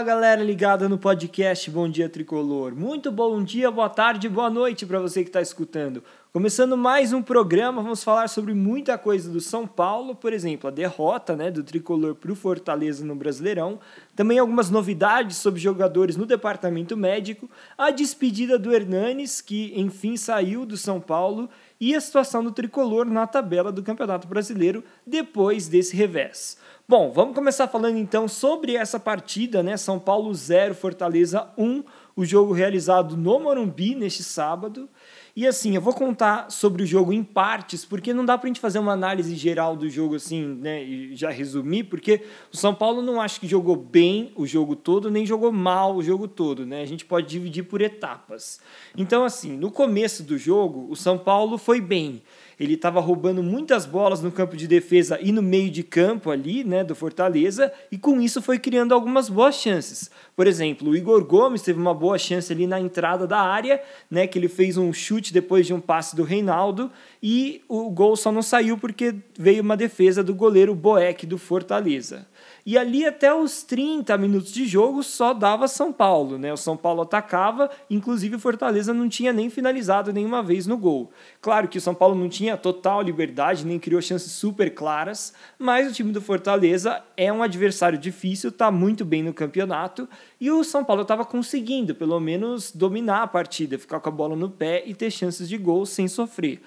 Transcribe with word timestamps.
Fala 0.00 0.12
galera 0.14 0.42
ligada 0.42 0.88
no 0.88 0.96
podcast 0.96 1.70
Bom 1.70 1.86
Dia 1.86 2.08
Tricolor. 2.08 2.74
Muito 2.74 3.12
bom 3.12 3.44
dia, 3.44 3.70
boa 3.70 3.90
tarde, 3.90 4.30
boa 4.30 4.48
noite 4.48 4.86
para 4.86 4.98
você 4.98 5.22
que 5.22 5.28
está 5.28 5.42
escutando. 5.42 6.02
Começando 6.32 6.74
mais 6.74 7.12
um 7.12 7.20
programa, 7.20 7.82
vamos 7.82 8.02
falar 8.02 8.28
sobre 8.28 8.54
muita 8.54 8.96
coisa 8.96 9.28
do 9.28 9.42
São 9.42 9.66
Paulo, 9.66 10.14
por 10.14 10.32
exemplo, 10.32 10.68
a 10.68 10.70
derrota 10.70 11.36
né, 11.36 11.50
do 11.50 11.62
Tricolor 11.62 12.14
para 12.14 12.32
o 12.32 12.36
Fortaleza 12.36 13.04
no 13.04 13.14
Brasileirão, 13.14 13.78
também 14.16 14.38
algumas 14.38 14.70
novidades 14.70 15.36
sobre 15.36 15.60
jogadores 15.60 16.16
no 16.16 16.24
departamento 16.24 16.96
médico, 16.96 17.50
a 17.76 17.90
despedida 17.90 18.58
do 18.58 18.72
Hernanes, 18.72 19.42
que 19.42 19.72
enfim 19.78 20.16
saiu 20.16 20.64
do 20.64 20.78
São 20.78 20.98
Paulo, 20.98 21.50
e 21.80 21.94
a 21.94 22.00
situação 22.00 22.44
do 22.44 22.52
Tricolor 22.52 23.06
na 23.06 23.26
tabela 23.26 23.72
do 23.72 23.82
Campeonato 23.82 24.28
Brasileiro 24.28 24.84
depois 25.06 25.66
desse 25.66 25.96
revés. 25.96 26.58
Bom, 26.90 27.12
vamos 27.12 27.36
começar 27.36 27.68
falando 27.68 27.98
então 27.98 28.26
sobre 28.26 28.74
essa 28.74 28.98
partida, 28.98 29.62
né? 29.62 29.76
São 29.76 29.96
Paulo 29.96 30.34
0, 30.34 30.74
Fortaleza 30.74 31.48
1, 31.56 31.84
o 32.16 32.24
jogo 32.24 32.52
realizado 32.52 33.16
no 33.16 33.38
Morumbi 33.38 33.94
neste 33.94 34.24
sábado. 34.24 34.88
E 35.36 35.46
assim, 35.46 35.76
eu 35.76 35.80
vou 35.80 35.94
contar 35.94 36.50
sobre 36.50 36.82
o 36.82 36.86
jogo 36.86 37.12
em 37.12 37.22
partes, 37.22 37.84
porque 37.84 38.12
não 38.12 38.24
dá 38.24 38.36
para 38.36 38.46
a 38.46 38.48
gente 38.48 38.58
fazer 38.58 38.80
uma 38.80 38.90
análise 38.90 39.36
geral 39.36 39.76
do 39.76 39.88
jogo 39.88 40.16
assim, 40.16 40.44
né, 40.44 40.82
e 40.82 41.14
já 41.14 41.30
resumir, 41.30 41.84
porque 41.84 42.22
o 42.52 42.56
São 42.56 42.74
Paulo 42.74 43.00
não 43.02 43.20
acho 43.20 43.38
que 43.38 43.46
jogou 43.46 43.76
bem 43.76 44.32
o 44.34 44.44
jogo 44.44 44.74
todo, 44.74 45.12
nem 45.12 45.24
jogou 45.24 45.52
mal 45.52 45.94
o 45.94 46.02
jogo 46.02 46.26
todo, 46.26 46.66
né? 46.66 46.82
A 46.82 46.86
gente 46.86 47.04
pode 47.04 47.28
dividir 47.28 47.62
por 47.62 47.80
etapas. 47.80 48.60
Então 48.96 49.22
assim, 49.22 49.56
no 49.56 49.70
começo 49.70 50.24
do 50.24 50.36
jogo, 50.36 50.88
o 50.90 50.96
São 50.96 51.16
Paulo 51.16 51.56
foi 51.56 51.80
bem 51.80 52.20
ele 52.60 52.74
estava 52.74 53.00
roubando 53.00 53.42
muitas 53.42 53.86
bolas 53.86 54.20
no 54.20 54.30
campo 54.30 54.54
de 54.54 54.68
defesa 54.68 55.18
e 55.22 55.32
no 55.32 55.40
meio 55.40 55.70
de 55.70 55.82
campo 55.82 56.30
ali, 56.30 56.62
né, 56.62 56.84
do 56.84 56.94
Fortaleza, 56.94 57.72
e 57.90 57.96
com 57.96 58.20
isso 58.20 58.42
foi 58.42 58.58
criando 58.58 58.92
algumas 58.92 59.30
boas 59.30 59.54
chances. 59.54 60.10
Por 60.36 60.46
exemplo, 60.46 60.90
o 60.90 60.96
Igor 60.96 61.24
Gomes 61.24 61.62
teve 61.62 61.80
uma 61.80 61.94
boa 61.94 62.18
chance 62.18 62.52
ali 62.52 62.66
na 62.66 62.78
entrada 62.78 63.26
da 63.26 63.40
área, 63.40 63.82
né, 64.10 64.26
que 64.26 64.38
ele 64.38 64.46
fez 64.46 64.76
um 64.76 64.92
chute 64.92 65.32
depois 65.32 65.66
de 65.66 65.72
um 65.72 65.80
passe 65.80 66.14
do 66.14 66.22
Reinaldo, 66.22 66.90
e 67.22 67.62
o 67.66 67.88
gol 67.88 68.14
só 68.14 68.30
não 68.30 68.42
saiu 68.42 68.76
porque 68.76 69.14
veio 69.38 69.62
uma 69.62 69.76
defesa 69.76 70.22
do 70.22 70.34
goleiro 70.34 70.74
Boeck 70.74 71.24
do 71.24 71.38
Fortaleza. 71.38 72.26
E 72.64 72.76
ali 72.76 73.06
até 73.06 73.32
os 73.32 73.62
30 73.62 74.16
minutos 74.18 74.52
de 74.52 74.66
jogo 74.66 75.02
só 75.02 75.32
dava 75.32 75.66
São 75.66 75.92
Paulo, 75.92 76.38
né? 76.38 76.52
O 76.52 76.56
São 76.56 76.76
Paulo 76.76 77.02
atacava, 77.02 77.70
inclusive 77.88 78.36
o 78.36 78.40
Fortaleza 78.40 78.92
não 78.92 79.08
tinha 79.08 79.32
nem 79.32 79.48
finalizado 79.48 80.12
nenhuma 80.12 80.42
vez 80.42 80.66
no 80.66 80.76
gol. 80.76 81.10
Claro 81.40 81.68
que 81.68 81.78
o 81.78 81.80
São 81.80 81.94
Paulo 81.94 82.14
não 82.14 82.28
tinha 82.28 82.56
total 82.56 83.02
liberdade, 83.02 83.66
nem 83.66 83.78
criou 83.78 84.02
chances 84.02 84.32
super 84.32 84.74
claras, 84.74 85.32
mas 85.58 85.90
o 85.90 85.94
time 85.94 86.12
do 86.12 86.20
Fortaleza 86.20 87.02
é 87.16 87.32
um 87.32 87.42
adversário 87.42 87.98
difícil, 87.98 88.50
está 88.50 88.70
muito 88.70 89.04
bem 89.04 89.22
no 89.22 89.32
campeonato, 89.32 90.08
e 90.40 90.50
o 90.50 90.62
São 90.64 90.84
Paulo 90.84 91.02
estava 91.02 91.24
conseguindo, 91.24 91.94
pelo 91.94 92.18
menos, 92.20 92.72
dominar 92.72 93.22
a 93.22 93.26
partida, 93.26 93.78
ficar 93.78 94.00
com 94.00 94.08
a 94.08 94.12
bola 94.12 94.36
no 94.36 94.50
pé 94.50 94.82
e 94.86 94.94
ter 94.94 95.10
chances 95.10 95.48
de 95.48 95.56
gol 95.56 95.84
sem 95.86 96.08
sofrer. 96.08 96.60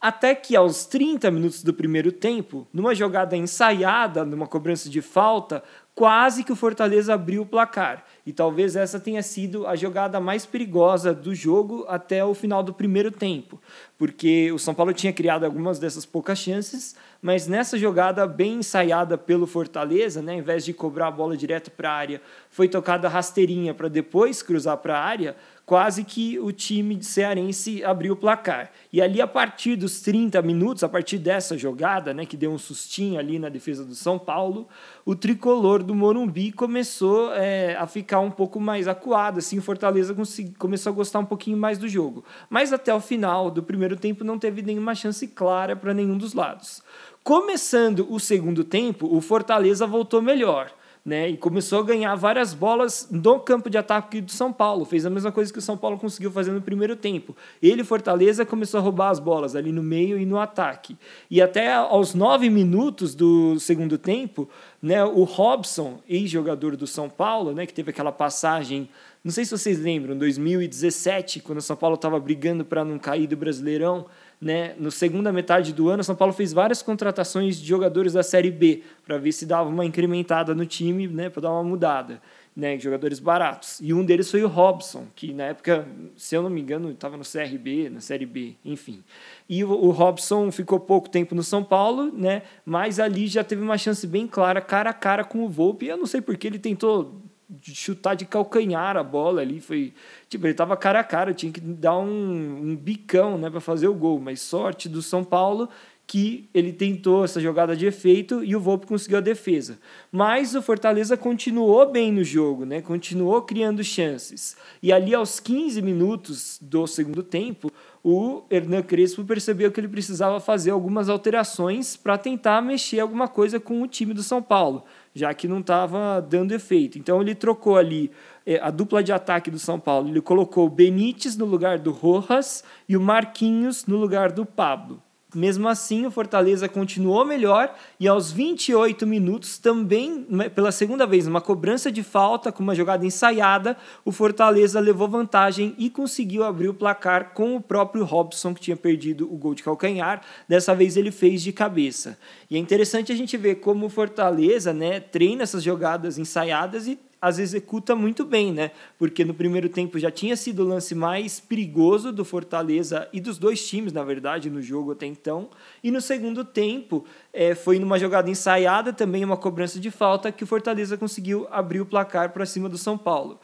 Até 0.00 0.34
que 0.34 0.56
aos 0.56 0.86
30 0.86 1.30
minutos 1.30 1.62
do 1.62 1.74
primeiro 1.74 2.10
tempo, 2.10 2.66
numa 2.72 2.94
jogada 2.94 3.36
ensaiada, 3.36 4.24
numa 4.24 4.46
cobrança 4.46 4.88
de 4.88 5.02
falta, 5.02 5.62
quase 5.94 6.42
que 6.42 6.50
o 6.50 6.56
Fortaleza 6.56 7.12
abriu 7.12 7.42
o 7.42 7.46
placar. 7.46 8.06
E 8.24 8.32
talvez 8.32 8.76
essa 8.76 8.98
tenha 8.98 9.22
sido 9.22 9.66
a 9.66 9.76
jogada 9.76 10.18
mais 10.18 10.46
perigosa 10.46 11.12
do 11.12 11.34
jogo 11.34 11.84
até 11.86 12.24
o 12.24 12.32
final 12.32 12.62
do 12.62 12.72
primeiro 12.72 13.10
tempo, 13.10 13.60
porque 13.98 14.50
o 14.50 14.58
São 14.58 14.72
Paulo 14.72 14.94
tinha 14.94 15.12
criado 15.12 15.44
algumas 15.44 15.78
dessas 15.78 16.06
poucas 16.06 16.38
chances, 16.38 16.96
mas 17.20 17.46
nessa 17.46 17.76
jogada 17.76 18.26
bem 18.26 18.60
ensaiada 18.60 19.18
pelo 19.18 19.46
Fortaleza, 19.46 20.22
né, 20.22 20.32
ao 20.32 20.38
invés 20.38 20.64
de 20.64 20.72
cobrar 20.72 21.08
a 21.08 21.10
bola 21.10 21.36
direto 21.36 21.70
para 21.70 21.90
a 21.90 21.94
área, 21.94 22.22
foi 22.48 22.66
tocada 22.66 23.06
rasteirinha 23.06 23.74
para 23.74 23.88
depois 23.88 24.42
cruzar 24.42 24.78
para 24.78 24.98
a 24.98 25.04
área, 25.04 25.36
quase 25.70 26.02
que 26.02 26.36
o 26.40 26.50
time 26.50 27.00
cearense 27.00 27.84
abriu 27.84 28.14
o 28.14 28.16
placar. 28.16 28.72
E 28.92 29.00
ali, 29.00 29.20
a 29.20 29.26
partir 29.28 29.76
dos 29.76 30.00
30 30.00 30.42
minutos, 30.42 30.82
a 30.82 30.88
partir 30.88 31.16
dessa 31.16 31.56
jogada, 31.56 32.12
né, 32.12 32.26
que 32.26 32.36
deu 32.36 32.50
um 32.50 32.58
sustinho 32.58 33.20
ali 33.20 33.38
na 33.38 33.48
defesa 33.48 33.84
do 33.84 33.94
São 33.94 34.18
Paulo, 34.18 34.66
o 35.06 35.14
tricolor 35.14 35.80
do 35.80 35.94
Morumbi 35.94 36.50
começou 36.50 37.32
é, 37.34 37.76
a 37.76 37.86
ficar 37.86 38.18
um 38.18 38.32
pouco 38.32 38.58
mais 38.58 38.88
acuado. 38.88 39.38
Assim, 39.38 39.58
o 39.58 39.62
Fortaleza 39.62 40.12
começou 40.58 40.90
a 40.90 40.92
gostar 40.92 41.20
um 41.20 41.24
pouquinho 41.24 41.56
mais 41.56 41.78
do 41.78 41.86
jogo. 41.86 42.24
Mas 42.48 42.72
até 42.72 42.92
o 42.92 43.00
final 43.00 43.48
do 43.48 43.62
primeiro 43.62 43.94
tempo 43.94 44.24
não 44.24 44.40
teve 44.40 44.62
nenhuma 44.62 44.96
chance 44.96 45.24
clara 45.28 45.76
para 45.76 45.94
nenhum 45.94 46.18
dos 46.18 46.34
lados. 46.34 46.82
Começando 47.22 48.12
o 48.12 48.18
segundo 48.18 48.64
tempo, 48.64 49.06
o 49.06 49.20
Fortaleza 49.20 49.86
voltou 49.86 50.20
melhor 50.20 50.72
né? 51.04 51.28
E 51.28 51.36
começou 51.36 51.80
a 51.80 51.82
ganhar 51.82 52.14
várias 52.14 52.52
bolas 52.52 53.08
no 53.10 53.40
campo 53.40 53.70
de 53.70 53.78
ataque 53.78 54.20
do 54.20 54.30
São 54.30 54.52
Paulo. 54.52 54.84
Fez 54.84 55.06
a 55.06 55.10
mesma 55.10 55.32
coisa 55.32 55.52
que 55.52 55.58
o 55.58 55.62
São 55.62 55.76
Paulo 55.76 55.98
conseguiu 55.98 56.30
fazer 56.30 56.52
no 56.52 56.60
primeiro 56.60 56.96
tempo. 56.96 57.36
Ele, 57.62 57.82
Fortaleza, 57.84 58.44
começou 58.44 58.78
a 58.78 58.82
roubar 58.82 59.10
as 59.10 59.18
bolas 59.18 59.56
ali 59.56 59.72
no 59.72 59.82
meio 59.82 60.18
e 60.18 60.26
no 60.26 60.38
ataque. 60.38 60.96
E 61.30 61.40
até 61.40 61.72
aos 61.72 62.14
nove 62.14 62.50
minutos 62.50 63.14
do 63.14 63.58
segundo 63.58 63.96
tempo, 63.96 64.48
né, 64.82 65.04
o 65.04 65.24
Robson, 65.24 66.00
ex-jogador 66.08 66.76
do 66.76 66.86
São 66.86 67.08
Paulo, 67.08 67.52
né, 67.52 67.66
que 67.66 67.74
teve 67.74 67.90
aquela 67.90 68.12
passagem 68.12 68.88
não 69.22 69.30
sei 69.30 69.44
se 69.44 69.50
vocês 69.50 69.78
lembram, 69.78 70.16
2017, 70.16 71.40
quando 71.40 71.58
o 71.58 71.62
São 71.62 71.76
Paulo 71.76 71.96
estava 71.96 72.18
brigando 72.18 72.64
para 72.64 72.82
não 72.82 72.98
cair 72.98 73.26
do 73.26 73.36
Brasileirão, 73.36 74.06
né? 74.40 74.74
No 74.78 74.90
segunda 74.90 75.30
metade 75.30 75.72
do 75.72 75.88
ano, 75.88 76.02
São 76.02 76.16
Paulo 76.16 76.32
fez 76.32 76.52
várias 76.52 76.82
contratações 76.82 77.60
de 77.60 77.66
jogadores 77.66 78.14
da 78.14 78.22
Série 78.22 78.50
B 78.50 78.82
para 79.04 79.18
ver 79.18 79.32
se 79.32 79.44
dava 79.44 79.68
uma 79.68 79.84
incrementada 79.84 80.54
no 80.54 80.64
time, 80.64 81.06
né? 81.06 81.28
Para 81.28 81.42
dar 81.42 81.50
uma 81.50 81.62
mudada, 81.62 82.22
né? 82.56 82.78
Jogadores 82.78 83.18
baratos. 83.18 83.78
E 83.82 83.92
um 83.92 84.02
deles 84.02 84.30
foi 84.30 84.42
o 84.42 84.48
Robson, 84.48 85.06
que 85.14 85.34
na 85.34 85.44
época, 85.44 85.86
se 86.16 86.34
eu 86.34 86.42
não 86.42 86.48
me 86.48 86.60
engano, 86.60 86.90
estava 86.90 87.18
no 87.18 87.22
CRB, 87.22 87.90
na 87.90 88.00
Série 88.00 88.24
B, 88.24 88.54
enfim. 88.64 89.04
E 89.46 89.62
o, 89.62 89.70
o 89.70 89.90
Robson 89.90 90.50
ficou 90.50 90.80
pouco 90.80 91.10
tempo 91.10 91.34
no 91.34 91.42
São 91.42 91.62
Paulo, 91.62 92.10
né? 92.10 92.42
Mas 92.64 92.98
ali 92.98 93.26
já 93.26 93.44
teve 93.44 93.60
uma 93.60 93.76
chance 93.76 94.06
bem 94.06 94.26
clara, 94.26 94.62
cara 94.62 94.90
a 94.90 94.94
cara 94.94 95.22
com 95.22 95.44
o 95.44 95.48
Volpe. 95.48 95.86
Eu 95.86 95.98
não 95.98 96.06
sei 96.06 96.22
porque 96.22 96.46
ele 96.46 96.58
tentou 96.58 97.20
de 97.50 97.74
chutar 97.74 98.14
de 98.14 98.24
calcanhar 98.24 98.96
a 98.96 99.02
bola 99.02 99.40
ali. 99.40 99.60
Foi. 99.60 99.92
Tipo, 100.28 100.46
ele 100.46 100.54
tava 100.54 100.76
cara 100.76 101.00
a 101.00 101.04
cara, 101.04 101.34
tinha 101.34 101.50
que 101.50 101.60
dar 101.60 101.98
um, 101.98 102.70
um 102.70 102.76
bicão 102.76 103.36
né, 103.36 103.50
para 103.50 103.60
fazer 103.60 103.88
o 103.88 103.94
gol. 103.94 104.20
Mas 104.20 104.40
sorte 104.40 104.88
do 104.88 105.02
São 105.02 105.24
Paulo 105.24 105.68
que 106.10 106.48
ele 106.52 106.72
tentou 106.72 107.24
essa 107.24 107.40
jogada 107.40 107.76
de 107.76 107.86
efeito 107.86 108.42
e 108.42 108.56
o 108.56 108.60
Volpe 108.60 108.84
conseguiu 108.84 109.18
a 109.18 109.20
defesa. 109.20 109.78
Mas 110.10 110.56
o 110.56 110.60
Fortaleza 110.60 111.16
continuou 111.16 111.88
bem 111.88 112.10
no 112.10 112.24
jogo, 112.24 112.64
né? 112.64 112.82
continuou 112.82 113.40
criando 113.42 113.84
chances. 113.84 114.56
E 114.82 114.92
ali 114.92 115.14
aos 115.14 115.38
15 115.38 115.80
minutos 115.80 116.58
do 116.60 116.84
segundo 116.88 117.22
tempo, 117.22 117.70
o 118.02 118.42
Hernan 118.50 118.82
Crespo 118.82 119.24
percebeu 119.24 119.70
que 119.70 119.78
ele 119.78 119.88
precisava 119.88 120.40
fazer 120.40 120.70
algumas 120.70 121.08
alterações 121.08 121.96
para 121.96 122.16
tentar 122.16 122.62
mexer 122.62 123.00
alguma 123.00 123.28
coisa 123.28 123.60
com 123.60 123.82
o 123.82 123.86
time 123.86 124.14
do 124.14 124.22
São 124.22 124.42
Paulo 124.42 124.84
já 125.14 125.34
que 125.34 125.48
não 125.48 125.60
estava 125.60 126.20
dando 126.20 126.52
efeito. 126.52 126.98
Então 126.98 127.20
ele 127.20 127.34
trocou 127.34 127.76
ali 127.76 128.10
é, 128.46 128.58
a 128.60 128.70
dupla 128.70 129.02
de 129.02 129.12
ataque 129.12 129.50
do 129.50 129.58
São 129.58 129.78
Paulo. 129.78 130.08
Ele 130.08 130.20
colocou 130.20 130.66
o 130.66 130.70
Benítez 130.70 131.36
no 131.36 131.44
lugar 131.44 131.78
do 131.78 131.90
Rojas 131.90 132.64
e 132.88 132.96
o 132.96 133.00
Marquinhos 133.00 133.86
no 133.86 133.96
lugar 133.96 134.32
do 134.32 134.46
Pablo. 134.46 135.02
Mesmo 135.34 135.68
assim, 135.68 136.06
o 136.06 136.10
Fortaleza 136.10 136.68
continuou 136.68 137.24
melhor 137.24 137.74
e 137.98 138.08
aos 138.08 138.32
28 138.32 139.06
minutos, 139.06 139.58
também 139.58 140.26
pela 140.54 140.72
segunda 140.72 141.06
vez, 141.06 141.26
uma 141.26 141.40
cobrança 141.40 141.90
de 141.90 142.02
falta 142.02 142.50
com 142.50 142.62
uma 142.62 142.74
jogada 142.74 143.06
ensaiada, 143.06 143.76
o 144.04 144.10
Fortaleza 144.10 144.80
levou 144.80 145.08
vantagem 145.08 145.74
e 145.78 145.88
conseguiu 145.88 146.42
abrir 146.42 146.68
o 146.68 146.74
placar 146.74 147.32
com 147.32 147.56
o 147.56 147.60
próprio 147.60 148.04
Robson, 148.04 148.54
que 148.54 148.60
tinha 148.60 148.76
perdido 148.76 149.32
o 149.32 149.36
gol 149.36 149.54
de 149.54 149.62
calcanhar. 149.62 150.22
Dessa 150.48 150.74
vez 150.74 150.96
ele 150.96 151.10
fez 151.10 151.42
de 151.42 151.52
cabeça. 151.52 152.18
E 152.50 152.56
é 152.56 152.58
interessante 152.58 153.12
a 153.12 153.16
gente 153.16 153.36
ver 153.36 153.56
como 153.56 153.86
o 153.86 153.90
Fortaleza 153.90 154.72
né, 154.72 155.00
treina 155.00 155.42
essas 155.42 155.62
jogadas 155.62 156.18
ensaiadas 156.18 156.86
e 156.86 156.98
as 157.20 157.38
executa 157.38 157.94
muito 157.94 158.24
bem, 158.24 158.52
né? 158.52 158.70
Porque 158.98 159.24
no 159.24 159.34
primeiro 159.34 159.68
tempo 159.68 159.98
já 159.98 160.10
tinha 160.10 160.36
sido 160.36 160.64
o 160.64 160.66
lance 160.66 160.94
mais 160.94 161.38
perigoso 161.38 162.10
do 162.12 162.24
Fortaleza 162.24 163.08
e 163.12 163.20
dos 163.20 163.36
dois 163.36 163.66
times, 163.68 163.92
na 163.92 164.02
verdade, 164.02 164.48
no 164.48 164.62
jogo 164.62 164.92
até 164.92 165.06
então. 165.06 165.50
E 165.84 165.90
no 165.90 166.00
segundo 166.00 166.44
tempo 166.44 167.04
é, 167.32 167.54
foi 167.54 167.78
numa 167.78 167.98
jogada 167.98 168.30
ensaiada, 168.30 168.92
também 168.92 169.24
uma 169.24 169.36
cobrança 169.36 169.78
de 169.78 169.90
falta, 169.90 170.32
que 170.32 170.44
o 170.44 170.46
Fortaleza 170.46 170.96
conseguiu 170.96 171.46
abrir 171.50 171.80
o 171.80 171.86
placar 171.86 172.32
para 172.32 172.46
cima 172.46 172.68
do 172.68 172.78
São 172.78 172.96
Paulo. 172.96 173.38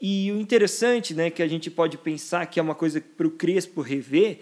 E 0.00 0.30
o 0.32 0.40
interessante, 0.40 1.12
né, 1.12 1.28
que 1.28 1.42
a 1.42 1.48
gente 1.48 1.70
pode 1.70 1.98
pensar 1.98 2.46
que 2.46 2.60
é 2.60 2.62
uma 2.62 2.74
coisa 2.74 3.00
para 3.00 3.26
o 3.26 3.30
Crespo 3.30 3.82
rever, 3.82 4.40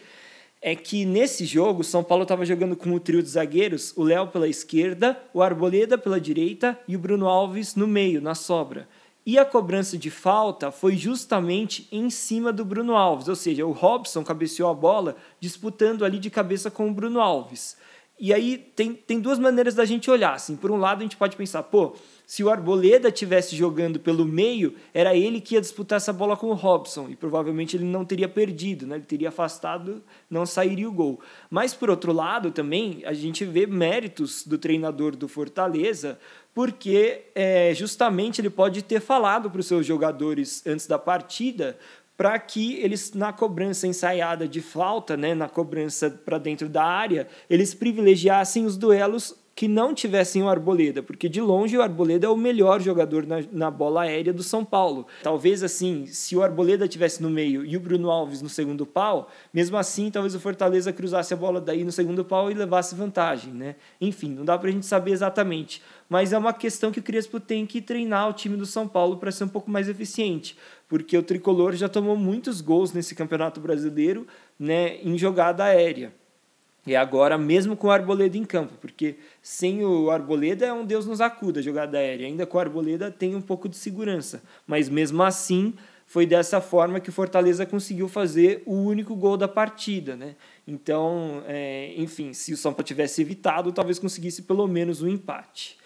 é 0.66 0.74
que 0.74 1.04
nesse 1.04 1.44
jogo, 1.44 1.84
São 1.84 2.02
Paulo 2.02 2.24
estava 2.24 2.44
jogando 2.44 2.74
com 2.74 2.90
o 2.90 2.98
trio 2.98 3.22
de 3.22 3.28
zagueiros, 3.28 3.92
o 3.96 4.02
Léo 4.02 4.26
pela 4.26 4.48
esquerda, 4.48 5.16
o 5.32 5.40
Arboleda 5.40 5.96
pela 5.96 6.20
direita 6.20 6.76
e 6.88 6.96
o 6.96 6.98
Bruno 6.98 7.28
Alves 7.28 7.76
no 7.76 7.86
meio, 7.86 8.20
na 8.20 8.34
sobra. 8.34 8.88
E 9.24 9.38
a 9.38 9.44
cobrança 9.44 9.96
de 9.96 10.10
falta 10.10 10.72
foi 10.72 10.96
justamente 10.96 11.86
em 11.92 12.10
cima 12.10 12.52
do 12.52 12.64
Bruno 12.64 12.96
Alves, 12.96 13.28
ou 13.28 13.36
seja, 13.36 13.64
o 13.64 13.70
Robson 13.70 14.24
cabeceou 14.24 14.68
a 14.68 14.74
bola 14.74 15.14
disputando 15.38 16.04
ali 16.04 16.18
de 16.18 16.30
cabeça 16.30 16.68
com 16.68 16.90
o 16.90 16.92
Bruno 16.92 17.20
Alves. 17.20 17.76
E 18.18 18.34
aí 18.34 18.58
tem, 18.58 18.92
tem 18.92 19.20
duas 19.20 19.38
maneiras 19.38 19.76
da 19.76 19.84
gente 19.84 20.10
olhar. 20.10 20.34
Assim. 20.34 20.56
Por 20.56 20.72
um 20.72 20.78
lado, 20.78 20.98
a 20.98 21.02
gente 21.02 21.16
pode 21.16 21.36
pensar, 21.36 21.62
pô, 21.62 21.94
se 22.26 22.42
o 22.42 22.50
Arboleda 22.50 23.12
tivesse 23.12 23.54
jogando 23.54 24.00
pelo 24.00 24.24
meio, 24.24 24.74
era 24.92 25.14
ele 25.14 25.40
que 25.40 25.54
ia 25.54 25.60
disputar 25.60 25.98
essa 25.98 26.12
bola 26.12 26.36
com 26.36 26.48
o 26.48 26.54
Robson 26.54 27.08
e 27.08 27.14
provavelmente 27.14 27.76
ele 27.76 27.84
não 27.84 28.04
teria 28.04 28.28
perdido, 28.28 28.84
né? 28.84 28.96
ele 28.96 29.04
teria 29.04 29.28
afastado, 29.28 30.02
não 30.28 30.44
sairia 30.44 30.88
o 30.88 30.92
gol. 30.92 31.20
Mas 31.48 31.72
por 31.72 31.88
outro 31.88 32.12
lado 32.12 32.50
também 32.50 33.00
a 33.06 33.12
gente 33.12 33.44
vê 33.44 33.64
méritos 33.64 34.44
do 34.44 34.58
treinador 34.58 35.14
do 35.14 35.28
Fortaleza, 35.28 36.18
porque 36.52 37.26
é, 37.32 37.72
justamente 37.72 38.40
ele 38.40 38.50
pode 38.50 38.82
ter 38.82 39.00
falado 39.00 39.48
para 39.48 39.60
os 39.60 39.66
seus 39.66 39.86
jogadores 39.86 40.66
antes 40.66 40.88
da 40.88 40.98
partida 40.98 41.78
para 42.16 42.36
que 42.40 42.74
eles, 42.80 43.12
na 43.12 43.32
cobrança 43.32 43.86
ensaiada 43.86 44.48
de 44.48 44.60
falta, 44.60 45.16
né, 45.16 45.32
na 45.34 45.48
cobrança 45.48 46.10
para 46.10 46.38
dentro 46.38 46.68
da 46.68 46.82
área, 46.82 47.28
eles 47.48 47.72
privilegiassem 47.74 48.64
os 48.64 48.76
duelos 48.76 49.36
que 49.56 49.66
não 49.66 49.94
tivessem 49.94 50.42
o 50.42 50.50
Arboleda, 50.50 51.02
porque 51.02 51.30
de 51.30 51.40
longe 51.40 51.78
o 51.78 51.80
Arboleda 51.80 52.26
é 52.26 52.28
o 52.28 52.36
melhor 52.36 52.78
jogador 52.78 53.26
na, 53.26 53.36
na 53.50 53.70
bola 53.70 54.02
aérea 54.02 54.30
do 54.30 54.42
São 54.42 54.62
Paulo. 54.62 55.06
Talvez 55.22 55.62
assim, 55.62 56.04
se 56.04 56.36
o 56.36 56.42
Arboleda 56.42 56.86
tivesse 56.86 57.22
no 57.22 57.30
meio 57.30 57.64
e 57.64 57.74
o 57.74 57.80
Bruno 57.80 58.10
Alves 58.10 58.42
no 58.42 58.50
segundo 58.50 58.84
pau, 58.84 59.30
mesmo 59.54 59.78
assim, 59.78 60.10
talvez 60.10 60.34
o 60.34 60.40
Fortaleza 60.40 60.92
cruzasse 60.92 61.32
a 61.32 61.36
bola 61.38 61.58
daí 61.58 61.84
no 61.84 61.90
segundo 61.90 62.22
pau 62.22 62.50
e 62.50 62.54
levasse 62.54 62.94
vantagem, 62.94 63.50
né? 63.50 63.76
Enfim, 63.98 64.28
não 64.28 64.44
dá 64.44 64.58
para 64.58 64.68
a 64.68 64.72
gente 64.72 64.84
saber 64.84 65.12
exatamente, 65.12 65.82
mas 66.06 66.34
é 66.34 66.38
uma 66.38 66.52
questão 66.52 66.92
que 66.92 67.00
o 67.00 67.02
Crespo 67.02 67.40
tem 67.40 67.64
que 67.64 67.80
treinar 67.80 68.28
o 68.28 68.34
time 68.34 68.58
do 68.58 68.66
São 68.66 68.86
Paulo 68.86 69.16
para 69.16 69.32
ser 69.32 69.44
um 69.44 69.48
pouco 69.48 69.70
mais 69.70 69.88
eficiente, 69.88 70.54
porque 70.86 71.16
o 71.16 71.22
tricolor 71.22 71.74
já 71.74 71.88
tomou 71.88 72.14
muitos 72.14 72.60
gols 72.60 72.92
nesse 72.92 73.14
Campeonato 73.14 73.58
Brasileiro, 73.58 74.26
né, 74.58 74.98
em 75.02 75.16
jogada 75.16 75.64
aérea. 75.64 76.12
E 76.86 76.94
agora, 76.94 77.36
mesmo 77.36 77.76
com 77.76 77.88
o 77.88 77.90
Arboleda 77.90 78.38
em 78.38 78.44
campo, 78.44 78.74
porque 78.80 79.16
sem 79.42 79.84
o 79.84 80.08
Arboleda 80.10 80.66
é 80.66 80.72
um 80.72 80.84
Deus 80.84 81.04
nos 81.04 81.20
acuda 81.20 81.58
a 81.58 81.62
jogada 81.62 81.98
aérea. 81.98 82.26
Ainda 82.26 82.46
com 82.46 82.56
o 82.56 82.60
Arboleda 82.60 83.10
tem 83.10 83.34
um 83.34 83.40
pouco 83.40 83.68
de 83.68 83.76
segurança. 83.76 84.40
Mas 84.66 84.88
mesmo 84.88 85.22
assim, 85.24 85.74
foi 86.06 86.24
dessa 86.24 86.60
forma 86.60 87.00
que 87.00 87.10
o 87.10 87.12
Fortaleza 87.12 87.66
conseguiu 87.66 88.08
fazer 88.08 88.62
o 88.64 88.74
único 88.74 89.16
gol 89.16 89.36
da 89.36 89.48
partida. 89.48 90.14
Né? 90.14 90.36
Então, 90.66 91.42
é, 91.48 91.92
enfim, 91.96 92.32
se 92.32 92.52
o 92.52 92.56
São 92.56 92.72
Paulo 92.72 92.84
tivesse 92.84 93.20
evitado, 93.20 93.72
talvez 93.72 93.98
conseguisse 93.98 94.42
pelo 94.42 94.68
menos 94.68 95.02
um 95.02 95.08
empate. 95.08 95.76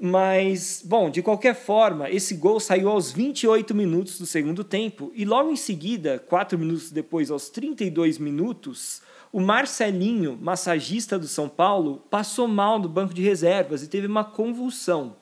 Mas, 0.00 0.82
bom, 0.84 1.10
de 1.10 1.22
qualquer 1.22 1.54
forma, 1.54 2.10
esse 2.10 2.34
gol 2.34 2.60
saiu 2.60 2.88
aos 2.88 3.10
28 3.10 3.74
minutos 3.74 4.18
do 4.18 4.26
segundo 4.26 4.62
tempo 4.62 5.10
e 5.14 5.24
logo 5.24 5.50
em 5.50 5.56
seguida, 5.56 6.20
quatro 6.20 6.56
minutos 6.56 6.90
depois, 6.92 7.30
aos 7.30 7.48
32 7.48 8.18
minutos, 8.18 9.02
o 9.32 9.40
Marcelinho, 9.40 10.38
massagista 10.40 11.18
do 11.18 11.28
São 11.28 11.48
Paulo, 11.48 12.02
passou 12.10 12.48
mal 12.48 12.78
no 12.78 12.88
banco 12.88 13.12
de 13.12 13.22
reservas 13.22 13.82
e 13.82 13.88
teve 13.88 14.06
uma 14.06 14.24
convulsão. 14.24 15.16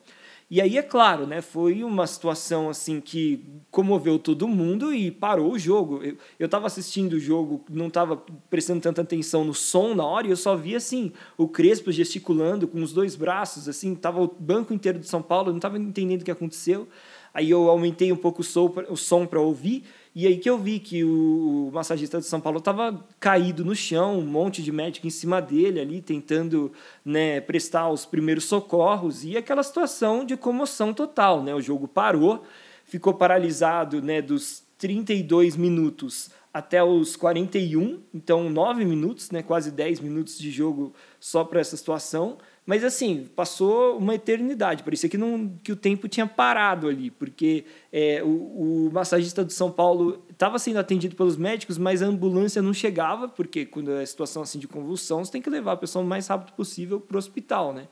E 0.49 0.61
aí, 0.61 0.77
é 0.77 0.81
claro, 0.81 1.27
né, 1.27 1.41
foi 1.41 1.83
uma 1.83 2.07
situação 2.07 2.69
assim 2.69 3.01
que 3.01 3.43
comoveu 3.69 4.17
todo 4.17 4.47
mundo 4.47 4.93
e 4.93 5.11
parou 5.11 5.51
o 5.51 5.59
jogo. 5.59 6.01
Eu 6.39 6.45
estava 6.45 6.67
assistindo 6.67 7.13
o 7.13 7.19
jogo, 7.19 7.65
não 7.69 7.87
estava 7.87 8.15
prestando 8.49 8.79
tanta 8.79 9.01
atenção 9.01 9.43
no 9.43 9.53
som 9.53 9.93
na 9.93 10.05
hora, 10.05 10.25
e 10.25 10.29
eu 10.29 10.37
só 10.37 10.55
via 10.55 10.77
assim, 10.77 11.11
o 11.37 11.49
Crespo 11.49 11.91
gesticulando 11.91 12.65
com 12.65 12.81
os 12.81 12.93
dois 12.93 13.13
braços, 13.13 13.67
assim, 13.67 13.93
tava 13.93 14.21
o 14.21 14.33
banco 14.39 14.73
inteiro 14.73 14.99
de 14.99 15.07
São 15.09 15.21
Paulo, 15.21 15.49
não 15.49 15.57
estava 15.57 15.77
entendendo 15.77 16.21
o 16.21 16.25
que 16.25 16.31
aconteceu. 16.31 16.87
Aí 17.33 17.49
eu 17.49 17.69
aumentei 17.69 18.09
um 18.13 18.15
pouco 18.15 18.41
o 18.41 18.95
som 18.95 19.25
para 19.27 19.41
ouvir 19.41 19.83
e 20.19 20.25
aí 20.25 20.35
que 20.35 20.49
eu 20.49 20.57
vi 20.57 20.79
que 20.79 21.03
o 21.03 21.69
massagista 21.71 22.17
de 22.17 22.25
São 22.25 22.41
Paulo 22.41 22.57
estava 22.57 23.05
caído 23.19 23.63
no 23.63 23.75
chão, 23.75 24.17
um 24.17 24.25
monte 24.25 24.63
de 24.63 24.71
médico 24.71 25.05
em 25.05 25.11
cima 25.11 25.39
dele 25.39 25.79
ali, 25.79 26.01
tentando 26.01 26.71
né, 27.05 27.39
prestar 27.39 27.87
os 27.91 28.03
primeiros 28.03 28.45
socorros, 28.45 29.23
e 29.23 29.37
aquela 29.37 29.61
situação 29.61 30.25
de 30.25 30.35
comoção 30.35 30.91
total. 30.91 31.43
Né? 31.43 31.53
O 31.53 31.61
jogo 31.61 31.87
parou, 31.87 32.43
ficou 32.83 33.13
paralisado 33.13 34.01
né, 34.01 34.19
dos 34.19 34.63
32 34.79 35.55
minutos 35.55 36.31
até 36.51 36.83
os 36.83 37.15
41, 37.15 37.99
então 38.11 38.49
9 38.49 38.85
minutos, 38.85 39.29
né, 39.29 39.43
quase 39.43 39.69
10 39.69 39.99
minutos 39.99 40.39
de 40.39 40.49
jogo 40.49 40.95
só 41.19 41.43
para 41.43 41.59
essa 41.59 41.77
situação. 41.77 42.39
Mas 42.67 42.83
assim, 42.83 43.25
passou 43.33 43.97
uma 43.97 44.13
eternidade, 44.13 44.83
parecia 44.83 45.07
que, 45.07 45.17
não, 45.17 45.57
que 45.63 45.71
o 45.71 45.75
tempo 45.75 46.05
tinha 46.09 46.27
parado 46.27 46.89
ali, 46.89 47.09
porque 47.09 47.63
é, 47.93 48.21
o, 48.21 48.27
o 48.27 48.89
massagista 48.91 49.41
do 49.41 49.53
São 49.53 49.71
Paulo 49.71 50.21
estava 50.29 50.59
sendo 50.59 50.77
atendido 50.77 51.15
pelos 51.15 51.37
médicos, 51.37 51.77
mas 51.77 52.01
a 52.03 52.07
ambulância 52.07 52.61
não 52.61 52.73
chegava, 52.73 53.29
porque 53.29 53.65
quando 53.65 53.93
é 53.93 54.05
situação 54.05 54.43
assim 54.43 54.59
de 54.59 54.67
convulsão, 54.67 55.23
você 55.23 55.31
tem 55.31 55.41
que 55.41 55.49
levar 55.49 55.71
a 55.71 55.77
pessoa 55.77 56.03
o 56.03 56.07
mais 56.07 56.27
rápido 56.27 56.53
possível 56.57 56.99
para 56.99 57.15
o 57.15 57.17
hospital, 57.17 57.73
né? 57.73 57.87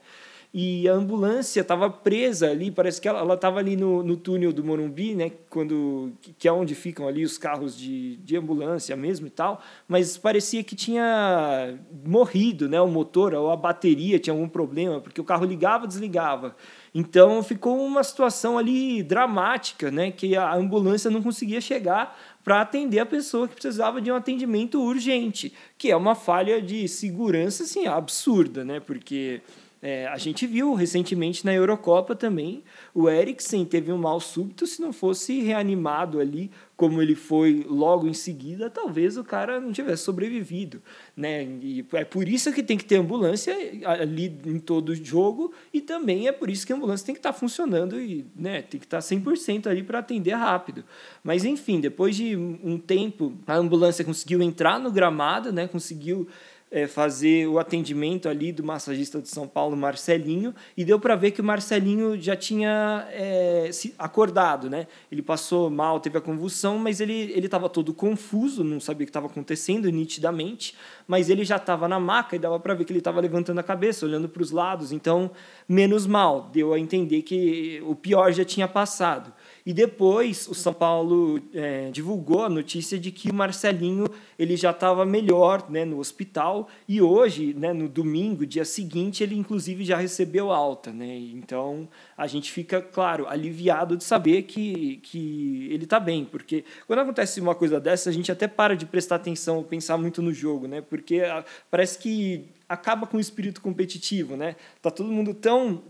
E 0.58 0.88
a 0.88 0.94
ambulância 0.94 1.60
estava 1.60 1.90
presa 1.90 2.50
ali, 2.50 2.70
parece 2.70 2.98
que 2.98 3.06
ela 3.06 3.34
estava 3.34 3.58
ali 3.58 3.76
no, 3.76 4.02
no 4.02 4.16
túnel 4.16 4.54
do 4.54 4.64
Morumbi, 4.64 5.14
né, 5.14 5.30
quando, 5.50 6.14
que 6.38 6.48
é 6.48 6.52
onde 6.52 6.74
ficam 6.74 7.06
ali 7.06 7.24
os 7.24 7.36
carros 7.36 7.76
de, 7.76 8.16
de 8.16 8.38
ambulância 8.38 8.96
mesmo 8.96 9.26
e 9.26 9.30
tal, 9.30 9.60
mas 9.86 10.16
parecia 10.16 10.64
que 10.64 10.74
tinha 10.74 11.78
morrido 12.06 12.70
né, 12.70 12.80
o 12.80 12.88
motor 12.88 13.34
ou 13.34 13.50
a 13.50 13.56
bateria 13.56 14.18
tinha 14.18 14.32
algum 14.32 14.48
problema, 14.48 14.98
porque 14.98 15.20
o 15.20 15.24
carro 15.24 15.44
ligava 15.44 15.86
desligava. 15.86 16.56
Então 16.94 17.42
ficou 17.42 17.78
uma 17.84 18.02
situação 18.02 18.56
ali 18.56 19.02
dramática, 19.02 19.90
né, 19.90 20.10
que 20.10 20.34
a 20.38 20.54
ambulância 20.54 21.10
não 21.10 21.20
conseguia 21.20 21.60
chegar 21.60 22.18
para 22.42 22.62
atender 22.62 23.00
a 23.00 23.04
pessoa 23.04 23.46
que 23.46 23.56
precisava 23.56 24.00
de 24.00 24.10
um 24.10 24.14
atendimento 24.14 24.80
urgente, 24.80 25.52
que 25.76 25.90
é 25.90 25.96
uma 25.96 26.14
falha 26.14 26.62
de 26.62 26.88
segurança 26.88 27.64
assim, 27.64 27.86
absurda, 27.86 28.64
né, 28.64 28.80
porque 28.80 29.42
é, 29.82 30.06
a 30.06 30.16
gente 30.16 30.46
viu 30.46 30.72
recentemente 30.74 31.44
na 31.44 31.52
Eurocopa 31.52 32.14
também, 32.14 32.64
o 32.94 33.08
Eriksen 33.08 33.64
teve 33.64 33.92
um 33.92 33.98
mal 33.98 34.18
súbito, 34.20 34.66
se 34.66 34.80
não 34.80 34.92
fosse 34.92 35.40
reanimado 35.42 36.18
ali, 36.18 36.50
como 36.76 37.00
ele 37.00 37.14
foi 37.14 37.64
logo 37.68 38.06
em 38.06 38.12
seguida, 38.14 38.68
talvez 38.68 39.16
o 39.16 39.24
cara 39.24 39.60
não 39.60 39.72
tivesse 39.72 40.02
sobrevivido. 40.02 40.82
Né? 41.16 41.44
E 41.60 41.84
é 41.92 42.04
por 42.04 42.26
isso 42.28 42.52
que 42.52 42.62
tem 42.62 42.76
que 42.76 42.84
ter 42.84 42.96
ambulância 42.96 43.54
ali 43.84 44.38
em 44.44 44.58
todo 44.58 44.94
jogo, 44.94 45.52
e 45.72 45.80
também 45.80 46.26
é 46.26 46.32
por 46.32 46.50
isso 46.50 46.66
que 46.66 46.72
a 46.72 46.76
ambulância 46.76 47.06
tem 47.06 47.14
que 47.14 47.18
estar 47.18 47.32
tá 47.32 47.38
funcionando 47.38 48.00
e 48.00 48.26
né, 48.34 48.62
tem 48.62 48.80
que 48.80 48.86
estar 48.86 49.00
tá 49.00 49.06
100% 49.06 49.66
ali 49.66 49.82
para 49.82 49.98
atender 49.98 50.32
rápido. 50.32 50.84
Mas 51.22 51.44
enfim, 51.44 51.80
depois 51.80 52.16
de 52.16 52.34
um 52.36 52.78
tempo, 52.78 53.34
a 53.46 53.56
ambulância 53.56 54.04
conseguiu 54.04 54.42
entrar 54.42 54.78
no 54.78 54.90
gramado, 54.90 55.52
né, 55.52 55.68
conseguiu 55.68 56.26
é, 56.70 56.86
fazer 56.86 57.46
o 57.46 57.58
atendimento 57.58 58.28
ali 58.28 58.50
do 58.50 58.64
massagista 58.64 59.20
de 59.20 59.28
São 59.28 59.46
Paulo, 59.46 59.76
Marcelinho, 59.76 60.54
e 60.76 60.84
deu 60.84 60.98
para 60.98 61.14
ver 61.14 61.30
que 61.30 61.40
o 61.40 61.44
Marcelinho 61.44 62.20
já 62.20 62.34
tinha 62.34 63.06
é, 63.12 63.70
se 63.72 63.94
acordado, 63.98 64.68
né? 64.68 64.86
Ele 65.10 65.22
passou 65.22 65.70
mal, 65.70 66.00
teve 66.00 66.18
a 66.18 66.20
convulsão, 66.20 66.78
mas 66.78 67.00
ele 67.00 67.16
ele 67.36 67.46
estava 67.46 67.68
todo 67.68 67.94
confuso, 67.94 68.64
não 68.64 68.80
sabia 68.80 69.04
o 69.04 69.06
que 69.06 69.10
estava 69.10 69.26
acontecendo 69.26 69.90
nitidamente, 69.90 70.74
mas 71.06 71.30
ele 71.30 71.44
já 71.44 71.56
estava 71.56 71.86
na 71.86 72.00
maca 72.00 72.34
e 72.34 72.38
dava 72.38 72.58
para 72.58 72.74
ver 72.74 72.84
que 72.84 72.92
ele 72.92 72.98
estava 72.98 73.20
levantando 73.20 73.58
a 73.58 73.62
cabeça, 73.62 74.04
olhando 74.04 74.28
para 74.28 74.42
os 74.42 74.50
lados, 74.50 74.90
então 74.90 75.30
menos 75.68 76.06
mal, 76.06 76.50
deu 76.52 76.72
a 76.72 76.78
entender 76.78 77.22
que 77.22 77.80
o 77.86 77.94
pior 77.94 78.32
já 78.32 78.44
tinha 78.44 78.66
passado. 78.66 79.32
E 79.66 79.74
depois 79.74 80.46
o 80.46 80.54
São 80.54 80.72
Paulo 80.72 81.42
é, 81.52 81.90
divulgou 81.90 82.44
a 82.44 82.48
notícia 82.48 82.96
de 82.96 83.10
que 83.10 83.28
o 83.32 83.34
Marcelinho 83.34 84.06
ele 84.38 84.56
já 84.56 84.70
estava 84.70 85.04
melhor 85.04 85.68
né, 85.68 85.84
no 85.84 85.98
hospital 85.98 86.68
e 86.86 87.02
hoje, 87.02 87.52
né, 87.52 87.72
no 87.72 87.88
domingo, 87.88 88.46
dia 88.46 88.64
seguinte, 88.64 89.24
ele 89.24 89.34
inclusive 89.34 89.84
já 89.84 89.96
recebeu 89.96 90.52
alta. 90.52 90.92
Né? 90.92 91.16
Então 91.34 91.88
a 92.16 92.28
gente 92.28 92.52
fica, 92.52 92.80
claro, 92.80 93.26
aliviado 93.26 93.96
de 93.96 94.04
saber 94.04 94.42
que, 94.42 94.98
que 94.98 95.66
ele 95.72 95.82
está 95.82 95.98
bem, 95.98 96.24
porque 96.24 96.64
quando 96.86 97.00
acontece 97.00 97.40
uma 97.40 97.54
coisa 97.56 97.80
dessa, 97.80 98.08
a 98.08 98.12
gente 98.12 98.30
até 98.30 98.46
para 98.46 98.76
de 98.76 98.86
prestar 98.86 99.16
atenção, 99.16 99.64
pensar 99.64 99.96
muito 99.98 100.22
no 100.22 100.32
jogo, 100.32 100.68
né? 100.68 100.80
porque 100.80 101.22
parece 101.68 101.98
que 101.98 102.44
acaba 102.68 103.04
com 103.04 103.16
o 103.16 103.20
espírito 103.20 103.60
competitivo, 103.60 104.36
né? 104.36 104.56
Tá 104.82 104.90
todo 104.90 105.10
mundo 105.10 105.32
tão 105.32 105.82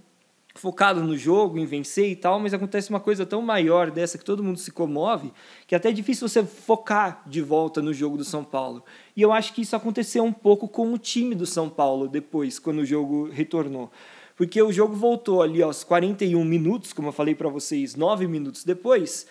focado 0.59 1.03
no 1.03 1.17
jogo, 1.17 1.59
em 1.59 1.67
vencer 1.67 2.11
e 2.11 2.17
tal, 2.17 2.39
mas 2.39 2.55
acontece 2.55 2.91
uma 2.91 3.01
coisa 3.01 3.27
tão 3.27 3.43
maior 3.43 3.91
dessa 3.91 4.19
que 4.19 4.25
todo 4.25 4.43
mundo 4.43 4.59
se 4.59 4.71
comove, 4.71 5.33
que 5.67 5.75
é 5.75 5.79
até 5.79 5.91
é 5.91 5.93
difícil 5.93 6.29
você 6.29 6.45
focar 6.45 7.23
de 7.27 7.41
volta 7.41 7.81
no 7.81 7.93
jogo 7.93 8.17
do 8.17 8.25
São 8.25 8.43
Paulo. 8.43 8.83
E 9.17 9.23
eu 9.23 9.33
acho 9.33 9.53
que 9.53 9.63
isso 9.63 9.77
aconteceu 9.77 10.25
um 10.25 10.33
pouco 10.33 10.67
com 10.67 10.93
o 10.93 10.99
time 10.99 11.35
do 11.35 11.47
São 11.47 11.69
Paulo 11.69 12.09
depois, 12.09 12.59
quando 12.59 12.79
o 12.79 12.85
jogo 12.85 13.29
retornou. 13.31 13.91
Porque 14.37 14.61
o 14.61 14.71
jogo 14.71 14.95
voltou 14.95 15.43
ali 15.43 15.63
aos 15.63 15.83
41 15.83 16.45
minutos, 16.45 16.93
como 16.93 17.09
eu 17.09 17.13
falei 17.13 17.35
para 17.35 17.49
vocês, 17.49 17.95
9 17.95 18.27
minutos 18.27 18.65
depois. 18.65 19.27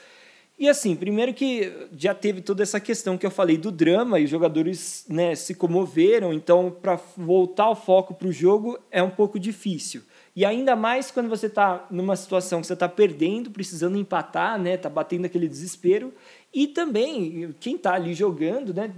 E 0.57 0.69
assim, 0.69 0.95
primeiro 0.95 1.33
que 1.33 1.71
já 1.97 2.15
teve 2.15 2.39
toda 2.41 2.63
essa 2.63 2.79
questão 2.79 3.17
que 3.17 3.25
eu 3.25 3.31
falei 3.31 3.57
do 3.57 3.71
drama 3.71 4.19
e 4.19 4.23
os 4.23 4.29
jogadores 4.29 5.05
né, 5.09 5.35
se 5.35 5.53
comoveram, 5.53 6.33
então 6.33 6.73
para 6.81 6.97
voltar 7.17 7.69
o 7.69 7.75
foco 7.75 8.13
para 8.13 8.29
o 8.29 8.31
jogo 8.31 8.79
é 8.89 9.03
um 9.03 9.09
pouco 9.09 9.37
difícil. 9.37 10.01
E 10.35 10.43
ainda 10.43 10.75
mais 10.75 11.09
quando 11.09 11.29
você 11.29 11.45
está 11.45 11.87
numa 11.89 12.15
situação 12.15 12.59
que 12.59 12.67
você 12.67 12.73
está 12.73 12.89
perdendo, 12.89 13.49
precisando 13.49 13.97
empatar, 13.97 14.59
né? 14.59 14.75
Tá 14.75 14.89
batendo 14.89 15.25
aquele 15.25 15.47
desespero. 15.47 16.13
E 16.53 16.67
também, 16.67 17.55
quem 17.59 17.77
está 17.77 17.93
ali 17.93 18.13
jogando, 18.13 18.73
né? 18.73 18.93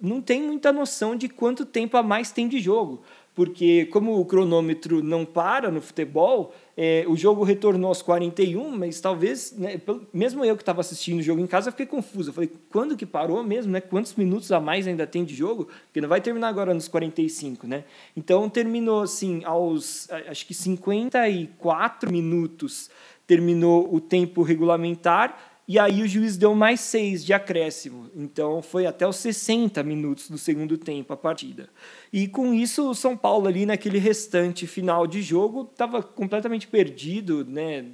Não 0.00 0.22
tem 0.22 0.42
muita 0.42 0.72
noção 0.72 1.16
de 1.16 1.28
quanto 1.28 1.66
tempo 1.66 1.98
a 1.98 2.02
mais 2.02 2.32
tem 2.32 2.48
de 2.48 2.60
jogo. 2.60 3.02
Porque 3.34 3.86
como 3.86 4.18
o 4.18 4.24
cronômetro 4.24 5.02
não 5.02 5.24
para 5.24 5.70
no 5.70 5.80
futebol, 5.80 6.54
é, 6.76 7.04
o 7.08 7.16
jogo 7.16 7.42
retornou 7.42 7.88
aos 7.88 8.00
41, 8.00 8.70
mas 8.70 9.00
talvez, 9.00 9.52
né, 9.56 9.80
mesmo 10.12 10.44
eu 10.44 10.56
que 10.56 10.62
estava 10.62 10.80
assistindo 10.80 11.18
o 11.18 11.22
jogo 11.22 11.40
em 11.40 11.46
casa, 11.46 11.68
eu 11.68 11.72
fiquei 11.72 11.86
confuso. 11.86 12.30
Eu 12.30 12.34
falei, 12.34 12.50
quando 12.70 12.96
que 12.96 13.04
parou 13.04 13.42
mesmo? 13.42 13.72
Né? 13.72 13.80
Quantos 13.80 14.14
minutos 14.14 14.52
a 14.52 14.60
mais 14.60 14.86
ainda 14.86 15.06
tem 15.06 15.24
de 15.24 15.34
jogo? 15.34 15.68
Porque 15.86 16.00
não 16.00 16.08
vai 16.08 16.20
terminar 16.20 16.48
agora 16.48 16.72
nos 16.72 16.86
45, 16.86 17.66
né? 17.66 17.84
Então 18.16 18.48
terminou 18.48 19.02
assim, 19.02 19.42
aos 19.44 20.08
acho 20.28 20.46
que 20.46 20.54
54 20.54 22.12
minutos 22.12 22.88
terminou 23.26 23.92
o 23.92 24.00
tempo 24.00 24.42
regulamentar 24.42 25.53
e 25.66 25.78
aí 25.78 26.02
o 26.02 26.06
juiz 26.06 26.36
deu 26.36 26.54
mais 26.54 26.80
seis 26.80 27.24
de 27.24 27.32
acréscimo. 27.32 28.10
Então 28.14 28.60
foi 28.60 28.84
até 28.84 29.08
os 29.08 29.16
60 29.16 29.82
minutos 29.82 30.28
do 30.28 30.36
segundo 30.36 30.76
tempo 30.76 31.12
a 31.12 31.16
partida. 31.16 31.70
E 32.12 32.28
com 32.28 32.52
isso 32.52 32.90
o 32.90 32.94
São 32.94 33.16
Paulo 33.16 33.48
ali 33.48 33.64
naquele 33.64 33.98
restante 33.98 34.66
final 34.66 35.06
de 35.06 35.22
jogo 35.22 35.68
estava 35.72 36.02
completamente 36.02 36.68
perdido, 36.68 37.46
né? 37.46 37.84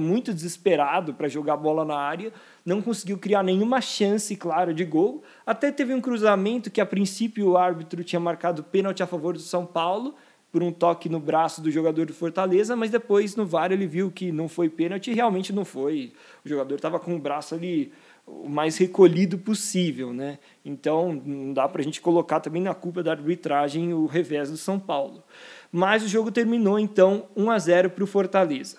Muito 0.00 0.34
desesperado 0.34 1.14
para 1.14 1.28
jogar 1.28 1.56
bola 1.56 1.84
na 1.84 1.96
área, 1.96 2.32
não 2.64 2.82
conseguiu 2.82 3.18
criar 3.18 3.44
nenhuma 3.44 3.80
chance 3.80 4.34
clara 4.34 4.74
de 4.74 4.84
gol. 4.84 5.22
Até 5.46 5.70
teve 5.70 5.94
um 5.94 6.00
cruzamento 6.00 6.70
que 6.70 6.80
a 6.80 6.86
princípio 6.86 7.50
o 7.50 7.56
árbitro 7.56 8.02
tinha 8.02 8.18
marcado 8.18 8.64
pênalti 8.64 9.02
a 9.02 9.06
favor 9.06 9.34
do 9.34 9.40
São 9.40 9.64
Paulo 9.64 10.14
por 10.56 10.62
um 10.62 10.72
toque 10.72 11.06
no 11.10 11.20
braço 11.20 11.60
do 11.60 11.70
jogador 11.70 12.06
do 12.06 12.14
Fortaleza, 12.14 12.74
mas 12.74 12.90
depois 12.90 13.36
no 13.36 13.44
VAR 13.44 13.70
ele 13.72 13.86
viu 13.86 14.10
que 14.10 14.32
não 14.32 14.48
foi 14.48 14.70
pênalti 14.70 15.10
e 15.10 15.14
realmente 15.14 15.52
não 15.52 15.66
foi. 15.66 16.14
O 16.42 16.48
jogador 16.48 16.76
estava 16.76 16.98
com 16.98 17.14
o 17.14 17.18
braço 17.18 17.54
ali 17.54 17.92
o 18.26 18.48
mais 18.48 18.78
recolhido 18.78 19.36
possível, 19.36 20.14
né? 20.14 20.38
Então 20.64 21.12
não 21.12 21.52
dá 21.52 21.68
para 21.68 21.82
a 21.82 21.84
gente 21.84 22.00
colocar 22.00 22.40
também 22.40 22.62
na 22.62 22.72
culpa 22.72 23.02
da 23.02 23.10
arbitragem 23.10 23.92
o 23.92 24.06
revés 24.06 24.50
do 24.50 24.56
São 24.56 24.78
Paulo. 24.78 25.22
Mas 25.70 26.02
o 26.02 26.08
jogo 26.08 26.32
terminou 26.32 26.78
então 26.78 27.26
1 27.36 27.50
a 27.50 27.58
0 27.58 27.90
para 27.90 28.04
o 28.04 28.06
Fortaleza. 28.06 28.78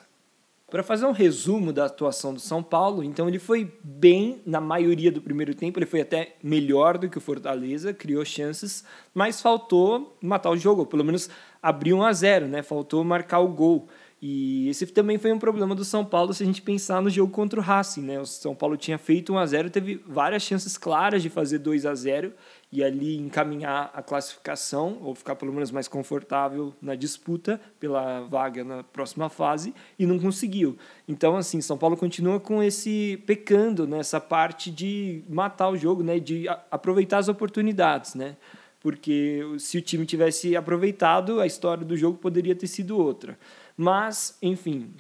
Para 0.70 0.84
fazer 0.84 1.06
um 1.06 1.14
resumo 1.14 1.72
da 1.72 1.86
atuação 1.86 2.34
do 2.34 2.42
São 2.42 2.62
Paulo, 2.62 3.02
então 3.02 3.30
ele 3.30 3.40
foi 3.40 3.72
bem 3.82 4.42
na 4.46 4.60
maioria 4.60 5.10
do 5.10 5.22
primeiro 5.22 5.56
tempo, 5.56 5.80
ele 5.80 5.86
foi 5.86 6.02
até 6.02 6.36
melhor 6.44 6.98
do 6.98 7.10
que 7.10 7.18
o 7.18 7.22
Fortaleza, 7.22 7.94
criou 7.94 8.26
chances, 8.26 8.84
mas 9.14 9.40
faltou 9.40 10.18
matar 10.22 10.50
o 10.50 10.58
jogo, 10.58 10.86
pelo 10.86 11.06
menos 11.06 11.30
abrir 11.64 11.94
1 11.94 12.04
a 12.04 12.12
0, 12.12 12.48
né? 12.50 12.62
Faltou 12.64 13.02
marcar 13.02 13.40
o 13.40 13.48
gol. 13.48 13.88
E 14.22 14.68
esse 14.68 14.86
também 14.88 15.18
foi 15.18 15.32
um 15.32 15.40
problema 15.40 15.74
do 15.74 15.86
São 15.86 16.04
Paulo 16.04 16.34
se 16.34 16.44
a 16.44 16.46
gente 16.46 16.62
pensar 16.62 17.02
no 17.02 17.10
jogo 17.10 17.32
contra 17.32 17.62
o 17.62 17.64
Racing, 17.64 18.02
né? 18.02 18.20
O 18.20 18.26
São 18.26 18.54
Paulo 18.54 18.76
tinha 18.76 18.98
feito 18.98 19.32
1 19.32 19.38
a 19.38 19.46
0, 19.46 19.70
teve 19.70 20.04
várias 20.06 20.44
chances 20.44 20.78
claras 20.78 21.24
de 21.24 21.30
fazer 21.30 21.60
2 21.60 21.86
a 21.86 21.96
0 21.96 22.34
e 22.72 22.84
ali 22.84 23.18
encaminhar 23.18 23.90
a 23.94 24.02
classificação 24.02 24.98
ou 25.02 25.16
ficar 25.16 25.36
pelo 25.36 25.54
menos 25.54 25.72
mais 25.72 25.88
confortável 25.88 26.74
na 26.82 26.96
disputa 26.96 27.62
pela 27.80 28.22
vaga 28.22 28.64
na 28.64 28.84
próxima 28.84 29.30
fase 29.30 29.74
e 29.98 30.06
não 30.06 30.20
conseguiu. 30.20 30.78
Então 31.08 31.38
assim, 31.38 31.62
São 31.62 31.78
Paulo 31.78 31.96
continua 31.96 32.40
com 32.40 32.62
esse 32.62 33.22
pecando 33.26 33.88
nessa 33.88 34.20
parte 34.20 34.70
de 34.70 35.24
matar 35.30 35.70
o 35.70 35.78
jogo, 35.78 36.04
né, 36.04 36.20
de 36.20 36.46
aproveitar 36.70 37.20
as 37.20 37.30
oportunidades, 37.30 38.16
né? 38.16 38.36
Porque 38.80 39.42
se 39.60 39.78
o 39.78 39.82
time 39.82 40.06
tivesse 40.06 40.56
aproveitado, 40.56 41.40
a 41.40 41.48
história 41.48 41.84
do 41.84 41.98
jogo 41.98 42.18
poderia 42.18 42.56
ter 42.56 42.68
sido 42.68 42.98
outra. 42.98 43.38
Mas, 43.76 44.38
enfim, 44.42 44.94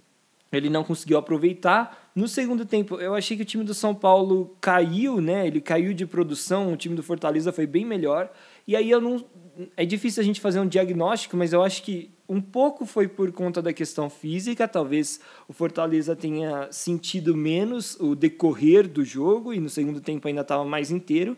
ele 0.51 0.69
não 0.69 0.83
conseguiu 0.83 1.17
aproveitar. 1.17 2.06
No 2.17 2.27
segundo 2.27 2.65
tempo, 2.65 2.95
eu 2.95 3.13
achei 3.13 3.37
que 3.37 3.43
o 3.43 3.45
time 3.45 3.63
do 3.63 3.75
São 3.75 3.93
Paulo 3.93 4.57
caiu, 4.59 5.21
né? 5.21 5.45
Ele 5.45 5.61
caiu 5.61 5.93
de 5.93 6.03
produção, 6.03 6.73
o 6.73 6.75
time 6.75 6.95
do 6.95 7.03
Fortaleza 7.03 7.51
foi 7.51 7.67
bem 7.67 7.85
melhor. 7.85 8.31
E 8.67 8.75
aí 8.75 8.89
eu 8.89 8.99
não 8.99 9.23
é 9.77 9.85
difícil 9.85 10.21
a 10.21 10.25
gente 10.25 10.41
fazer 10.41 10.59
um 10.59 10.67
diagnóstico, 10.67 11.37
mas 11.37 11.53
eu 11.53 11.61
acho 11.61 11.83
que 11.83 12.09
um 12.27 12.41
pouco 12.41 12.87
foi 12.87 13.07
por 13.07 13.31
conta 13.31 13.61
da 13.61 13.71
questão 13.71 14.09
física, 14.09 14.67
talvez 14.67 15.19
o 15.47 15.53
Fortaleza 15.53 16.15
tenha 16.15 16.67
sentido 16.71 17.37
menos 17.37 17.95
o 17.99 18.15
decorrer 18.15 18.87
do 18.87 19.05
jogo 19.05 19.53
e 19.53 19.59
no 19.59 19.69
segundo 19.69 20.01
tempo 20.01 20.27
ainda 20.27 20.41
estava 20.41 20.65
mais 20.65 20.89
inteiro. 20.89 21.37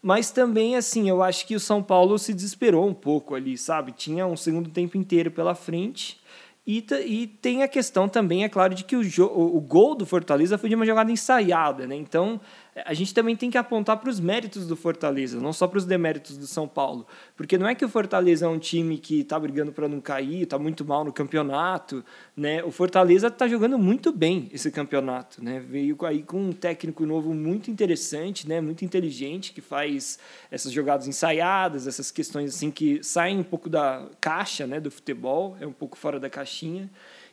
Mas 0.00 0.30
também, 0.30 0.76
assim, 0.76 1.08
eu 1.08 1.24
acho 1.24 1.44
que 1.44 1.56
o 1.56 1.60
São 1.60 1.82
Paulo 1.82 2.16
se 2.20 2.32
desesperou 2.32 2.86
um 2.86 2.94
pouco 2.94 3.34
ali, 3.34 3.58
sabe? 3.58 3.90
Tinha 3.90 4.28
um 4.28 4.36
segundo 4.36 4.70
tempo 4.70 4.96
inteiro 4.96 5.32
pela 5.32 5.56
frente 5.56 6.20
e, 6.66 6.84
e 7.06 7.26
tem 7.26 7.62
a 7.62 7.68
questão 7.68 8.08
também, 8.08 8.44
é 8.44 8.48
claro, 8.48 8.74
de 8.74 8.84
que 8.84 8.94
o, 8.94 9.00
o, 9.00 9.60
gol 9.60 9.94
do 9.94 10.04
Fortaleza 10.04 10.58
foi 10.58 10.68
de 10.68 10.74
uma 10.74 10.84
jogada 10.84 11.10
ensaiada, 11.10 11.86
né? 11.86 11.96
Então, 11.96 12.40
a 12.84 12.94
gente 12.94 13.12
também 13.14 13.36
tem 13.36 13.50
que 13.50 13.58
apontar 13.58 13.96
para 13.98 14.10
os 14.10 14.20
méritos 14.20 14.66
do 14.66 14.76
Fortaleza, 14.76 15.40
não 15.40 15.52
só 15.52 15.66
para 15.66 15.78
os 15.78 15.84
deméritos 15.84 16.36
do 16.36 16.46
São 16.46 16.66
Paulo. 16.68 17.06
Porque 17.36 17.58
não 17.58 17.66
é 17.66 17.74
que 17.74 17.84
o 17.84 17.88
Fortaleza 17.88 18.46
é 18.46 18.48
um 18.48 18.58
time 18.58 18.98
que 18.98 19.20
está 19.20 19.38
brigando 19.38 19.72
para 19.72 19.88
não 19.88 20.00
cair, 20.00 20.42
está 20.42 20.58
muito 20.58 20.84
mal 20.84 21.04
no 21.04 21.12
campeonato. 21.12 22.04
Né? 22.36 22.62
O 22.62 22.70
Fortaleza 22.70 23.28
está 23.28 23.48
jogando 23.48 23.78
muito 23.78 24.12
bem 24.12 24.48
esse 24.52 24.70
campeonato. 24.70 25.42
Né? 25.42 25.60
Veio 25.60 25.96
aí 26.04 26.22
com 26.22 26.40
um 26.40 26.52
técnico 26.52 27.04
novo 27.06 27.34
muito 27.34 27.70
interessante, 27.70 28.48
né? 28.48 28.60
muito 28.60 28.84
inteligente, 28.84 29.52
que 29.52 29.60
faz 29.60 30.18
essas 30.50 30.72
jogadas 30.72 31.06
ensaiadas, 31.06 31.86
essas 31.86 32.10
questões 32.10 32.54
assim 32.54 32.70
que 32.70 33.02
saem 33.02 33.38
um 33.38 33.44
pouco 33.44 33.68
da 33.68 34.08
caixa 34.20 34.66
né? 34.66 34.80
do 34.80 34.90
futebol, 34.90 35.56
é 35.60 35.66
um 35.66 35.72
pouco 35.72 35.96
fora 35.96 36.20
da 36.20 36.30
caixinha. 36.30 36.90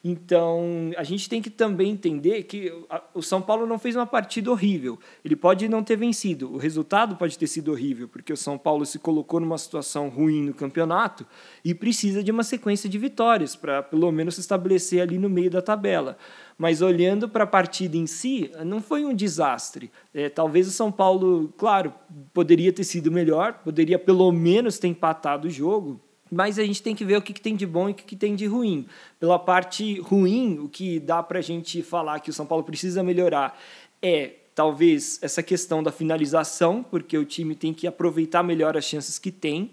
Então, 0.09 0.91
a 0.95 1.03
gente 1.03 1.27
tem 1.27 1.41
que 1.41 1.49
também 1.49 1.91
entender 1.91 2.43
que 2.43 2.73
o 3.13 3.21
São 3.21 3.41
Paulo 3.41 3.67
não 3.67 3.77
fez 3.77 3.93
uma 3.93 4.05
partida 4.05 4.49
horrível. 4.49 4.97
Ele 5.23 5.35
pode 5.35 5.67
não 5.67 5.83
ter 5.83 5.97
vencido, 5.97 6.53
o 6.53 6.55
resultado 6.55 7.17
pode 7.17 7.37
ter 7.37 7.45
sido 7.45 7.73
horrível, 7.73 8.07
porque 8.07 8.31
o 8.31 8.37
São 8.37 8.57
Paulo 8.57 8.85
se 8.85 8.99
colocou 8.99 9.41
numa 9.41 9.57
situação 9.57 10.07
ruim 10.07 10.43
no 10.43 10.53
campeonato 10.53 11.27
e 11.63 11.75
precisa 11.75 12.23
de 12.23 12.31
uma 12.31 12.43
sequência 12.43 12.89
de 12.89 12.97
vitórias 12.97 13.53
para 13.53 13.83
pelo 13.83 14.09
menos 14.09 14.35
se 14.35 14.39
estabelecer 14.39 15.01
ali 15.01 15.17
no 15.17 15.29
meio 15.29 15.51
da 15.51 15.61
tabela. 15.61 16.17
Mas 16.57 16.81
olhando 16.81 17.27
para 17.27 17.43
a 17.43 17.47
partida 17.47 17.97
em 17.97 18.07
si, 18.07 18.49
não 18.65 18.81
foi 18.81 19.03
um 19.03 19.13
desastre. 19.13 19.91
É, 20.13 20.29
talvez 20.29 20.69
o 20.69 20.71
São 20.71 20.89
Paulo, 20.89 21.53
claro, 21.57 21.93
poderia 22.33 22.71
ter 22.71 22.85
sido 22.85 23.11
melhor, 23.11 23.55
poderia 23.55 23.99
pelo 23.99 24.31
menos 24.31 24.79
ter 24.79 24.87
empatado 24.87 25.49
o 25.49 25.51
jogo, 25.51 25.99
mas 26.31 26.59
a 26.59 26.63
gente 26.63 26.81
tem 26.81 26.95
que 26.95 27.05
ver 27.05 27.17
o 27.17 27.21
que, 27.21 27.33
que 27.33 27.41
tem 27.41 27.55
de 27.55 27.65
bom 27.65 27.89
e 27.89 27.91
o 27.91 27.95
que, 27.95 28.03
que 28.03 28.15
tem 28.15 28.35
de 28.35 28.45
ruim. 28.45 28.85
Pela 29.19 29.39
parte 29.39 29.99
ruim, 30.01 30.59
o 30.59 30.69
que 30.69 30.99
dá 30.99 31.21
para 31.23 31.39
a 31.39 31.41
gente 31.41 31.81
falar 31.81 32.19
que 32.19 32.29
o 32.29 32.33
São 32.33 32.45
Paulo 32.45 32.63
precisa 32.63 33.03
melhorar 33.03 33.57
é 34.01 34.31
talvez 34.53 35.19
essa 35.21 35.43
questão 35.43 35.83
da 35.83 35.91
finalização, 35.91 36.83
porque 36.83 37.17
o 37.17 37.25
time 37.25 37.55
tem 37.55 37.73
que 37.73 37.85
aproveitar 37.85 38.41
melhor 38.41 38.75
as 38.75 38.85
chances 38.85 39.19
que 39.19 39.31
tem 39.31 39.71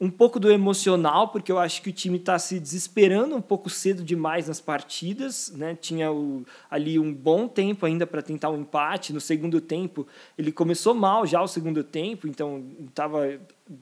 um 0.00 0.10
pouco 0.10 0.40
do 0.40 0.50
emocional, 0.50 1.28
porque 1.28 1.52
eu 1.52 1.58
acho 1.58 1.80
que 1.80 1.90
o 1.90 1.92
time 1.92 2.18
está 2.18 2.38
se 2.38 2.58
desesperando 2.58 3.36
um 3.36 3.40
pouco 3.40 3.70
cedo 3.70 4.02
demais 4.02 4.48
nas 4.48 4.60
partidas, 4.60 5.52
né? 5.56 5.76
Tinha 5.80 6.10
o, 6.10 6.44
ali 6.68 6.98
um 6.98 7.12
bom 7.14 7.46
tempo 7.46 7.86
ainda 7.86 8.06
para 8.06 8.20
tentar 8.20 8.50
um 8.50 8.60
empate. 8.60 9.12
No 9.12 9.20
segundo 9.20 9.60
tempo, 9.60 10.06
ele 10.36 10.50
começou 10.50 10.94
mal 10.94 11.24
já 11.26 11.40
o 11.40 11.46
segundo 11.46 11.84
tempo, 11.84 12.26
então 12.26 12.64
estava 12.88 13.38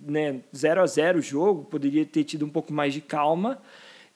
né, 0.07 0.41
0 0.55 0.83
a 0.83 0.87
0 0.87 1.19
o 1.19 1.23
jogo, 1.23 1.65
poderia 1.65 2.05
ter 2.05 2.25
tido 2.25 2.45
um 2.45 2.51
pouco 2.51 2.73
mais 2.73 2.93
de 2.93 3.01
calma. 3.01 3.59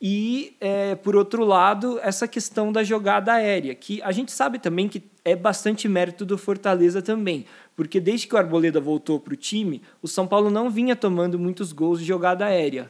E, 0.01 0.55
é, 0.61 0.95
por 0.95 1.17
outro 1.17 1.45
lado, 1.45 1.99
essa 2.03 2.29
questão 2.29 2.71
da 2.71 2.85
jogada 2.85 3.33
aérea, 3.33 3.75
que 3.75 4.03
a 4.03 4.13
gente 4.13 4.31
sabe 4.31 4.59
também 4.59 4.89
que 4.89 5.03
é 5.27 5.35
bastante 5.35 5.89
mérito 5.89 6.25
do 6.25 6.39
Fortaleza 6.39 7.03
também, 7.03 7.47
porque 7.75 7.99
desde 7.99 8.29
que 8.29 8.37
o 8.37 8.39
Arboleda 8.39 8.81
voltou 8.81 9.19
para 9.19 9.35
o 9.35 9.37
time, 9.37 9.83
o 10.01 10.07
São 10.07 10.25
Paulo 10.25 10.51
não 10.51 10.71
vinha 10.71 10.95
tomando 10.95 11.37
muitos 11.37 11.73
gols 11.73 11.99
de 11.99 12.05
jogada 12.05 12.47
aérea. 12.47 12.89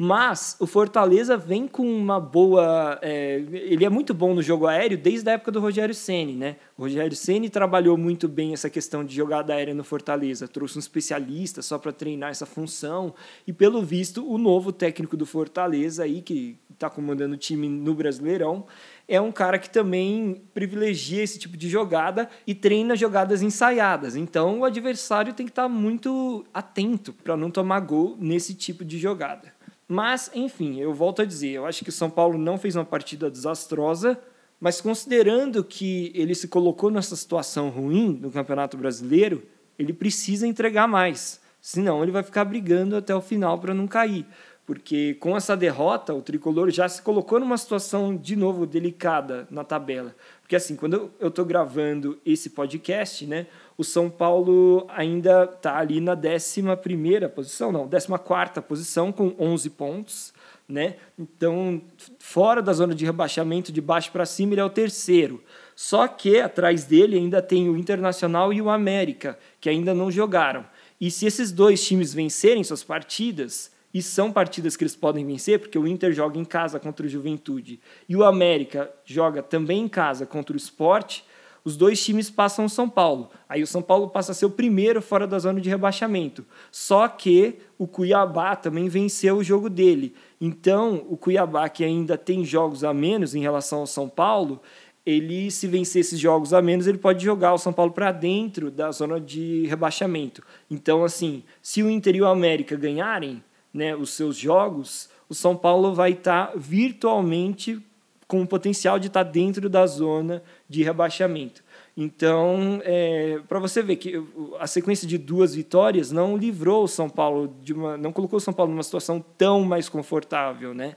Mas 0.00 0.54
o 0.60 0.66
Fortaleza 0.66 1.36
vem 1.36 1.66
com 1.66 1.82
uma 1.82 2.20
boa. 2.20 3.00
É, 3.02 3.42
ele 3.52 3.84
é 3.84 3.88
muito 3.88 4.14
bom 4.14 4.32
no 4.32 4.40
jogo 4.40 4.68
aéreo 4.68 4.96
desde 4.96 5.28
a 5.28 5.32
época 5.32 5.50
do 5.50 5.58
Rogério 5.58 5.92
Ceni, 5.92 6.34
né? 6.34 6.54
O 6.76 6.82
Rogério 6.82 7.16
Ceni 7.16 7.50
trabalhou 7.50 7.96
muito 7.98 8.28
bem 8.28 8.52
essa 8.52 8.70
questão 8.70 9.04
de 9.04 9.12
jogada 9.12 9.52
aérea 9.52 9.74
no 9.74 9.82
Fortaleza, 9.82 10.46
trouxe 10.46 10.76
um 10.76 10.78
especialista 10.78 11.62
só 11.62 11.78
para 11.78 11.90
treinar 11.90 12.30
essa 12.30 12.46
função 12.46 13.12
e 13.44 13.52
pelo 13.52 13.82
visto 13.82 14.24
o 14.24 14.38
novo 14.38 14.70
técnico 14.70 15.16
do 15.16 15.26
Fortaleza 15.26 16.04
aí 16.04 16.22
que 16.22 16.56
está 16.72 16.88
comandando 16.88 17.34
o 17.34 17.36
time 17.36 17.68
no 17.68 17.92
Brasileirão 17.92 18.66
é 19.08 19.20
um 19.20 19.32
cara 19.32 19.58
que 19.58 19.68
também 19.68 20.44
privilegia 20.54 21.24
esse 21.24 21.40
tipo 21.40 21.56
de 21.56 21.68
jogada 21.68 22.30
e 22.46 22.54
treina 22.54 22.94
jogadas 22.94 23.42
ensaiadas. 23.42 24.14
Então 24.14 24.60
o 24.60 24.64
adversário 24.64 25.32
tem 25.32 25.44
que 25.44 25.50
estar 25.50 25.64
tá 25.64 25.68
muito 25.68 26.46
atento 26.54 27.12
para 27.12 27.36
não 27.36 27.50
tomar 27.50 27.80
gol 27.80 28.16
nesse 28.20 28.54
tipo 28.54 28.84
de 28.84 28.96
jogada. 28.96 29.57
Mas, 29.88 30.30
enfim, 30.34 30.78
eu 30.78 30.92
volto 30.92 31.22
a 31.22 31.24
dizer, 31.24 31.52
eu 31.52 31.64
acho 31.64 31.82
que 31.82 31.88
o 31.88 31.92
São 31.92 32.10
Paulo 32.10 32.36
não 32.36 32.58
fez 32.58 32.76
uma 32.76 32.84
partida 32.84 33.30
desastrosa, 33.30 34.20
mas 34.60 34.82
considerando 34.82 35.64
que 35.64 36.12
ele 36.14 36.34
se 36.34 36.46
colocou 36.46 36.90
nessa 36.90 37.16
situação 37.16 37.70
ruim 37.70 38.18
no 38.20 38.30
Campeonato 38.30 38.76
Brasileiro, 38.76 39.42
ele 39.78 39.94
precisa 39.94 40.46
entregar 40.46 40.86
mais. 40.86 41.40
Senão 41.60 42.02
ele 42.02 42.12
vai 42.12 42.22
ficar 42.22 42.44
brigando 42.44 42.96
até 42.96 43.14
o 43.14 43.20
final 43.20 43.58
para 43.58 43.72
não 43.72 43.86
cair. 43.86 44.26
Porque 44.66 45.14
com 45.14 45.34
essa 45.34 45.56
derrota, 45.56 46.12
o 46.12 46.20
tricolor 46.20 46.70
já 46.70 46.86
se 46.86 47.00
colocou 47.00 47.40
numa 47.40 47.56
situação 47.56 48.14
de 48.14 48.36
novo 48.36 48.66
delicada 48.66 49.48
na 49.50 49.64
tabela. 49.64 50.14
Porque 50.48 50.56
assim, 50.56 50.76
quando 50.76 51.10
eu 51.20 51.28
estou 51.28 51.44
gravando 51.44 52.18
esse 52.24 52.48
podcast, 52.48 53.26
né, 53.26 53.48
o 53.76 53.84
São 53.84 54.08
Paulo 54.08 54.86
ainda 54.88 55.44
está 55.44 55.76
ali 55.76 56.00
na 56.00 56.14
11 56.14 57.28
posição, 57.34 57.70
não, 57.70 57.86
14 57.86 58.62
posição, 58.66 59.12
com 59.12 59.34
11 59.38 59.68
pontos. 59.68 60.32
Né? 60.66 60.96
Então, 61.18 61.82
fora 62.18 62.62
da 62.62 62.72
zona 62.72 62.94
de 62.94 63.04
rebaixamento, 63.04 63.70
de 63.70 63.82
baixo 63.82 64.10
para 64.10 64.24
cima, 64.24 64.54
ele 64.54 64.62
é 64.62 64.64
o 64.64 64.70
terceiro. 64.70 65.44
Só 65.76 66.08
que 66.08 66.40
atrás 66.40 66.84
dele 66.84 67.18
ainda 67.18 67.42
tem 67.42 67.68
o 67.68 67.76
Internacional 67.76 68.50
e 68.50 68.62
o 68.62 68.70
América, 68.70 69.38
que 69.60 69.68
ainda 69.68 69.92
não 69.92 70.10
jogaram. 70.10 70.64
E 70.98 71.10
se 71.10 71.26
esses 71.26 71.52
dois 71.52 71.86
times 71.86 72.14
vencerem 72.14 72.64
suas 72.64 72.82
partidas, 72.82 73.70
e 73.92 74.02
são 74.02 74.30
partidas 74.30 74.76
que 74.76 74.84
eles 74.84 74.96
podem 74.96 75.24
vencer, 75.24 75.58
porque 75.58 75.78
o 75.78 75.86
Inter 75.86 76.12
joga 76.12 76.38
em 76.38 76.44
casa 76.44 76.78
contra 76.78 77.06
o 77.06 77.08
Juventude 77.08 77.80
e 78.08 78.14
o 78.14 78.24
América 78.24 78.90
joga 79.04 79.42
também 79.42 79.80
em 79.80 79.88
casa 79.88 80.26
contra 80.26 80.54
o 80.54 80.58
Sport, 80.58 81.22
os 81.64 81.76
dois 81.76 82.02
times 82.02 82.30
passam 82.30 82.64
o 82.64 82.68
São 82.68 82.88
Paulo. 82.88 83.30
Aí 83.48 83.62
o 83.62 83.66
São 83.66 83.82
Paulo 83.82 84.08
passa 84.08 84.32
a 84.32 84.34
ser 84.34 84.46
o 84.46 84.50
primeiro 84.50 85.02
fora 85.02 85.26
da 85.26 85.38
zona 85.38 85.60
de 85.60 85.68
rebaixamento. 85.68 86.46
Só 86.70 87.08
que 87.08 87.58
o 87.76 87.86
Cuiabá 87.86 88.56
também 88.56 88.88
venceu 88.88 89.36
o 89.36 89.44
jogo 89.44 89.68
dele. 89.68 90.14
Então, 90.40 91.04
o 91.08 91.16
Cuiabá, 91.16 91.68
que 91.68 91.84
ainda 91.84 92.16
tem 92.16 92.44
jogos 92.44 92.84
a 92.84 92.94
menos 92.94 93.34
em 93.34 93.40
relação 93.40 93.80
ao 93.80 93.86
São 93.86 94.08
Paulo, 94.08 94.62
ele, 95.04 95.50
se 95.50 95.66
vencer 95.66 96.00
esses 96.00 96.18
jogos 96.18 96.52
a 96.52 96.62
menos, 96.62 96.86
ele 96.86 96.98
pode 96.98 97.24
jogar 97.24 97.54
o 97.54 97.58
São 97.58 97.72
Paulo 97.72 97.92
para 97.92 98.12
dentro 98.12 98.70
da 98.70 98.90
zona 98.90 99.20
de 99.20 99.66
rebaixamento. 99.66 100.42
Então, 100.70 101.04
assim, 101.04 101.42
se 101.62 101.82
o 101.82 101.90
Inter 101.90 102.16
e 102.16 102.22
o 102.22 102.26
América 102.26 102.76
ganharem, 102.76 103.42
né, 103.78 103.94
os 103.94 104.10
seus 104.10 104.36
jogos, 104.36 105.08
o 105.28 105.34
São 105.34 105.56
Paulo 105.56 105.94
vai 105.94 106.10
estar 106.10 106.48
tá 106.48 106.52
virtualmente 106.56 107.80
com 108.26 108.42
o 108.42 108.46
potencial 108.46 108.98
de 108.98 109.06
estar 109.06 109.24
tá 109.24 109.30
dentro 109.30 109.70
da 109.70 109.86
zona 109.86 110.42
de 110.68 110.82
rebaixamento. 110.82 111.62
Então, 111.96 112.80
é, 112.84 113.40
para 113.48 113.58
você 113.58 113.82
ver 113.82 113.96
que 113.96 114.22
a 114.58 114.66
sequência 114.66 115.06
de 115.06 115.16
duas 115.16 115.54
vitórias 115.54 116.12
não 116.12 116.36
livrou 116.36 116.84
o 116.84 116.88
São 116.88 117.08
Paulo 117.08 117.54
de 117.62 117.72
uma, 117.72 117.96
não 117.96 118.12
colocou 118.12 118.36
o 118.36 118.40
São 118.40 118.52
Paulo 118.52 118.72
numa 118.72 118.82
situação 118.82 119.24
tão 119.36 119.64
mais 119.64 119.88
confortável, 119.88 120.74
né? 120.74 120.96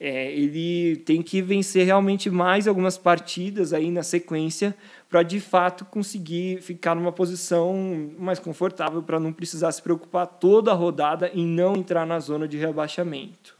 É, 0.00 0.32
ele 0.32 0.96
tem 1.06 1.22
que 1.22 1.40
vencer 1.40 1.86
realmente 1.86 2.28
mais 2.28 2.66
algumas 2.66 2.98
partidas 2.98 3.72
aí 3.72 3.90
na 3.90 4.02
sequência 4.02 4.74
para 5.12 5.22
de 5.22 5.40
fato 5.40 5.84
conseguir 5.84 6.62
ficar 6.62 6.94
numa 6.94 7.12
posição 7.12 8.10
mais 8.18 8.38
confortável 8.38 9.02
para 9.02 9.20
não 9.20 9.30
precisar 9.30 9.70
se 9.70 9.82
preocupar 9.82 10.26
toda 10.26 10.70
a 10.70 10.74
rodada 10.74 11.30
em 11.34 11.46
não 11.46 11.76
entrar 11.76 12.06
na 12.06 12.18
zona 12.18 12.48
de 12.48 12.56
rebaixamento. 12.56 13.54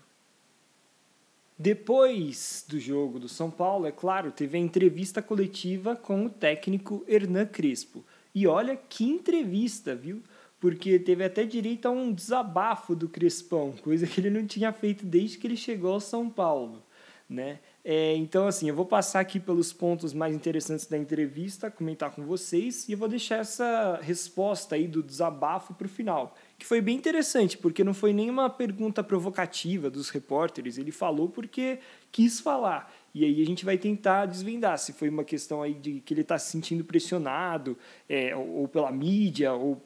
Depois 1.59 2.64
do 2.66 2.80
jogo 2.80 3.18
do 3.18 3.28
São 3.28 3.50
Paulo, 3.50 3.85
é 3.85 3.92
claro, 3.92 4.32
teve 4.32 4.56
a 4.56 4.61
entrevista 4.61 5.21
coletiva 5.21 5.94
com 5.94 6.25
o 6.25 6.30
técnico 6.30 7.04
Hernan 7.06 7.44
Crespo. 7.44 8.02
E 8.35 8.47
olha 8.47 8.75
que 8.75 9.04
entrevista, 9.04 9.94
viu? 9.94 10.23
porque 10.59 10.97
teve 10.97 11.25
até 11.25 11.44
direito 11.44 11.87
a 11.87 11.90
um 11.90 12.12
desabafo 12.12 12.94
do 12.94 13.09
Crespão, 13.09 13.75
coisa 13.82 14.06
que 14.06 14.21
ele 14.21 14.30
não 14.30 14.47
tinha 14.47 14.73
feito 14.73 15.04
desde 15.04 15.37
que 15.37 15.49
ele 15.49 15.56
chegou 15.56 15.92
ao 15.94 16.00
São 16.00 16.30
Paulo, 16.30 16.85
né? 17.32 17.58
É, 17.84 18.14
então, 18.14 18.46
assim, 18.46 18.68
eu 18.68 18.74
vou 18.74 18.86
passar 18.86 19.20
aqui 19.20 19.40
pelos 19.40 19.72
pontos 19.72 20.12
mais 20.12 20.34
interessantes 20.34 20.86
da 20.86 20.96
entrevista, 20.96 21.70
comentar 21.70 22.12
com 22.12 22.24
vocês, 22.24 22.88
e 22.88 22.92
eu 22.92 22.98
vou 22.98 23.08
deixar 23.08 23.38
essa 23.38 23.98
resposta 24.00 24.76
aí 24.76 24.86
do 24.86 25.02
desabafo 25.02 25.74
para 25.74 25.86
o 25.86 25.90
final, 25.90 26.36
que 26.56 26.64
foi 26.64 26.80
bem 26.80 26.96
interessante, 26.96 27.58
porque 27.58 27.82
não 27.82 27.92
foi 27.92 28.12
nenhuma 28.12 28.48
pergunta 28.48 29.02
provocativa 29.02 29.90
dos 29.90 30.10
repórteres, 30.10 30.78
ele 30.78 30.92
falou 30.92 31.28
porque 31.28 31.80
quis 32.12 32.38
falar. 32.38 32.94
E 33.14 33.24
aí 33.24 33.42
a 33.42 33.46
gente 33.46 33.64
vai 33.64 33.76
tentar 33.76 34.26
desvendar 34.26 34.78
se 34.78 34.92
foi 34.92 35.08
uma 35.08 35.24
questão 35.24 35.60
aí 35.62 35.74
de 35.74 36.00
que 36.00 36.14
ele 36.14 36.20
está 36.20 36.38
se 36.38 36.50
sentindo 36.52 36.84
pressionado, 36.84 37.76
é, 38.08 38.34
ou 38.36 38.68
pela 38.68 38.92
mídia, 38.92 39.52
ou 39.52 39.82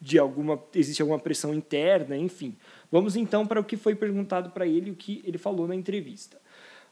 de 0.00 0.18
alguma 0.18 0.62
existe 0.74 1.00
alguma 1.00 1.18
pressão 1.18 1.54
interna, 1.54 2.16
enfim. 2.16 2.56
Vamos 2.90 3.16
então 3.16 3.46
para 3.46 3.60
o 3.60 3.64
que 3.64 3.76
foi 3.76 3.94
perguntado 3.94 4.50
para 4.50 4.66
ele, 4.66 4.90
o 4.90 4.94
que 4.94 5.22
ele 5.24 5.38
falou 5.38 5.66
na 5.66 5.74
entrevista. 5.74 6.40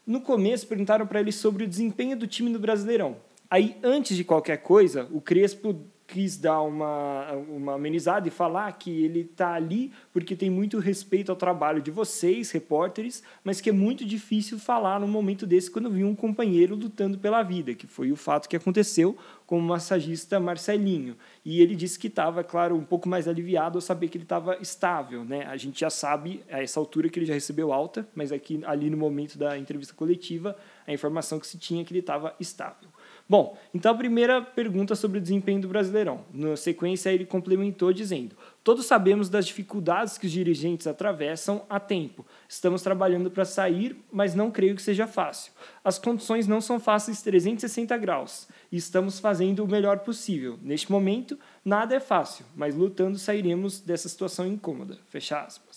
No 0.05 0.21
começo 0.21 0.67
perguntaram 0.67 1.07
para 1.07 1.19
ele 1.19 1.31
sobre 1.31 1.63
o 1.63 1.67
desempenho 1.67 2.17
do 2.17 2.27
time 2.27 2.49
no 2.49 2.59
Brasileirão. 2.59 3.17
Aí, 3.49 3.77
antes 3.83 4.17
de 4.17 4.23
qualquer 4.23 4.57
coisa, 4.57 5.07
o 5.11 5.21
Crespo 5.21 5.85
quis 6.13 6.37
dar 6.37 6.61
uma, 6.61 7.31
uma 7.49 7.73
amenizada 7.73 8.27
e 8.27 8.31
falar 8.31 8.71
que 8.73 9.03
ele 9.03 9.21
está 9.21 9.53
ali 9.53 9.91
porque 10.11 10.35
tem 10.35 10.47
muito 10.47 10.77
respeito 10.77 11.31
ao 11.31 11.35
trabalho 11.35 11.81
de 11.81 11.89
vocês, 11.89 12.51
repórteres, 12.51 13.23
mas 13.43 13.59
que 13.59 13.71
é 13.71 13.73
muito 13.73 14.05
difícil 14.05 14.59
falar 14.59 14.99
num 14.99 15.07
momento 15.07 15.47
desse 15.47 15.71
quando 15.71 15.89
viu 15.89 16.07
um 16.07 16.13
companheiro 16.13 16.75
lutando 16.75 17.17
pela 17.17 17.41
vida, 17.41 17.73
que 17.73 17.87
foi 17.87 18.11
o 18.11 18.15
fato 18.15 18.47
que 18.47 18.55
aconteceu 18.55 19.17
com 19.47 19.57
o 19.57 19.61
massagista 19.61 20.39
Marcelinho. 20.39 21.17
E 21.43 21.61
ele 21.61 21.75
disse 21.75 21.97
que 21.97 22.07
estava, 22.07 22.43
claro, 22.43 22.75
um 22.75 22.83
pouco 22.83 23.09
mais 23.09 23.27
aliviado 23.27 23.79
ao 23.79 23.81
saber 23.81 24.07
que 24.07 24.17
ele 24.17 24.23
estava 24.23 24.55
estável. 24.61 25.25
Né? 25.25 25.47
A 25.47 25.57
gente 25.57 25.79
já 25.79 25.89
sabe, 25.89 26.43
a 26.47 26.61
essa 26.61 26.79
altura, 26.79 27.09
que 27.09 27.17
ele 27.17 27.25
já 27.25 27.33
recebeu 27.33 27.73
alta, 27.73 28.07
mas 28.13 28.31
aqui 28.31 28.61
ali 28.65 28.87
no 28.87 28.97
momento 28.97 29.35
da 29.35 29.57
entrevista 29.57 29.95
coletiva, 29.95 30.55
a 30.85 30.93
informação 30.93 31.39
que 31.39 31.47
se 31.47 31.57
tinha 31.57 31.81
é 31.81 31.83
que 31.83 31.91
ele 31.91 32.01
estava 32.01 32.35
estável. 32.39 32.89
Bom, 33.33 33.57
então 33.73 33.91
a 33.91 33.97
primeira 33.97 34.43
pergunta 34.43 34.93
sobre 34.93 35.17
o 35.17 35.21
desempenho 35.21 35.59
do 35.59 35.67
Brasileirão. 35.67 36.23
Na 36.31 36.55
sequência, 36.55 37.09
ele 37.09 37.25
complementou 37.25 37.91
dizendo: 37.91 38.37
Todos 38.63 38.85
sabemos 38.85 39.27
das 39.27 39.47
dificuldades 39.47 40.19
que 40.19 40.27
os 40.27 40.31
dirigentes 40.31 40.85
atravessam 40.85 41.65
há 41.67 41.79
tempo. 41.79 42.23
Estamos 42.47 42.83
trabalhando 42.83 43.31
para 43.31 43.43
sair, 43.43 43.97
mas 44.11 44.35
não 44.35 44.51
creio 44.51 44.75
que 44.75 44.83
seja 44.83 45.07
fácil. 45.07 45.51
As 45.83 45.97
condições 45.97 46.45
não 46.45 46.61
são 46.61 46.79
fáceis 46.79 47.23
360 47.23 47.97
graus 47.97 48.47
e 48.71 48.77
estamos 48.77 49.19
fazendo 49.19 49.63
o 49.63 49.67
melhor 49.67 50.01
possível. 50.01 50.59
Neste 50.61 50.91
momento, 50.91 51.35
nada 51.65 51.95
é 51.95 51.99
fácil, 51.99 52.45
mas 52.55 52.75
lutando 52.75 53.17
sairemos 53.17 53.79
dessa 53.79 54.07
situação 54.07 54.45
incômoda. 54.45 54.99
Fecha 55.07 55.41
aspas. 55.41 55.72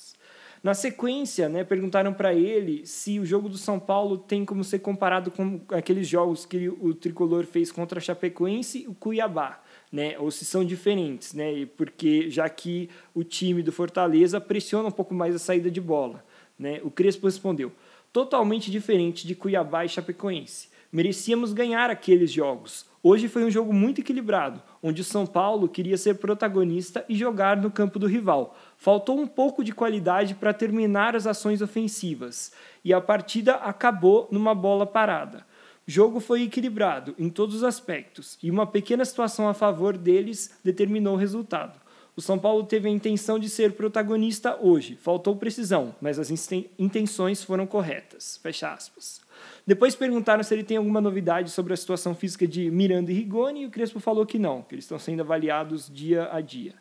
Na 0.66 0.74
sequência, 0.74 1.48
né, 1.48 1.62
perguntaram 1.62 2.12
para 2.12 2.34
ele 2.34 2.84
se 2.84 3.20
o 3.20 3.24
jogo 3.24 3.48
do 3.48 3.56
São 3.56 3.78
Paulo 3.78 4.18
tem 4.18 4.44
como 4.44 4.64
ser 4.64 4.80
comparado 4.80 5.30
com 5.30 5.60
aqueles 5.68 6.08
jogos 6.08 6.44
que 6.44 6.68
o 6.68 6.92
tricolor 6.92 7.46
fez 7.46 7.70
contra 7.70 8.00
a 8.00 8.02
Chapecoense 8.02 8.82
e 8.82 8.88
o 8.88 8.92
Cuiabá. 8.92 9.62
Né, 9.92 10.18
ou 10.18 10.28
se 10.28 10.44
são 10.44 10.64
diferentes, 10.64 11.34
né, 11.34 11.66
porque 11.76 12.28
já 12.28 12.48
que 12.48 12.90
o 13.14 13.22
time 13.22 13.62
do 13.62 13.70
Fortaleza 13.70 14.40
pressiona 14.40 14.88
um 14.88 14.90
pouco 14.90 15.14
mais 15.14 15.36
a 15.36 15.38
saída 15.38 15.70
de 15.70 15.80
bola. 15.80 16.24
Né, 16.58 16.80
o 16.82 16.90
Crespo 16.90 17.26
respondeu: 17.26 17.70
totalmente 18.12 18.68
diferente 18.68 19.24
de 19.24 19.36
Cuiabá 19.36 19.84
e 19.84 19.88
Chapecoense. 19.88 20.68
Merecíamos 20.90 21.52
ganhar 21.52 21.90
aqueles 21.90 22.32
jogos. 22.32 22.86
Hoje 23.08 23.28
foi 23.28 23.44
um 23.44 23.50
jogo 23.52 23.72
muito 23.72 24.00
equilibrado, 24.00 24.60
onde 24.82 25.00
o 25.00 25.04
São 25.04 25.24
Paulo 25.24 25.68
queria 25.68 25.96
ser 25.96 26.14
protagonista 26.14 27.04
e 27.08 27.14
jogar 27.14 27.56
no 27.56 27.70
campo 27.70 28.00
do 28.00 28.08
rival. 28.08 28.58
Faltou 28.76 29.16
um 29.16 29.28
pouco 29.28 29.62
de 29.62 29.70
qualidade 29.70 30.34
para 30.34 30.52
terminar 30.52 31.14
as 31.14 31.24
ações 31.24 31.62
ofensivas, 31.62 32.50
e 32.84 32.92
a 32.92 33.00
partida 33.00 33.54
acabou 33.54 34.26
numa 34.32 34.56
bola 34.56 34.84
parada. 34.84 35.46
O 35.86 35.90
jogo 35.92 36.18
foi 36.18 36.42
equilibrado 36.42 37.14
em 37.16 37.30
todos 37.30 37.54
os 37.54 37.62
aspectos, 37.62 38.36
e 38.42 38.50
uma 38.50 38.66
pequena 38.66 39.04
situação 39.04 39.48
a 39.48 39.54
favor 39.54 39.96
deles 39.96 40.58
determinou 40.64 41.14
o 41.14 41.16
resultado. 41.16 41.78
O 42.16 42.20
São 42.20 42.36
Paulo 42.36 42.64
teve 42.64 42.88
a 42.88 42.92
intenção 42.92 43.38
de 43.38 43.48
ser 43.48 43.74
protagonista 43.74 44.58
hoje, 44.60 44.96
faltou 45.00 45.36
precisão, 45.36 45.94
mas 46.00 46.18
as 46.18 46.28
intenções 46.76 47.44
foram 47.44 47.68
corretas. 47.68 48.40
Fecha 48.42 48.72
aspas. 48.72 49.24
Depois 49.66 49.94
perguntaram 49.94 50.42
se 50.42 50.54
ele 50.54 50.62
tem 50.62 50.76
alguma 50.76 51.00
novidade 51.00 51.50
sobre 51.50 51.72
a 51.72 51.76
situação 51.76 52.14
física 52.14 52.46
de 52.46 52.70
Miranda 52.70 53.10
e 53.10 53.14
Rigoni, 53.14 53.62
e 53.62 53.66
o 53.66 53.70
Crespo 53.70 53.98
falou 53.98 54.24
que 54.24 54.38
não, 54.38 54.62
que 54.62 54.74
eles 54.74 54.84
estão 54.84 54.98
sendo 54.98 55.20
avaliados 55.20 55.90
dia 55.92 56.28
a 56.32 56.40
dia. 56.40 56.74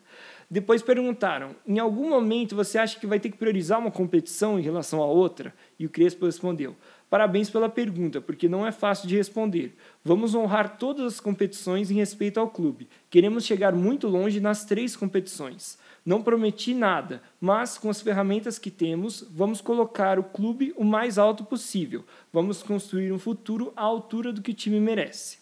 Depois 0.50 0.82
perguntaram: 0.82 1.56
em 1.66 1.78
algum 1.78 2.08
momento 2.08 2.54
você 2.54 2.78
acha 2.78 2.98
que 2.98 3.06
vai 3.06 3.18
ter 3.18 3.30
que 3.30 3.36
priorizar 3.36 3.78
uma 3.78 3.90
competição 3.90 4.58
em 4.58 4.62
relação 4.62 5.02
a 5.02 5.06
outra? 5.06 5.52
E 5.78 5.84
o 5.84 5.90
Crespo 5.90 6.26
respondeu: 6.26 6.76
Parabéns 7.10 7.50
pela 7.50 7.68
pergunta, 7.68 8.20
porque 8.20 8.48
não 8.48 8.66
é 8.66 8.70
fácil 8.70 9.08
de 9.08 9.16
responder. 9.16 9.76
Vamos 10.04 10.34
honrar 10.34 10.76
todas 10.78 11.14
as 11.14 11.20
competições 11.20 11.90
em 11.90 11.94
respeito 11.94 12.38
ao 12.38 12.48
clube. 12.48 12.88
Queremos 13.10 13.44
chegar 13.44 13.72
muito 13.74 14.06
longe 14.06 14.40
nas 14.40 14.64
três 14.64 14.94
competições. 14.94 15.78
Não 16.06 16.22
prometi 16.22 16.72
nada, 16.72 17.20
mas 17.40 17.76
com 17.76 17.90
as 17.90 18.00
ferramentas 18.00 18.60
que 18.60 18.70
temos, 18.70 19.26
vamos 19.28 19.60
colocar 19.60 20.20
o 20.20 20.22
clube 20.22 20.72
o 20.76 20.84
mais 20.84 21.18
alto 21.18 21.44
possível. 21.44 22.04
Vamos 22.32 22.62
construir 22.62 23.10
um 23.10 23.18
futuro 23.18 23.72
à 23.74 23.82
altura 23.82 24.32
do 24.32 24.40
que 24.40 24.52
o 24.52 24.54
time 24.54 24.78
merece. 24.78 25.38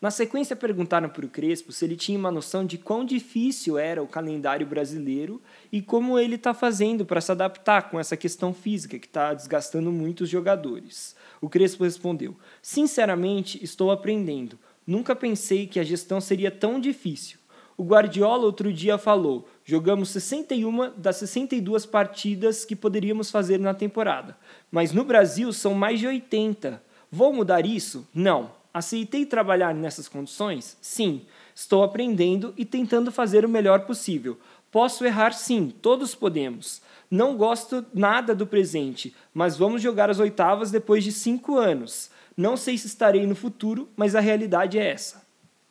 Na 0.00 0.10
sequência, 0.10 0.56
perguntaram 0.56 1.10
para 1.10 1.26
o 1.26 1.28
Crespo 1.28 1.72
se 1.72 1.84
ele 1.84 1.94
tinha 1.94 2.18
uma 2.18 2.30
noção 2.30 2.64
de 2.64 2.78
quão 2.78 3.04
difícil 3.04 3.76
era 3.76 4.02
o 4.02 4.08
calendário 4.08 4.66
brasileiro 4.66 5.42
e 5.70 5.82
como 5.82 6.18
ele 6.18 6.36
está 6.36 6.54
fazendo 6.54 7.04
para 7.04 7.20
se 7.20 7.32
adaptar 7.32 7.90
com 7.90 8.00
essa 8.00 8.16
questão 8.16 8.54
física 8.54 8.98
que 8.98 9.06
está 9.06 9.34
desgastando 9.34 9.92
muito 9.92 10.22
os 10.22 10.30
jogadores. 10.30 11.14
O 11.38 11.50
Crespo 11.50 11.84
respondeu: 11.84 12.34
Sinceramente, 12.62 13.62
estou 13.62 13.90
aprendendo. 13.90 14.58
Nunca 14.86 15.14
pensei 15.14 15.66
que 15.66 15.80
a 15.80 15.84
gestão 15.84 16.18
seria 16.18 16.50
tão 16.50 16.80
difícil. 16.80 17.38
O 17.76 17.84
Guardiola 17.84 18.44
outro 18.44 18.72
dia 18.72 18.96
falou: 18.96 19.46
jogamos 19.66 20.10
61 20.10 20.92
das 20.96 21.16
62 21.16 21.84
partidas 21.84 22.64
que 22.64 22.76
poderíamos 22.76 23.30
fazer 23.30 23.58
na 23.58 23.74
temporada, 23.74 24.38
mas 24.70 24.92
no 24.92 25.04
Brasil 25.04 25.52
são 25.52 25.74
mais 25.74 25.98
de 25.98 26.06
80. 26.06 26.80
Vou 27.10 27.32
mudar 27.32 27.66
isso? 27.66 28.06
Não. 28.14 28.54
Aceitei 28.72 29.26
trabalhar 29.26 29.74
nessas 29.74 30.08
condições? 30.08 30.76
Sim. 30.80 31.22
Estou 31.54 31.82
aprendendo 31.82 32.54
e 32.56 32.64
tentando 32.64 33.10
fazer 33.10 33.44
o 33.44 33.48
melhor 33.48 33.80
possível. 33.86 34.38
Posso 34.70 35.04
errar 35.04 35.32
sim, 35.32 35.72
todos 35.82 36.14
podemos. 36.14 36.82
Não 37.10 37.36
gosto 37.36 37.84
nada 37.94 38.34
do 38.34 38.46
presente, 38.46 39.14
mas 39.32 39.56
vamos 39.56 39.80
jogar 39.82 40.10
as 40.10 40.20
oitavas 40.20 40.70
depois 40.70 41.02
de 41.02 41.10
cinco 41.10 41.56
anos. 41.56 42.10
Não 42.36 42.56
sei 42.56 42.76
se 42.76 42.86
estarei 42.86 43.26
no 43.26 43.34
futuro, 43.34 43.88
mas 43.96 44.14
a 44.14 44.20
realidade 44.20 44.78
é 44.78 44.90
essa. 44.90 45.25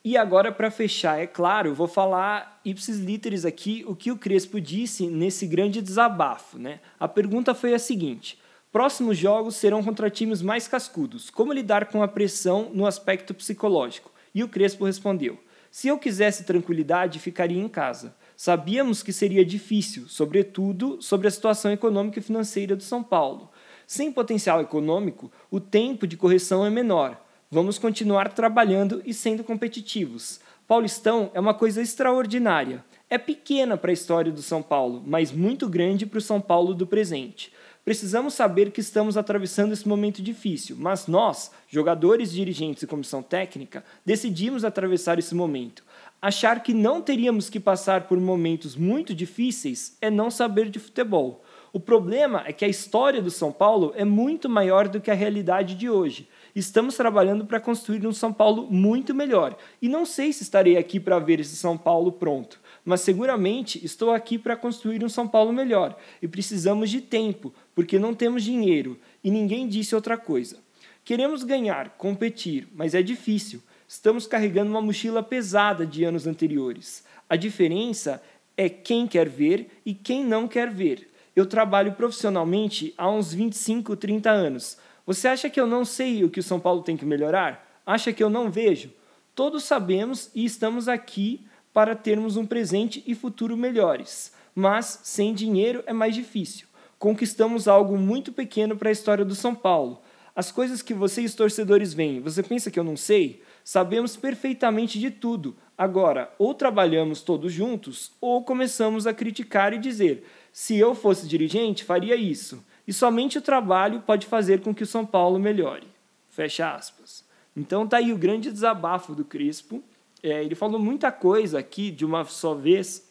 E 0.05 0.15
agora, 0.15 0.51
para 0.51 0.69
fechar, 0.69 1.19
é 1.19 1.25
claro, 1.25 1.73
vou 1.73 1.87
falar 1.87 2.61
ipsis 2.63 2.99
literis 2.99 3.43
aqui 3.43 3.83
o 3.87 3.95
que 3.95 4.11
o 4.11 4.17
Crespo 4.19 4.61
disse 4.61 5.07
nesse 5.07 5.47
grande 5.47 5.81
desabafo. 5.81 6.59
Né? 6.59 6.79
A 6.99 7.07
pergunta 7.07 7.55
foi 7.55 7.73
a 7.73 7.79
seguinte: 7.79 8.37
próximos 8.71 9.17
jogos 9.17 9.55
serão 9.55 9.83
contra 9.83 10.07
times 10.07 10.43
mais 10.43 10.67
cascudos. 10.67 11.31
Como 11.31 11.51
lidar 11.51 11.87
com 11.87 12.03
a 12.03 12.07
pressão 12.07 12.69
no 12.71 12.85
aspecto 12.85 13.33
psicológico? 13.33 14.11
E 14.31 14.43
o 14.43 14.47
Crespo 14.47 14.85
respondeu: 14.85 15.39
Se 15.71 15.87
eu 15.87 15.97
quisesse 15.97 16.43
tranquilidade, 16.43 17.17
ficaria 17.17 17.59
em 17.59 17.67
casa. 17.67 18.15
Sabíamos 18.37 19.01
que 19.01 19.11
seria 19.11 19.43
difícil, 19.43 20.07
sobretudo 20.07 21.01
sobre 21.01 21.27
a 21.27 21.31
situação 21.31 21.71
econômica 21.71 22.19
e 22.19 22.21
financeira 22.21 22.75
do 22.75 22.83
São 22.83 23.01
Paulo. 23.01 23.49
Sem 23.87 24.11
potencial 24.11 24.61
econômico, 24.61 25.31
o 25.49 25.59
tempo 25.59 26.05
de 26.05 26.15
correção 26.15 26.63
é 26.63 26.69
menor. 26.69 27.24
Vamos 27.51 27.77
continuar 27.77 28.33
trabalhando 28.33 29.03
e 29.05 29.13
sendo 29.13 29.43
competitivos. 29.43 30.39
Paulistão 30.67 31.29
é 31.31 31.39
uma 31.39 31.53
coisa 31.53 31.79
extraordinária. 31.79 32.83
É 33.07 33.19
pequena 33.19 33.77
para 33.77 33.91
a 33.91 33.93
história 33.93 34.31
do 34.31 34.41
São 34.41 34.63
Paulo, 34.63 35.03
mas 35.05 35.31
muito 35.31 35.69
grande 35.69 36.07
para 36.07 36.17
o 36.17 36.21
São 36.21 36.41
Paulo 36.41 36.73
do 36.73 36.87
presente. 36.87 37.53
Precisamos 37.85 38.33
saber 38.33 38.71
que 38.71 38.81
estamos 38.81 39.15
atravessando 39.15 39.73
esse 39.73 39.87
momento 39.87 40.23
difícil, 40.23 40.75
mas 40.79 41.05
nós, 41.05 41.51
jogadores, 41.67 42.31
dirigentes 42.31 42.81
e 42.81 42.87
comissão 42.87 43.21
técnica, 43.21 43.85
decidimos 44.03 44.65
atravessar 44.65 45.19
esse 45.19 45.35
momento. 45.35 45.83
Achar 46.19 46.63
que 46.63 46.73
não 46.73 46.99
teríamos 46.99 47.47
que 47.47 47.59
passar 47.59 48.07
por 48.07 48.19
momentos 48.19 48.75
muito 48.75 49.13
difíceis 49.13 49.95
é 50.01 50.09
não 50.09 50.31
saber 50.31 50.71
de 50.71 50.79
futebol. 50.79 51.43
O 51.71 51.79
problema 51.79 52.43
é 52.47 52.51
que 52.51 52.65
a 52.65 52.69
história 52.69 53.21
do 53.21 53.29
São 53.29 53.51
Paulo 53.51 53.93
é 53.95 54.03
muito 54.03 54.49
maior 54.49 54.87
do 54.87 54.99
que 54.99 55.11
a 55.11 55.13
realidade 55.13 55.75
de 55.75 55.87
hoje. 55.87 56.27
Estamos 56.55 56.95
trabalhando 56.95 57.45
para 57.45 57.59
construir 57.59 58.07
um 58.07 58.13
São 58.13 58.31
Paulo 58.31 58.65
muito 58.71 59.13
melhor. 59.13 59.57
E 59.81 59.89
não 59.89 60.05
sei 60.05 60.31
se 60.31 60.41
estarei 60.43 60.77
aqui 60.77 61.01
para 61.01 61.19
ver 61.19 61.41
esse 61.41 61.57
São 61.57 61.77
Paulo 61.77 62.13
pronto, 62.13 62.61
mas 62.85 63.01
seguramente 63.01 63.83
estou 63.83 64.11
aqui 64.11 64.39
para 64.39 64.55
construir 64.55 65.03
um 65.03 65.09
São 65.09 65.27
Paulo 65.27 65.51
melhor. 65.51 65.97
E 66.21 66.29
precisamos 66.29 66.89
de 66.89 67.01
tempo, 67.01 67.53
porque 67.75 67.99
não 67.99 68.13
temos 68.13 68.41
dinheiro 68.41 68.97
e 69.21 69.29
ninguém 69.29 69.67
disse 69.67 69.93
outra 69.93 70.17
coisa. 70.17 70.57
Queremos 71.03 71.43
ganhar, 71.43 71.89
competir, 71.97 72.69
mas 72.73 72.95
é 72.95 73.03
difícil. 73.03 73.61
Estamos 73.85 74.25
carregando 74.25 74.71
uma 74.71 74.81
mochila 74.81 75.21
pesada 75.21 75.85
de 75.85 76.05
anos 76.05 76.25
anteriores. 76.25 77.03
A 77.29 77.35
diferença 77.35 78.23
é 78.55 78.69
quem 78.69 79.07
quer 79.07 79.27
ver 79.27 79.67
e 79.85 79.93
quem 79.93 80.23
não 80.23 80.47
quer 80.47 80.71
ver. 80.71 81.09
Eu 81.35 81.45
trabalho 81.45 81.91
profissionalmente 81.91 82.93
há 82.97 83.11
uns 83.11 83.33
25, 83.33 83.93
30 83.97 84.31
anos. 84.31 84.77
Você 85.05 85.27
acha 85.27 85.49
que 85.49 85.59
eu 85.59 85.67
não 85.67 85.85
sei 85.85 86.23
o 86.23 86.29
que 86.29 86.39
o 86.39 86.43
São 86.43 86.59
Paulo 86.59 86.81
tem 86.81 86.97
que 86.97 87.05
melhorar? 87.05 87.79
Acha 87.85 88.11
que 88.11 88.23
eu 88.23 88.29
não 88.29 88.49
vejo? 88.49 88.91
Todos 89.35 89.63
sabemos 89.63 90.31
e 90.33 90.43
estamos 90.43 90.87
aqui 90.87 91.45
para 91.71 91.95
termos 91.95 92.37
um 92.37 92.45
presente 92.45 93.03
e 93.05 93.13
futuro 93.13 93.55
melhores. 93.55 94.33
Mas 94.55 95.01
sem 95.03 95.33
dinheiro 95.33 95.83
é 95.85 95.93
mais 95.93 96.15
difícil. 96.15 96.67
Conquistamos 96.97 97.67
algo 97.67 97.97
muito 97.97 98.31
pequeno 98.31 98.75
para 98.75 98.89
a 98.89 98.91
história 98.91 99.23
do 99.23 99.35
São 99.35 99.53
Paulo. 99.53 100.01
As 100.35 100.51
coisas 100.51 100.81
que 100.81 100.93
vocês 100.93 101.35
torcedores 101.35 101.93
veem, 101.93 102.19
você 102.19 102.41
pensa 102.41 102.71
que 102.71 102.79
eu 102.79 102.83
não 102.83 102.97
sei? 102.97 103.43
Sabemos 103.63 104.17
perfeitamente 104.17 104.99
de 104.99 105.11
tudo. 105.11 105.55
Agora, 105.77 106.33
ou 106.39 106.53
trabalhamos 106.53 107.21
todos 107.21 107.53
juntos, 107.53 108.11
ou 108.19 108.43
começamos 108.43 109.05
a 109.05 109.13
criticar 109.13 109.73
e 109.73 109.77
dizer: 109.77 110.25
se 110.51 110.77
eu 110.77 110.95
fosse 110.95 111.27
dirigente, 111.27 111.83
faria 111.83 112.15
isso. 112.15 112.63
E 112.87 112.93
somente 112.93 113.37
o 113.37 113.41
trabalho 113.41 114.01
pode 114.01 114.27
fazer 114.27 114.61
com 114.61 114.73
que 114.73 114.83
o 114.83 114.87
São 114.87 115.05
Paulo 115.05 115.39
melhore. 115.39 115.87
Fecha 116.29 116.73
aspas. 116.73 117.23
Então 117.55 117.87
tá 117.87 117.97
aí 117.97 118.11
o 118.11 118.17
grande 118.17 118.51
desabafo 118.51 119.15
do 119.15 119.23
Crispo. 119.23 119.83
É, 120.21 120.43
ele 120.43 120.55
falou 120.55 120.79
muita 120.79 121.11
coisa 121.11 121.59
aqui 121.59 121.91
de 121.91 122.05
uma 122.05 122.25
só 122.25 122.53
vez, 122.53 123.09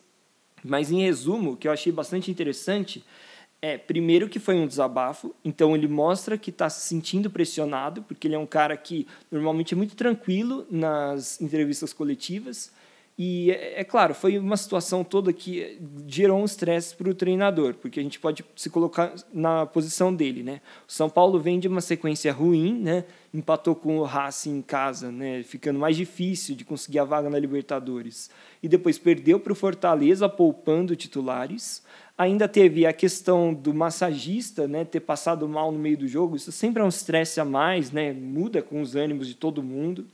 mas 0.62 0.90
em 0.90 1.02
resumo, 1.02 1.56
que 1.56 1.66
eu 1.66 1.72
achei 1.72 1.92
bastante 1.92 2.30
interessante, 2.30 3.04
é, 3.62 3.78
primeiro 3.78 4.28
que 4.28 4.38
foi 4.38 4.56
um 4.56 4.66
desabafo, 4.66 5.34
então 5.42 5.74
ele 5.74 5.88
mostra 5.88 6.36
que 6.36 6.50
está 6.50 6.68
se 6.68 6.86
sentindo 6.86 7.30
pressionado, 7.30 8.02
porque 8.02 8.26
ele 8.28 8.34
é 8.34 8.38
um 8.38 8.44
cara 8.44 8.76
que 8.76 9.06
normalmente 9.30 9.72
é 9.72 9.76
muito 9.76 9.96
tranquilo 9.96 10.66
nas 10.70 11.40
entrevistas 11.40 11.90
coletivas. 11.90 12.70
E 13.16 13.52
é, 13.52 13.80
é 13.80 13.84
claro, 13.84 14.12
foi 14.12 14.36
uma 14.38 14.56
situação 14.56 15.04
toda 15.04 15.32
que 15.32 15.78
gerou 16.06 16.40
um 16.40 16.44
estresse 16.44 16.96
para 16.96 17.08
o 17.08 17.14
treinador, 17.14 17.74
porque 17.74 18.00
a 18.00 18.02
gente 18.02 18.18
pode 18.18 18.44
se 18.56 18.68
colocar 18.68 19.14
na 19.32 19.66
posição 19.66 20.12
dele, 20.12 20.42
né? 20.42 20.60
O 20.88 20.92
São 20.92 21.08
Paulo 21.08 21.38
vem 21.38 21.60
de 21.60 21.68
uma 21.68 21.80
sequência 21.80 22.32
ruim, 22.32 22.74
né? 22.80 23.04
Empatou 23.32 23.76
com 23.76 23.98
o 23.98 24.02
Racing 24.02 24.58
em 24.58 24.62
casa, 24.62 25.12
né? 25.12 25.44
Ficando 25.44 25.78
mais 25.78 25.96
difícil 25.96 26.56
de 26.56 26.64
conseguir 26.64 26.98
a 26.98 27.04
vaga 27.04 27.30
na 27.30 27.38
Libertadores. 27.38 28.30
E 28.60 28.68
depois 28.68 28.98
perdeu 28.98 29.38
para 29.38 29.52
o 29.52 29.56
Fortaleza, 29.56 30.28
poupando 30.28 30.96
titulares. 30.96 31.84
Ainda 32.18 32.48
teve 32.48 32.84
a 32.84 32.92
questão 32.92 33.54
do 33.54 33.72
massagista 33.72 34.66
né, 34.68 34.84
ter 34.84 35.00
passado 35.00 35.48
mal 35.48 35.72
no 35.72 35.78
meio 35.78 35.98
do 35.98 36.06
jogo, 36.06 36.36
isso 36.36 36.52
sempre 36.52 36.80
é 36.80 36.84
um 36.84 36.88
estresse 36.88 37.40
a 37.40 37.44
mais, 37.44 37.90
né, 37.90 38.12
muda 38.12 38.62
com 38.62 38.80
os 38.80 38.94
ânimos 38.94 39.26
de 39.26 39.34
todo 39.34 39.64
mundo. 39.64 40.06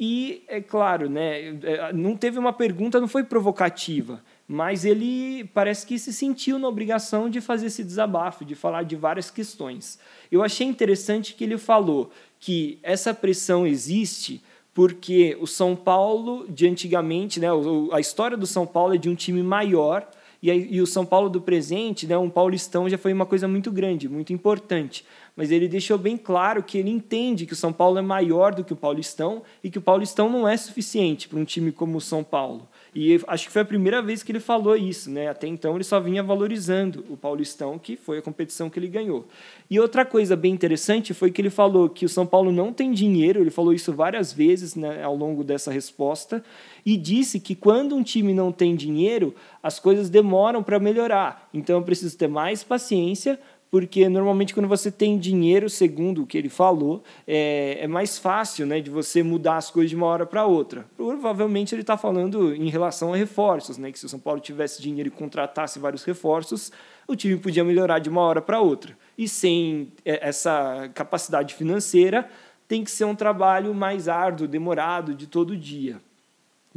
E, 0.00 0.44
é 0.46 0.60
claro, 0.60 1.10
né, 1.10 1.58
é, 1.62 1.92
não 1.92 2.16
teve 2.16 2.38
uma 2.38 2.52
pergunta, 2.52 3.00
não 3.00 3.08
foi 3.08 3.24
provocativa, 3.24 4.22
mas 4.46 4.84
ele 4.84 5.44
parece 5.52 5.84
que 5.84 5.98
se 5.98 6.12
sentiu 6.12 6.56
na 6.56 6.68
obrigação 6.68 7.28
de 7.28 7.40
fazer 7.40 7.66
esse 7.66 7.82
desabafo, 7.82 8.44
de 8.44 8.54
falar 8.54 8.84
de 8.84 8.94
várias 8.94 9.28
questões. 9.28 9.98
Eu 10.30 10.42
achei 10.44 10.66
interessante 10.66 11.34
que 11.34 11.42
ele 11.42 11.58
falou 11.58 12.12
que 12.38 12.78
essa 12.82 13.12
pressão 13.12 13.66
existe 13.66 14.40
porque 14.72 15.36
o 15.40 15.46
São 15.48 15.74
Paulo 15.74 16.46
de 16.48 16.68
antigamente, 16.68 17.40
né, 17.40 17.48
a 17.90 17.98
história 17.98 18.36
do 18.36 18.46
São 18.46 18.64
Paulo 18.64 18.94
é 18.94 18.98
de 18.98 19.08
um 19.08 19.14
time 19.16 19.42
maior 19.42 20.08
e, 20.40 20.80
o 20.80 20.86
São 20.86 21.04
Paulo 21.04 21.28
do 21.28 21.40
presente, 21.40 22.06
né, 22.06 22.16
um 22.16 22.30
paulistão, 22.30 22.88
já 22.88 22.96
foi 22.96 23.12
uma 23.12 23.26
coisa 23.26 23.48
muito 23.48 23.72
grande, 23.72 24.08
muito 24.08 24.32
importante. 24.32 25.04
Mas 25.38 25.52
ele 25.52 25.68
deixou 25.68 25.96
bem 25.96 26.16
claro 26.16 26.64
que 26.64 26.76
ele 26.76 26.90
entende 26.90 27.46
que 27.46 27.52
o 27.52 27.56
São 27.56 27.72
Paulo 27.72 27.96
é 27.96 28.02
maior 28.02 28.52
do 28.52 28.64
que 28.64 28.72
o 28.72 28.76
paulistão 28.76 29.40
e 29.62 29.70
que 29.70 29.78
o 29.78 29.80
paulistão 29.80 30.28
não 30.28 30.48
é 30.48 30.56
suficiente 30.56 31.28
para 31.28 31.38
um 31.38 31.44
time 31.44 31.70
como 31.70 31.98
o 31.98 32.00
São 32.00 32.24
Paulo. 32.24 32.66
E 32.92 33.20
acho 33.28 33.46
que 33.46 33.52
foi 33.52 33.62
a 33.62 33.64
primeira 33.64 34.02
vez 34.02 34.24
que 34.24 34.32
ele 34.32 34.40
falou 34.40 34.76
isso, 34.76 35.08
né? 35.08 35.28
Até 35.28 35.46
então 35.46 35.76
ele 35.76 35.84
só 35.84 36.00
vinha 36.00 36.24
valorizando 36.24 37.04
o 37.08 37.16
Paulistão, 37.16 37.78
que 37.78 37.96
foi 37.96 38.18
a 38.18 38.22
competição 38.22 38.68
que 38.68 38.80
ele 38.80 38.88
ganhou. 38.88 39.28
E 39.70 39.78
outra 39.78 40.04
coisa 40.04 40.34
bem 40.34 40.52
interessante 40.52 41.14
foi 41.14 41.30
que 41.30 41.40
ele 41.40 41.50
falou 41.50 41.88
que 41.88 42.04
o 42.04 42.08
São 42.08 42.26
Paulo 42.26 42.50
não 42.50 42.72
tem 42.72 42.90
dinheiro, 42.90 43.40
ele 43.40 43.50
falou 43.50 43.72
isso 43.72 43.92
várias 43.92 44.32
vezes 44.32 44.74
né, 44.74 45.04
ao 45.04 45.14
longo 45.14 45.44
dessa 45.44 45.70
resposta, 45.70 46.42
e 46.84 46.96
disse 46.96 47.38
que 47.38 47.54
quando 47.54 47.94
um 47.94 48.02
time 48.02 48.34
não 48.34 48.50
tem 48.50 48.74
dinheiro, 48.74 49.32
as 49.62 49.78
coisas 49.78 50.10
demoram 50.10 50.64
para 50.64 50.80
melhorar. 50.80 51.48
Então 51.54 51.76
eu 51.76 51.82
preciso 51.84 52.18
ter 52.18 52.26
mais 52.26 52.64
paciência 52.64 53.38
porque 53.70 54.08
normalmente 54.08 54.54
quando 54.54 54.68
você 54.68 54.90
tem 54.90 55.18
dinheiro, 55.18 55.68
segundo 55.68 56.22
o 56.22 56.26
que 56.26 56.38
ele 56.38 56.48
falou, 56.48 57.02
é, 57.26 57.78
é 57.80 57.86
mais 57.86 58.18
fácil 58.18 58.66
né, 58.66 58.80
de 58.80 58.90
você 58.90 59.22
mudar 59.22 59.56
as 59.56 59.70
coisas 59.70 59.90
de 59.90 59.96
uma 59.96 60.06
hora 60.06 60.24
para 60.24 60.46
outra. 60.46 60.86
Provavelmente 60.96 61.74
ele 61.74 61.82
está 61.82 61.96
falando 61.96 62.54
em 62.54 62.68
relação 62.68 63.12
a 63.12 63.16
reforços, 63.16 63.76
né, 63.76 63.92
que 63.92 63.98
se 63.98 64.06
o 64.06 64.08
São 64.08 64.18
Paulo 64.18 64.40
tivesse 64.40 64.80
dinheiro 64.80 65.08
e 65.08 65.10
contratasse 65.10 65.78
vários 65.78 66.04
reforços, 66.04 66.72
o 67.06 67.14
time 67.14 67.36
podia 67.36 67.64
melhorar 67.64 67.98
de 67.98 68.08
uma 68.08 68.22
hora 68.22 68.40
para 68.40 68.60
outra. 68.60 68.96
E 69.16 69.28
sem 69.28 69.92
é, 70.04 70.26
essa 70.28 70.90
capacidade 70.94 71.54
financeira, 71.54 72.28
tem 72.66 72.84
que 72.84 72.90
ser 72.90 73.04
um 73.04 73.14
trabalho 73.14 73.74
mais 73.74 74.08
árduo, 74.08 74.46
demorado, 74.46 75.14
de 75.14 75.26
todo 75.26 75.56
dia. 75.56 76.00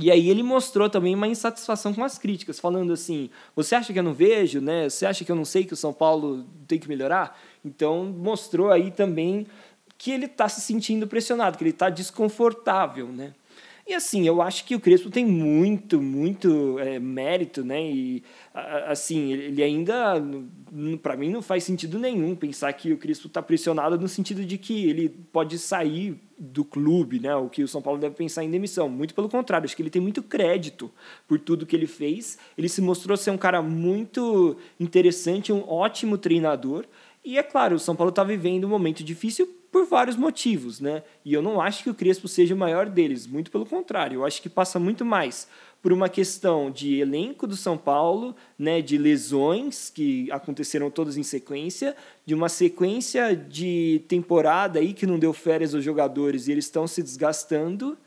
E 0.01 0.09
aí 0.09 0.29
ele 0.29 0.41
mostrou 0.41 0.89
também 0.89 1.13
uma 1.13 1.27
insatisfação 1.27 1.93
com 1.93 2.03
as 2.03 2.17
críticas, 2.17 2.59
falando 2.59 2.91
assim: 2.91 3.29
você 3.55 3.75
acha 3.75 3.93
que 3.93 3.99
eu 3.99 4.03
não 4.03 4.13
vejo, 4.13 4.59
né? 4.59 4.89
Você 4.89 5.05
acha 5.05 5.23
que 5.23 5.31
eu 5.31 5.35
não 5.35 5.45
sei 5.45 5.63
que 5.63 5.73
o 5.73 5.77
São 5.77 5.93
Paulo 5.93 6.43
tem 6.67 6.79
que 6.79 6.89
melhorar? 6.89 7.39
Então 7.63 8.05
mostrou 8.05 8.71
aí 8.71 8.89
também 8.89 9.45
que 9.99 10.09
ele 10.09 10.25
está 10.25 10.49
se 10.49 10.59
sentindo 10.59 11.05
pressionado, 11.05 11.55
que 11.55 11.63
ele 11.63 11.69
está 11.69 11.87
desconfortável, 11.87 13.07
né? 13.07 13.33
E 13.87 13.93
assim, 13.93 14.27
eu 14.27 14.41
acho 14.41 14.65
que 14.65 14.75
o 14.75 14.79
Crespo 14.79 15.09
tem 15.09 15.25
muito, 15.25 16.01
muito 16.01 16.77
é, 16.79 16.99
mérito, 16.99 17.63
né? 17.63 17.81
E 17.81 18.23
assim, 18.53 19.31
ele 19.31 19.63
ainda, 19.63 20.15
para 21.01 21.17
mim, 21.17 21.29
não 21.29 21.41
faz 21.41 21.63
sentido 21.63 21.97
nenhum 21.97 22.35
pensar 22.35 22.71
que 22.73 22.93
o 22.93 22.97
Crespo 22.97 23.27
está 23.27 23.41
pressionado 23.41 23.97
no 23.97 24.07
sentido 24.07 24.45
de 24.45 24.57
que 24.57 24.85
ele 24.87 25.09
pode 25.09 25.57
sair 25.57 26.19
do 26.37 26.65
clube, 26.65 27.19
né? 27.19 27.35
O 27.35 27.49
que 27.49 27.63
o 27.63 27.67
São 27.67 27.81
Paulo 27.81 27.99
deve 27.99 28.15
pensar 28.15 28.43
em 28.43 28.49
demissão. 28.49 28.89
Muito 28.89 29.13
pelo 29.13 29.29
contrário, 29.29 29.65
acho 29.65 29.75
que 29.75 29.81
ele 29.81 29.89
tem 29.89 30.01
muito 30.01 30.23
crédito 30.23 30.91
por 31.27 31.39
tudo 31.39 31.65
que 31.65 31.75
ele 31.75 31.87
fez. 31.87 32.37
Ele 32.57 32.67
se 32.67 32.81
mostrou 32.81 33.15
ser 33.15 33.31
um 33.31 33.37
cara 33.37 33.61
muito 33.61 34.57
interessante, 34.79 35.53
um 35.53 35.67
ótimo 35.69 36.17
treinador. 36.17 36.85
E 37.23 37.37
é 37.37 37.43
claro, 37.43 37.75
o 37.75 37.79
São 37.79 37.95
Paulo 37.95 38.09
está 38.09 38.23
vivendo 38.23 38.65
um 38.65 38.69
momento 38.69 39.03
difícil 39.03 39.47
por 39.71 39.85
vários 39.85 40.15
motivos, 40.15 40.79
né? 40.79 41.03
E 41.23 41.33
eu 41.33 41.41
não 41.41 41.61
acho 41.61 41.83
que 41.83 41.89
o 41.89 41.93
Crespo 41.93 42.27
seja 42.27 42.53
o 42.53 42.57
maior 42.57 42.89
deles, 42.89 43.25
muito 43.25 43.49
pelo 43.49 43.65
contrário, 43.65 44.15
eu 44.15 44.25
acho 44.25 44.41
que 44.41 44.49
passa 44.49 44.79
muito 44.79 45.05
mais 45.05 45.47
por 45.81 45.91
uma 45.91 46.09
questão 46.09 46.69
de 46.69 46.99
elenco 46.99 47.47
do 47.47 47.55
São 47.55 47.75
Paulo, 47.77 48.35
né, 48.57 48.81
de 48.81 48.97
lesões 48.99 49.89
que 49.89 50.31
aconteceram 50.31 50.91
todas 50.91 51.17
em 51.17 51.23
sequência, 51.23 51.95
de 52.23 52.35
uma 52.35 52.49
sequência 52.49 53.35
de 53.35 54.03
temporada 54.07 54.77
aí 54.77 54.93
que 54.93 55.07
não 55.07 55.17
deu 55.17 55.33
férias 55.33 55.73
aos 55.73 55.83
jogadores 55.83 56.47
e 56.47 56.51
eles 56.51 56.65
estão 56.65 56.85
se 56.85 57.01
desgastando. 57.01 57.97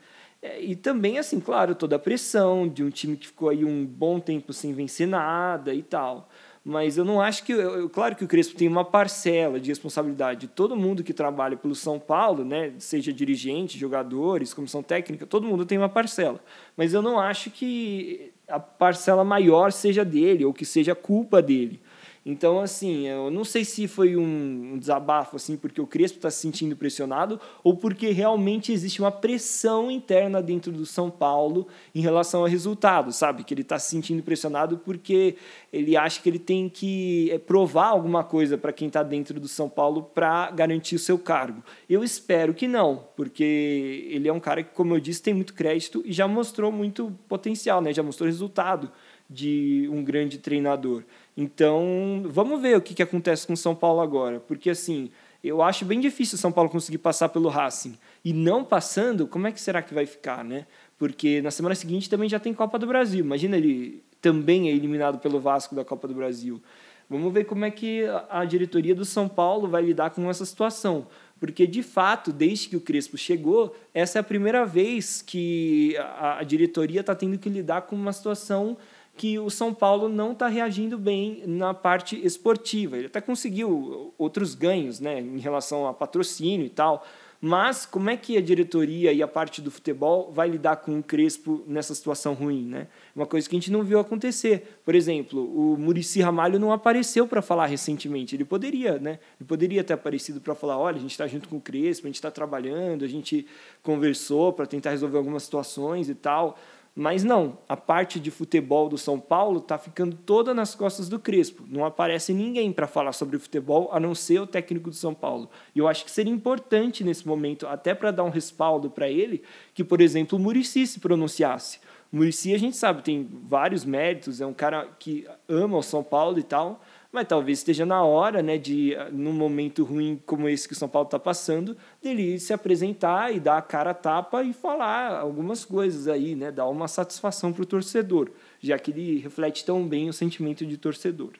É, 0.41 0.61
e 0.61 0.75
também, 0.75 1.17
assim, 1.17 1.39
claro, 1.39 1.75
toda 1.75 1.97
a 1.97 1.99
pressão 1.99 2.67
de 2.67 2.81
um 2.81 2.89
time 2.89 3.17
que 3.17 3.27
ficou 3.27 3.49
aí 3.49 3.65
um 3.65 3.85
bom 3.85 4.21
tempo 4.21 4.53
sem 4.53 4.71
vencer 4.71 5.07
nada 5.07 5.73
e 5.73 5.83
tal 5.83 6.29
mas 6.65 6.97
eu 6.97 7.05
não 7.05 7.21
acho 7.21 7.43
que. 7.43 7.51
Eu, 7.51 7.87
claro 7.87 8.15
que 8.15 8.23
o 8.23 8.27
Crespo 8.27 8.57
tem 8.57 8.67
uma 8.67 8.83
parcela 8.83 9.59
de 9.59 9.69
responsabilidade 9.69 10.39
de 10.41 10.47
todo 10.47 10.75
mundo 10.75 11.03
que 11.03 11.13
trabalha 11.13 11.55
pelo 11.55 11.75
São 11.75 11.99
Paulo, 11.99 12.43
né, 12.43 12.73
seja 12.79 13.13
dirigente, 13.13 13.77
jogadores, 13.77 14.51
comissão 14.51 14.81
técnica, 14.81 15.27
todo 15.27 15.47
mundo 15.47 15.63
tem 15.63 15.77
uma 15.77 15.87
parcela. 15.87 16.39
Mas 16.75 16.91
eu 16.91 17.03
não 17.03 17.19
acho 17.19 17.51
que 17.51 18.33
a 18.47 18.59
parcela 18.59 19.23
maior 19.23 19.71
seja 19.71 20.03
dele 20.03 20.43
ou 20.43 20.51
que 20.51 20.65
seja 20.65 20.95
culpa 20.95 21.39
dele. 21.39 21.79
Então, 22.25 22.59
assim, 22.59 23.07
eu 23.07 23.29
não 23.29 23.43
sei 23.43 23.63
se 23.63 23.87
foi 23.87 24.17
um 24.17 24.79
desabafo, 24.79 25.35
assim, 25.35 25.55
porque 25.55 25.79
o 25.79 25.85
Crespo 25.85 26.17
está 26.17 26.31
se 26.31 26.39
sentindo 26.39 26.75
pressionado 26.75 27.39
ou 27.63 27.77
porque 27.77 28.09
realmente 28.09 28.71
existe 28.71 28.99
uma 28.99 29.11
pressão 29.11 29.91
interna 29.91 30.41
dentro 30.41 30.71
do 30.71 30.87
São 30.87 31.11
Paulo 31.11 31.67
em 31.93 32.01
relação 32.01 32.39
ao 32.39 32.47
resultado, 32.47 33.11
sabe? 33.11 33.43
Que 33.43 33.53
ele 33.53 33.61
está 33.61 33.77
se 33.77 33.91
sentindo 33.91 34.23
pressionado 34.23 34.79
porque 34.79 35.35
ele 35.71 35.95
acha 35.95 36.19
que 36.19 36.27
ele 36.27 36.39
tem 36.39 36.67
que 36.67 37.29
eh, 37.31 37.37
provar 37.37 37.89
alguma 37.89 38.23
coisa 38.23 38.57
para 38.57 38.73
quem 38.73 38.87
está 38.87 39.03
dentro 39.03 39.39
do 39.39 39.47
São 39.47 39.69
Paulo 39.69 40.01
para 40.01 40.49
garantir 40.49 40.95
o 40.95 40.99
seu 40.99 41.19
cargo. 41.19 41.63
Eu 41.87 42.03
espero 42.03 42.55
que 42.55 42.67
não, 42.67 43.03
porque 43.15 44.07
ele 44.09 44.27
é 44.27 44.33
um 44.33 44.39
cara 44.39 44.63
que, 44.63 44.73
como 44.73 44.95
eu 44.95 44.99
disse, 44.99 45.21
tem 45.21 45.33
muito 45.35 45.53
crédito 45.53 46.01
e 46.03 46.11
já 46.11 46.27
mostrou 46.27 46.71
muito 46.71 47.15
potencial, 47.27 47.81
né? 47.81 47.93
Já 47.93 48.01
mostrou 48.01 48.25
resultado 48.25 48.91
de 49.29 49.87
um 49.91 50.03
grande 50.03 50.37
treinador. 50.37 51.03
Então, 51.37 52.23
vamos 52.25 52.61
ver 52.61 52.77
o 52.77 52.81
que, 52.81 52.93
que 52.93 53.03
acontece 53.03 53.45
com 53.45 53.53
o 53.53 53.57
São 53.57 53.75
Paulo 53.75 53.99
agora, 53.99 54.39
porque 54.39 54.69
assim, 54.69 55.11
eu 55.43 55.61
acho 55.61 55.85
bem 55.85 55.99
difícil 55.99 56.37
o 56.37 56.39
São 56.39 56.51
Paulo 56.51 56.69
conseguir 56.69 56.97
passar 56.97 57.29
pelo 57.29 57.49
Racing. 57.49 57.97
E 58.23 58.33
não 58.33 58.63
passando, 58.63 59.27
como 59.27 59.45
é 59.45 59.51
que 59.51 59.61
será 59.61 59.81
que 59.81 59.93
vai 59.93 60.05
ficar, 60.05 60.43
né? 60.43 60.65
Porque 60.97 61.41
na 61.41 61.51
semana 61.51 61.75
seguinte 61.75 62.09
também 62.09 62.27
já 62.27 62.39
tem 62.39 62.53
Copa 62.53 62.79
do 62.79 62.87
Brasil. 62.87 63.23
Imagina 63.23 63.57
ele 63.57 64.03
também 64.21 64.69
é 64.69 64.71
eliminado 64.71 65.19
pelo 65.19 65.39
Vasco 65.39 65.75
da 65.75 65.85
Copa 65.85 66.07
do 66.07 66.15
Brasil. 66.15 66.59
Vamos 67.07 67.31
ver 67.31 67.43
como 67.43 67.63
é 67.63 67.69
que 67.69 68.05
a 68.29 68.43
diretoria 68.43 68.95
do 68.95 69.05
São 69.05 69.27
Paulo 69.27 69.67
vai 69.67 69.83
lidar 69.83 70.09
com 70.09 70.27
essa 70.29 70.43
situação. 70.43 71.05
Porque, 71.39 71.67
de 71.67 71.83
fato, 71.83 72.33
desde 72.33 72.69
que 72.69 72.75
o 72.75 72.81
Crespo 72.81 73.17
chegou, 73.17 73.75
essa 73.93 74.17
é 74.17 74.21
a 74.21 74.23
primeira 74.23 74.65
vez 74.65 75.21
que 75.21 75.95
a, 75.97 76.39
a 76.39 76.43
diretoria 76.43 77.01
está 77.01 77.13
tendo 77.13 77.37
que 77.37 77.49
lidar 77.49 77.83
com 77.83 77.95
uma 77.95 78.13
situação 78.13 78.75
que 79.17 79.39
o 79.39 79.49
São 79.49 79.73
Paulo 79.73 80.09
não 80.09 80.33
está 80.33 80.47
reagindo 80.47 80.97
bem 80.97 81.43
na 81.45 81.73
parte 81.73 82.19
esportiva. 82.25 82.97
Ele 82.97 83.07
até 83.07 83.21
conseguiu 83.21 84.13
outros 84.17 84.53
ganhos 84.55 84.99
né, 84.99 85.19
em 85.19 85.39
relação 85.39 85.87
a 85.87 85.93
patrocínio 85.93 86.65
e 86.65 86.69
tal, 86.69 87.05
mas 87.47 87.85
como 87.85 88.09
é 88.09 88.17
que 88.17 88.37
a 88.37 88.41
diretoria 88.41 89.13
e 89.13 89.21
a 89.21 89.27
parte 89.27 89.61
do 89.61 89.69
futebol 89.69 90.31
vai 90.33 90.49
lidar 90.49 90.77
com 90.77 90.97
o 90.97 91.03
Crespo 91.03 91.63
nessa 91.67 91.93
situação 91.93 92.33
ruim? 92.33 92.65
Né? 92.65 92.87
Uma 93.15 93.25
coisa 93.25 93.47
que 93.47 93.55
a 93.55 93.59
gente 93.59 93.71
não 93.71 93.83
viu 93.83 93.99
acontecer. 93.99 94.79
Por 94.83 94.95
exemplo, 94.95 95.43
o 95.43 95.77
Murici 95.77 96.21
Ramalho 96.21 96.57
não 96.57 96.71
apareceu 96.71 97.27
para 97.27 97.41
falar 97.41 97.67
recentemente. 97.67 98.35
Ele 98.35 98.45
poderia, 98.45 98.97
né? 98.97 99.19
Ele 99.39 99.47
poderia 99.47 99.83
ter 99.83 99.93
aparecido 99.93 100.41
para 100.41 100.55
falar: 100.55 100.77
olha, 100.79 100.97
a 100.97 100.99
gente 100.99 101.11
está 101.11 101.27
junto 101.27 101.47
com 101.47 101.57
o 101.57 101.61
Crespo, 101.61 102.07
a 102.07 102.09
gente 102.09 102.15
está 102.15 102.31
trabalhando, 102.31 103.05
a 103.05 103.07
gente 103.07 103.45
conversou 103.83 104.51
para 104.51 104.65
tentar 104.65 104.89
resolver 104.89 105.17
algumas 105.17 105.43
situações 105.43 106.09
e 106.09 106.15
tal. 106.15 106.57
Mas 106.97 107.25
não, 107.25 107.57
a 107.67 107.75
parte 107.75 108.21
de 108.21 108.31
futebol 108.31 108.87
do 108.87 108.97
São 108.97 109.19
Paulo 109.19 109.59
está 109.59 109.77
ficando 109.77 110.15
toda 110.15 110.53
nas 110.53 110.73
costas 110.73 111.09
do 111.09 111.19
Crespo. 111.19 111.65
Não 111.67 111.83
aparece 111.83 112.33
ninguém 112.33 112.71
para 112.71 112.87
falar 112.87 113.11
sobre 113.11 113.37
futebol 113.37 113.89
a 113.91 113.99
não 113.99 114.15
ser 114.15 114.39
o 114.39 114.47
técnico 114.47 114.89
do 114.89 114.95
São 114.95 115.13
Paulo. 115.13 115.49
E 115.75 115.79
eu 115.79 115.89
acho 115.89 116.05
que 116.05 116.11
seria 116.11 116.31
importante 116.31 117.03
nesse 117.03 117.27
momento, 117.27 117.67
até 117.67 117.93
para 117.93 118.11
dar 118.11 118.23
um 118.23 118.29
respaldo 118.29 118.89
para 118.89 119.09
ele, 119.09 119.43
que, 119.73 119.83
por 119.83 119.99
exemplo, 119.99 120.39
o 120.39 120.41
Murici 120.41 120.87
se 120.87 121.01
pronunciasse. 121.01 121.79
O 122.13 122.15
Murici, 122.15 122.53
a 122.53 122.57
gente 122.57 122.77
sabe, 122.77 123.03
tem 123.03 123.29
vários 123.43 123.83
méritos, 123.83 124.39
é 124.39 124.45
um 124.45 124.53
cara 124.53 124.87
que 124.97 125.27
ama 125.49 125.77
o 125.77 125.83
São 125.83 126.01
Paulo 126.01 126.39
e 126.39 126.43
tal, 126.43 126.81
mas 127.15 127.27
talvez 127.27 127.59
esteja 127.59 127.85
na 127.85 128.03
hora, 128.03 128.43
né, 128.43 128.57
de 128.57 128.93
num 129.13 129.31
momento 129.31 129.85
ruim 129.85 130.21
como 130.25 130.49
esse 130.49 130.67
que 130.67 130.73
o 130.73 130.77
São 130.77 130.89
Paulo 130.89 131.07
está 131.07 131.17
passando, 131.17 131.77
dele 132.03 132.37
se 132.37 132.51
apresentar 132.51 133.33
e 133.33 133.39
dar 133.39 133.57
a 133.57 133.61
cara 133.61 133.91
a 133.91 133.93
tapa 133.93 134.43
e 134.43 134.51
falar 134.51 135.17
algumas 135.17 135.63
coisas 135.63 136.09
aí, 136.09 136.35
né, 136.35 136.51
dar 136.51 136.67
uma 136.67 136.89
satisfação 136.89 137.53
para 137.53 137.63
o 137.63 137.65
torcedor, 137.65 138.29
já 138.59 138.77
que 138.77 138.91
ele 138.91 139.19
reflete 139.19 139.63
tão 139.63 139.87
bem 139.87 140.09
o 140.09 140.13
sentimento 140.13 140.65
de 140.65 140.77
torcedor. 140.77 141.31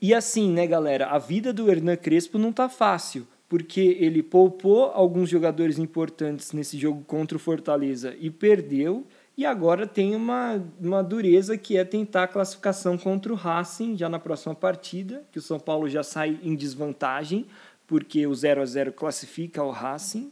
E 0.00 0.14
assim, 0.14 0.50
né, 0.50 0.66
galera, 0.66 1.08
a 1.08 1.18
vida 1.18 1.52
do 1.52 1.70
Hernan 1.70 1.96
Crespo 1.96 2.38
não 2.38 2.50
tá 2.50 2.70
fácil, 2.70 3.26
porque 3.52 3.98
ele 4.00 4.22
poupou 4.22 4.86
alguns 4.94 5.28
jogadores 5.28 5.78
importantes 5.78 6.52
nesse 6.52 6.78
jogo 6.78 7.04
contra 7.06 7.36
o 7.36 7.40
Fortaleza 7.40 8.16
e 8.18 8.30
perdeu 8.30 9.06
e 9.36 9.46
agora 9.46 9.86
tem 9.86 10.14
uma, 10.14 10.62
uma 10.78 11.02
dureza 11.02 11.56
que 11.56 11.76
é 11.76 11.84
tentar 11.84 12.24
a 12.24 12.28
classificação 12.28 12.98
contra 12.98 13.32
o 13.32 13.36
Racing 13.36 13.96
já 13.96 14.08
na 14.08 14.18
próxima 14.18 14.54
partida, 14.54 15.24
que 15.32 15.38
o 15.38 15.42
São 15.42 15.58
Paulo 15.58 15.88
já 15.88 16.02
sai 16.02 16.38
em 16.42 16.54
desvantagem, 16.54 17.46
porque 17.86 18.26
o 18.26 18.34
0 18.34 18.60
a 18.60 18.66
0 18.66 18.92
classifica 18.92 19.62
o 19.62 19.70
Racing. 19.70 20.30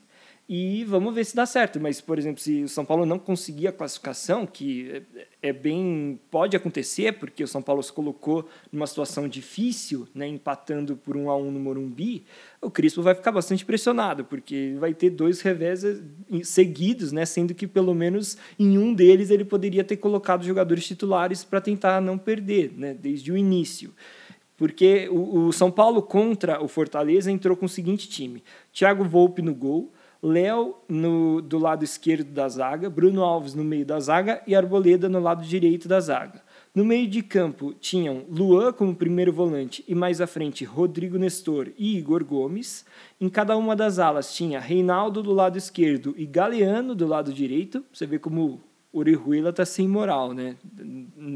E 0.52 0.82
vamos 0.82 1.14
ver 1.14 1.24
se 1.24 1.36
dá 1.36 1.46
certo. 1.46 1.78
Mas, 1.78 2.00
por 2.00 2.18
exemplo, 2.18 2.40
se 2.40 2.64
o 2.64 2.68
São 2.68 2.84
Paulo 2.84 3.06
não 3.06 3.20
conseguir 3.20 3.68
a 3.68 3.72
classificação, 3.72 4.44
que 4.44 5.04
é, 5.40 5.50
é 5.50 5.52
bem. 5.52 6.18
pode 6.28 6.56
acontecer, 6.56 7.12
porque 7.20 7.44
o 7.44 7.46
São 7.46 7.62
Paulo 7.62 7.80
se 7.80 7.92
colocou 7.92 8.48
numa 8.72 8.88
situação 8.88 9.28
difícil, 9.28 10.08
né, 10.12 10.26
empatando 10.26 10.96
por 10.96 11.16
um 11.16 11.30
a 11.30 11.36
um 11.36 11.52
no 11.52 11.60
Morumbi, 11.60 12.24
o 12.60 12.68
Crispo 12.68 13.00
vai 13.00 13.14
ficar 13.14 13.30
bastante 13.30 13.64
pressionado, 13.64 14.24
porque 14.24 14.74
vai 14.80 14.92
ter 14.92 15.10
dois 15.10 15.40
revés 15.40 15.84
seguidos, 16.42 17.12
né, 17.12 17.24
sendo 17.24 17.54
que 17.54 17.68
pelo 17.68 17.94
menos 17.94 18.36
em 18.58 18.76
um 18.76 18.92
deles 18.92 19.30
ele 19.30 19.44
poderia 19.44 19.84
ter 19.84 19.98
colocado 19.98 20.44
jogadores 20.44 20.84
titulares 20.84 21.44
para 21.44 21.60
tentar 21.60 22.00
não 22.00 22.18
perder, 22.18 22.72
né, 22.76 22.92
desde 22.92 23.30
o 23.30 23.36
início 23.36 23.94
porque 24.56 25.08
o, 25.10 25.50
São 25.52 25.70
Paulo 25.70 26.02
contra 26.02 26.62
o 26.62 26.68
Fortaleza 26.68 27.32
entrou 27.32 27.56
com 27.56 27.64
o 27.64 27.68
seguinte 27.68 28.06
time: 28.06 28.44
Thiago 28.74 29.02
Volpe 29.04 29.40
no 29.40 29.54
gol, 29.54 29.90
Léo 30.22 30.76
no, 30.86 31.40
do 31.40 31.58
lado 31.58 31.82
esquerdo 31.82 32.30
da 32.30 32.46
zaga, 32.48 32.90
Bruno 32.90 33.24
Alves 33.24 33.54
no 33.54 33.64
meio 33.64 33.86
da 33.86 33.98
zaga 33.98 34.42
e 34.46 34.54
Arboleda 34.54 35.08
no 35.08 35.18
lado 35.18 35.42
direito 35.42 35.88
da 35.88 35.98
zaga. 35.98 36.42
No 36.74 36.84
meio 36.84 37.08
de 37.08 37.22
campo 37.22 37.72
tinham 37.72 38.24
Luan 38.28 38.72
como 38.72 38.94
primeiro 38.94 39.32
volante 39.32 39.82
e 39.88 39.94
mais 39.94 40.20
à 40.20 40.26
frente 40.26 40.64
Rodrigo 40.64 41.18
Nestor 41.18 41.72
e 41.76 41.96
Igor 41.96 42.24
Gomes. 42.24 42.84
Em 43.20 43.28
cada 43.28 43.56
uma 43.56 43.74
das 43.74 43.98
alas 43.98 44.34
tinha 44.34 44.60
Reinaldo 44.60 45.22
do 45.22 45.32
lado 45.32 45.56
esquerdo 45.56 46.14
e 46.16 46.26
Galeano 46.26 46.94
do 46.94 47.06
lado 47.06 47.32
direito. 47.32 47.82
Você 47.92 48.06
vê 48.06 48.18
como 48.18 48.60
o 48.92 48.98
Orejuela 48.98 49.50
está 49.50 49.64
sem 49.64 49.88
moral, 49.88 50.34
né? 50.34 50.56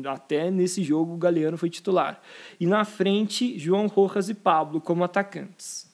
Até 0.06 0.50
nesse 0.50 0.82
jogo 0.82 1.14
o 1.14 1.18
Galeano 1.18 1.56
foi 1.56 1.70
titular. 1.70 2.20
E 2.60 2.66
na 2.66 2.84
frente, 2.84 3.58
João 3.58 3.86
Rojas 3.86 4.28
e 4.28 4.34
Pablo 4.34 4.80
como 4.80 5.04
atacantes. 5.04 5.93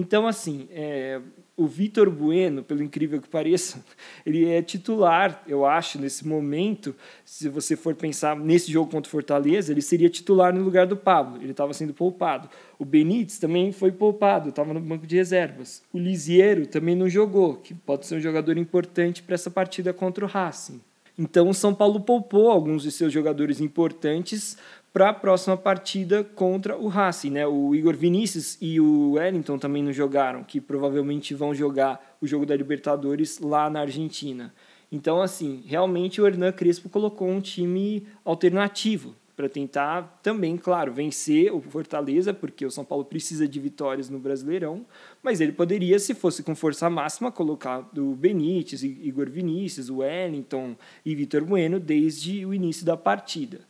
Então, 0.00 0.28
assim, 0.28 0.68
é, 0.70 1.20
o 1.56 1.66
Vitor 1.66 2.08
Bueno, 2.08 2.62
pelo 2.62 2.84
incrível 2.84 3.20
que 3.20 3.28
pareça, 3.28 3.84
ele 4.24 4.48
é 4.48 4.62
titular, 4.62 5.42
eu 5.44 5.66
acho, 5.66 6.00
nesse 6.00 6.24
momento. 6.24 6.94
Se 7.24 7.48
você 7.48 7.74
for 7.74 7.96
pensar 7.96 8.36
nesse 8.36 8.70
jogo 8.70 8.88
contra 8.88 9.08
o 9.08 9.10
Fortaleza, 9.10 9.72
ele 9.72 9.82
seria 9.82 10.08
titular 10.08 10.54
no 10.54 10.62
lugar 10.62 10.86
do 10.86 10.96
Pablo, 10.96 11.42
ele 11.42 11.50
estava 11.50 11.74
sendo 11.74 11.92
poupado. 11.92 12.48
O 12.78 12.84
Benítez 12.84 13.40
também 13.40 13.72
foi 13.72 13.90
poupado, 13.90 14.50
estava 14.50 14.72
no 14.72 14.78
banco 14.78 15.04
de 15.04 15.16
reservas. 15.16 15.82
O 15.92 15.98
Lisiero 15.98 16.64
também 16.68 16.94
não 16.94 17.08
jogou, 17.08 17.56
que 17.56 17.74
pode 17.74 18.06
ser 18.06 18.14
um 18.14 18.20
jogador 18.20 18.56
importante 18.56 19.20
para 19.20 19.34
essa 19.34 19.50
partida 19.50 19.92
contra 19.92 20.24
o 20.24 20.28
Racing. 20.28 20.80
Então, 21.18 21.48
o 21.48 21.54
São 21.54 21.74
Paulo 21.74 21.98
poupou 21.98 22.48
alguns 22.48 22.84
de 22.84 22.92
seus 22.92 23.12
jogadores 23.12 23.60
importantes 23.60 24.56
para 24.98 25.10
a 25.10 25.14
próxima 25.14 25.56
partida 25.56 26.24
contra 26.24 26.76
o 26.76 26.88
Racing. 26.88 27.30
Né? 27.30 27.46
O 27.46 27.72
Igor 27.72 27.94
Vinícius 27.94 28.58
e 28.60 28.80
o 28.80 29.12
Wellington 29.12 29.56
também 29.56 29.80
não 29.80 29.92
jogaram, 29.92 30.42
que 30.42 30.60
provavelmente 30.60 31.34
vão 31.34 31.54
jogar 31.54 32.16
o 32.20 32.26
jogo 32.26 32.44
da 32.44 32.56
Libertadores 32.56 33.38
lá 33.38 33.70
na 33.70 33.82
Argentina. 33.82 34.52
Então, 34.90 35.22
assim, 35.22 35.62
realmente 35.64 36.20
o 36.20 36.26
Hernan 36.26 36.50
Crespo 36.50 36.88
colocou 36.88 37.28
um 37.28 37.40
time 37.40 38.08
alternativo 38.24 39.14
para 39.36 39.48
tentar 39.48 40.18
também, 40.20 40.56
claro, 40.56 40.92
vencer 40.92 41.54
o 41.54 41.60
Fortaleza, 41.60 42.34
porque 42.34 42.66
o 42.66 42.70
São 42.72 42.84
Paulo 42.84 43.04
precisa 43.04 43.46
de 43.46 43.60
vitórias 43.60 44.10
no 44.10 44.18
Brasileirão, 44.18 44.84
mas 45.22 45.40
ele 45.40 45.52
poderia, 45.52 45.96
se 46.00 46.12
fosse 46.12 46.42
com 46.42 46.56
força 46.56 46.90
máxima, 46.90 47.30
colocar 47.30 47.88
o 47.96 48.16
Benítez, 48.16 48.82
Igor 48.82 49.30
Vinícius, 49.30 49.90
o 49.90 49.98
Wellington 49.98 50.74
e 51.06 51.14
Vitor 51.14 51.44
Bueno 51.44 51.78
desde 51.78 52.44
o 52.44 52.52
início 52.52 52.84
da 52.84 52.96
partida. 52.96 53.60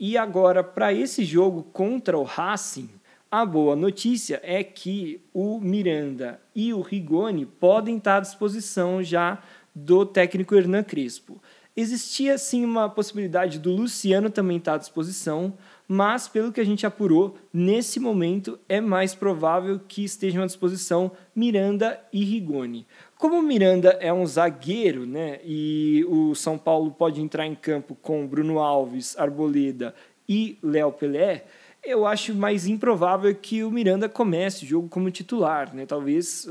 E 0.00 0.16
agora, 0.16 0.62
para 0.62 0.92
esse 0.92 1.24
jogo 1.24 1.62
contra 1.72 2.16
o 2.16 2.22
Racing, 2.22 2.88
A 3.30 3.44
boa 3.44 3.76
notícia 3.76 4.40
é 4.42 4.64
que 4.64 5.20
o 5.34 5.60
Miranda 5.60 6.40
e 6.54 6.72
o 6.72 6.80
Rigoni 6.80 7.44
podem 7.44 7.98
estar 7.98 8.16
à 8.16 8.20
disposição 8.20 9.02
já 9.02 9.42
do 9.74 10.06
técnico 10.06 10.54
Hernan 10.54 10.82
Crespo. 10.82 11.38
Existia 11.76 12.38
sim 12.38 12.64
uma 12.64 12.88
possibilidade 12.88 13.58
do 13.58 13.70
Luciano 13.70 14.30
também 14.30 14.56
estar 14.56 14.76
à 14.76 14.78
disposição, 14.78 15.52
mas 15.88 16.28
pelo 16.28 16.52
que 16.52 16.60
a 16.60 16.64
gente 16.64 16.86
apurou, 16.86 17.36
nesse 17.50 17.98
momento 17.98 18.58
é 18.68 18.78
mais 18.78 19.14
provável 19.14 19.80
que 19.80 20.04
estejam 20.04 20.42
à 20.42 20.46
disposição 20.46 21.10
Miranda 21.34 21.98
e 22.12 22.22
Rigoni. 22.22 22.86
Como 23.16 23.40
Miranda 23.40 23.96
é 24.00 24.12
um 24.12 24.26
zagueiro, 24.26 25.06
né, 25.06 25.40
e 25.42 26.04
o 26.06 26.34
São 26.34 26.58
Paulo 26.58 26.90
pode 26.90 27.22
entrar 27.22 27.46
em 27.46 27.54
campo 27.54 27.96
com 28.02 28.26
Bruno 28.26 28.58
Alves, 28.58 29.18
Arboleda 29.18 29.94
e 30.28 30.58
Léo 30.62 30.92
Pelé, 30.92 31.46
eu 31.82 32.06
acho 32.06 32.34
mais 32.34 32.66
improvável 32.66 33.34
que 33.34 33.64
o 33.64 33.70
Miranda 33.70 34.08
comece 34.08 34.64
o 34.64 34.68
jogo 34.68 34.88
como 34.88 35.10
titular, 35.10 35.74
né? 35.74 35.86
Talvez, 35.86 36.46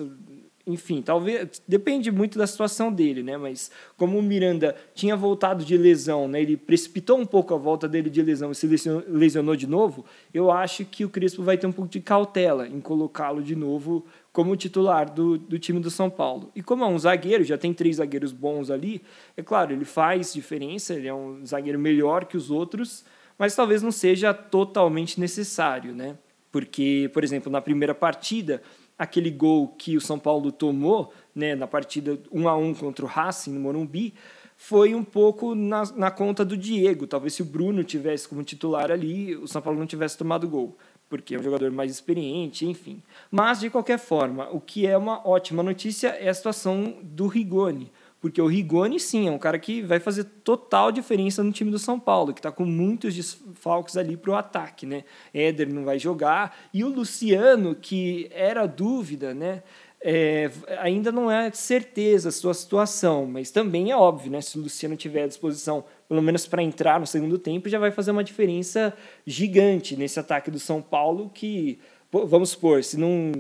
enfim, 0.68 1.02
talvez 1.02 1.62
depende 1.68 2.12
muito 2.12 2.38
da 2.38 2.46
situação 2.46 2.92
dele, 2.92 3.24
né? 3.24 3.38
Mas 3.38 3.72
como 3.96 4.20
o 4.20 4.22
Miranda 4.22 4.76
tinha 4.94 5.16
voltado 5.16 5.64
de 5.64 5.78
lesão, 5.78 6.28
né? 6.28 6.42
Ele 6.42 6.58
precipitou 6.58 7.18
um 7.18 7.26
pouco 7.26 7.54
a 7.54 7.58
volta 7.58 7.88
dele 7.88 8.10
de 8.10 8.22
lesão 8.22 8.52
e 8.52 8.56
se 8.56 8.68
lesionou 9.08 9.56
de 9.56 9.66
novo. 9.66 10.06
Eu 10.34 10.52
acho 10.52 10.86
que 10.86 11.06
o 11.06 11.10
Crespo 11.10 11.42
vai 11.42 11.58
ter 11.58 11.66
um 11.66 11.72
pouco 11.72 11.90
de 11.90 12.02
cautela 12.02 12.68
em 12.68 12.82
colocá-lo 12.82 13.42
de 13.42 13.56
novo 13.56 14.06
como 14.32 14.56
titular 14.56 15.10
do, 15.10 15.38
do 15.38 15.58
time 15.58 15.80
do 15.80 15.90
São 15.90 16.10
Paulo. 16.10 16.52
E 16.56 16.62
como 16.62 16.84
é 16.84 16.88
um 16.88 17.00
zagueiro, 17.00 17.44
já 17.44 17.58
tem 17.58 17.74
três 17.74 17.96
zagueiros 17.96 18.32
bons 18.32 18.70
ali, 18.70 19.02
é 19.36 19.42
claro, 19.42 19.74
ele 19.74 19.86
faz 19.86 20.34
diferença, 20.34 20.94
ele 20.94 21.08
é 21.08 21.14
um 21.14 21.44
zagueiro 21.44 21.80
melhor 21.80 22.26
que 22.26 22.38
os 22.38 22.52
outros 22.52 23.04
mas 23.38 23.56
talvez 23.56 23.82
não 23.82 23.92
seja 23.92 24.34
totalmente 24.34 25.20
necessário, 25.20 25.94
né? 25.94 26.18
Porque, 26.52 27.10
por 27.14 27.24
exemplo, 27.24 27.52
na 27.52 27.62
primeira 27.62 27.94
partida, 27.94 28.62
aquele 28.98 29.30
gol 29.30 29.68
que 29.78 29.96
o 29.96 30.02
São 30.02 30.18
Paulo 30.18 30.52
tomou, 30.52 31.14
né, 31.36 31.56
na 31.56 31.68
partida 31.68 32.20
1 32.32 32.48
a 32.48 32.56
1 32.58 32.74
contra 32.74 33.06
o 33.06 33.08
Racing 33.08 33.52
no 33.52 33.60
Morumbi, 33.60 34.14
foi 34.56 34.96
um 34.96 35.04
pouco 35.04 35.54
na, 35.54 35.84
na 35.96 36.10
conta 36.10 36.44
do 36.44 36.58
Diego. 36.58 37.06
Talvez 37.06 37.36
se 37.36 37.44
o 37.44 37.46
Bruno 37.46 37.84
tivesse 37.84 38.28
como 38.28 38.44
titular 38.44 38.92
ali, 38.92 39.36
o 39.36 39.48
São 39.48 39.62
Paulo 39.62 39.80
não 39.80 39.86
tivesse 39.86 40.18
tomado 40.18 40.48
gol, 40.48 40.76
porque 41.08 41.36
é 41.36 41.40
um 41.40 41.44
jogador 41.44 41.72
mais 41.72 41.92
experiente, 41.92 42.66
enfim. 42.66 43.02
Mas, 43.30 43.60
de 43.60 43.70
qualquer 43.70 44.00
forma, 44.00 44.50
o 44.52 44.60
que 44.60 44.88
é 44.88 44.98
uma 44.98 45.26
ótima 45.28 45.62
notícia 45.62 46.08
é 46.08 46.28
a 46.28 46.34
situação 46.34 46.98
do 47.04 47.28
Rigoni. 47.28 47.92
Porque 48.20 48.42
o 48.42 48.48
Rigoni, 48.48 49.00
sim, 49.00 49.28
é 49.28 49.32
um 49.32 49.38
cara 49.38 49.60
que 49.60 49.82
vai 49.82 50.00
fazer 50.00 50.24
total 50.44 50.92
diferença 50.92 51.44
no 51.44 51.52
time 51.52 51.70
do 51.70 51.78
São 51.78 52.00
Paulo, 52.00 52.34
que 52.34 52.40
está 52.40 52.52
com 52.52 52.66
muitos 52.66 53.14
desfalques 53.14 53.96
ali 53.96 54.18
para 54.18 54.32
o 54.32 54.36
ataque, 54.36 54.86
né? 54.86 55.04
Éder 55.34 55.72
não 55.72 55.86
vai 55.86 56.00
jogar. 56.00 56.58
E 56.74 56.84
o 56.84 56.90
Luciano, 56.90 57.76
que 57.76 58.28
era 58.32 58.66
dúvida, 58.66 59.34
né? 59.34 59.62
É, 60.00 60.50
ainda 60.80 61.12
não 61.12 61.30
é 61.30 61.52
certeza 61.52 62.30
a 62.30 62.32
sua 62.32 62.54
situação, 62.54 63.26
mas 63.26 63.50
também 63.50 63.92
é 63.92 63.96
óbvio, 63.98 64.32
né? 64.32 64.42
Se 64.42 64.58
o 64.58 64.62
Luciano 64.62 64.96
tiver 64.96 65.24
à 65.24 65.28
disposição, 65.28 65.84
pelo 66.08 66.22
menos 66.22 66.48
para 66.48 66.62
entrar 66.62 67.00
no 67.00 67.08
segundo 67.08 67.38
tempo, 67.38 67.70
já 67.70 67.80
vai 67.80 67.92
fazer 67.92 68.12
uma 68.12 68.24
diferença 68.24 68.94
gigante 69.26 69.96
nesse 69.96 70.20
ataque 70.20 70.52
do 70.52 70.60
São 70.60 70.82
Paulo 70.82 71.30
que 71.34 71.80
vamos 72.12 72.52
supor, 72.52 72.84
se 72.84 72.98
não 72.98 73.32